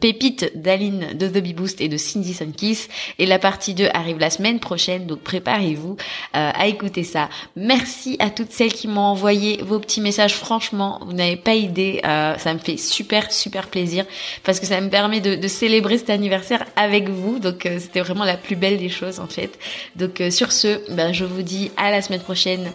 pépites 0.00 0.52
d'Aline 0.54 1.16
de 1.18 1.28
The 1.28 1.42
Bee 1.42 1.54
Boost 1.54 1.80
et 1.80 1.88
de 1.88 1.96
Cindy 1.96 2.19
Cindy 2.22 2.88
et 3.18 3.26
la 3.26 3.38
partie 3.38 3.74
2 3.74 3.88
arrive 3.92 4.18
la 4.18 4.30
semaine 4.30 4.60
prochaine 4.60 5.06
donc 5.06 5.20
préparez-vous 5.20 5.96
euh, 6.36 6.50
à 6.54 6.66
écouter 6.66 7.04
ça. 7.04 7.28
Merci 7.56 8.16
à 8.18 8.30
toutes 8.30 8.52
celles 8.52 8.72
qui 8.72 8.88
m'ont 8.88 9.00
envoyé 9.00 9.60
vos 9.62 9.78
petits 9.78 10.00
messages 10.00 10.34
franchement 10.34 11.00
vous 11.04 11.12
n'avez 11.12 11.36
pas 11.36 11.54
idée 11.54 12.00
euh, 12.04 12.36
ça 12.38 12.54
me 12.54 12.58
fait 12.58 12.76
super 12.76 13.32
super 13.32 13.68
plaisir 13.68 14.04
parce 14.44 14.60
que 14.60 14.66
ça 14.66 14.80
me 14.80 14.88
permet 14.88 15.20
de, 15.20 15.48
célébrer 15.48 15.98
cet 15.98 16.10
anniversaire 16.10 16.64
avec 16.76 17.08
vous 17.08 17.38
donc 17.38 17.66
euh, 17.66 17.78
c'était 17.80 18.00
vraiment 18.00 18.24
la 18.24 18.36
plus 18.36 18.56
belle 18.56 18.78
des 18.78 18.88
choses 18.88 19.18
en 19.20 19.26
fait. 19.26 19.58
Donc 19.96 20.22
sur 20.30 20.52
ce 20.52 20.80
ben, 20.94 21.12
je 21.12 21.24
vous 21.24 21.42
dis 21.42 21.70
à 21.76 21.90
la 21.90 22.02
semaine 22.02 22.20
prochaine 22.20 22.70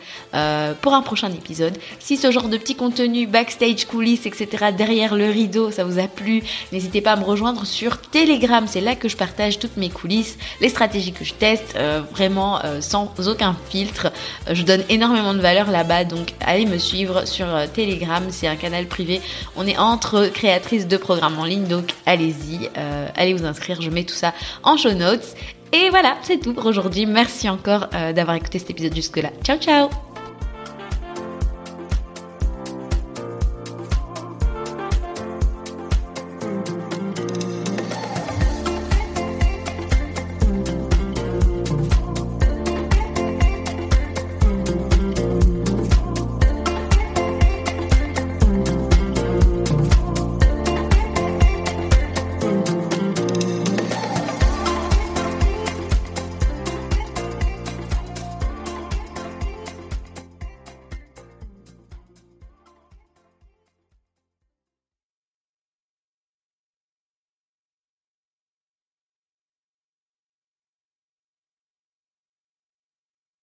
pour 0.81 0.93
un 0.93 1.01
prochain 1.01 1.31
épisode. 1.31 1.77
Si 1.99 2.17
ce 2.17 2.31
genre 2.31 2.49
de 2.49 2.57
petit 2.57 2.75
contenu 2.75 3.27
backstage 3.27 3.85
coulisses 3.85 4.25
etc 4.25 4.67
derrière 4.75 5.15
le 5.15 5.29
rideau 5.29 5.71
ça 5.71 5.83
vous 5.83 5.99
a 5.99 6.07
plu 6.07 6.43
n'hésitez 6.71 7.01
pas 7.01 7.13
à 7.13 7.15
me 7.15 7.23
rejoindre 7.23 7.65
sur 7.65 8.01
Telegram 8.01 8.65
c'est 8.67 8.81
là 8.81 8.95
que 8.95 9.07
je 9.07 9.15
partage 9.15 9.34
toutes 9.59 9.77
mes 9.77 9.89
coulisses, 9.89 10.37
les 10.61 10.69
stratégies 10.69 11.11
que 11.11 11.23
je 11.23 11.33
teste, 11.33 11.75
euh, 11.75 12.01
vraiment 12.11 12.63
euh, 12.63 12.81
sans 12.81 13.11
aucun 13.27 13.55
filtre. 13.69 14.11
je 14.51 14.63
donne 14.63 14.83
énormément 14.89 15.33
de 15.33 15.39
valeur 15.39 15.69
là-bas, 15.69 16.03
donc 16.03 16.33
allez 16.41 16.65
me 16.65 16.77
suivre 16.77 17.25
sur 17.25 17.47
euh, 17.47 17.65
Telegram, 17.71 18.23
c'est 18.29 18.47
un 18.47 18.55
canal 18.55 18.85
privé. 18.85 19.21
On 19.55 19.67
est 19.67 19.77
entre 19.77 20.27
créatrices 20.27 20.87
de 20.87 20.97
programmes 20.97 21.39
en 21.39 21.45
ligne, 21.45 21.67
donc 21.67 21.93
allez-y, 22.05 22.69
allez 23.15 23.33
vous 23.33 23.45
inscrire, 23.45 23.81
je 23.81 23.89
mets 23.89 24.03
tout 24.03 24.15
ça 24.15 24.33
en 24.63 24.77
show 24.77 24.93
notes. 24.93 25.35
Et 25.71 25.89
voilà, 25.89 26.15
c'est 26.21 26.39
tout 26.39 26.53
pour 26.53 26.65
aujourd'hui. 26.65 27.05
Merci 27.05 27.49
encore 27.49 27.87
d'avoir 27.87 28.35
écouté 28.35 28.59
cet 28.59 28.69
épisode 28.69 28.95
jusque-là. 28.95 29.29
Ciao 29.43 29.57
ciao 29.57 30.04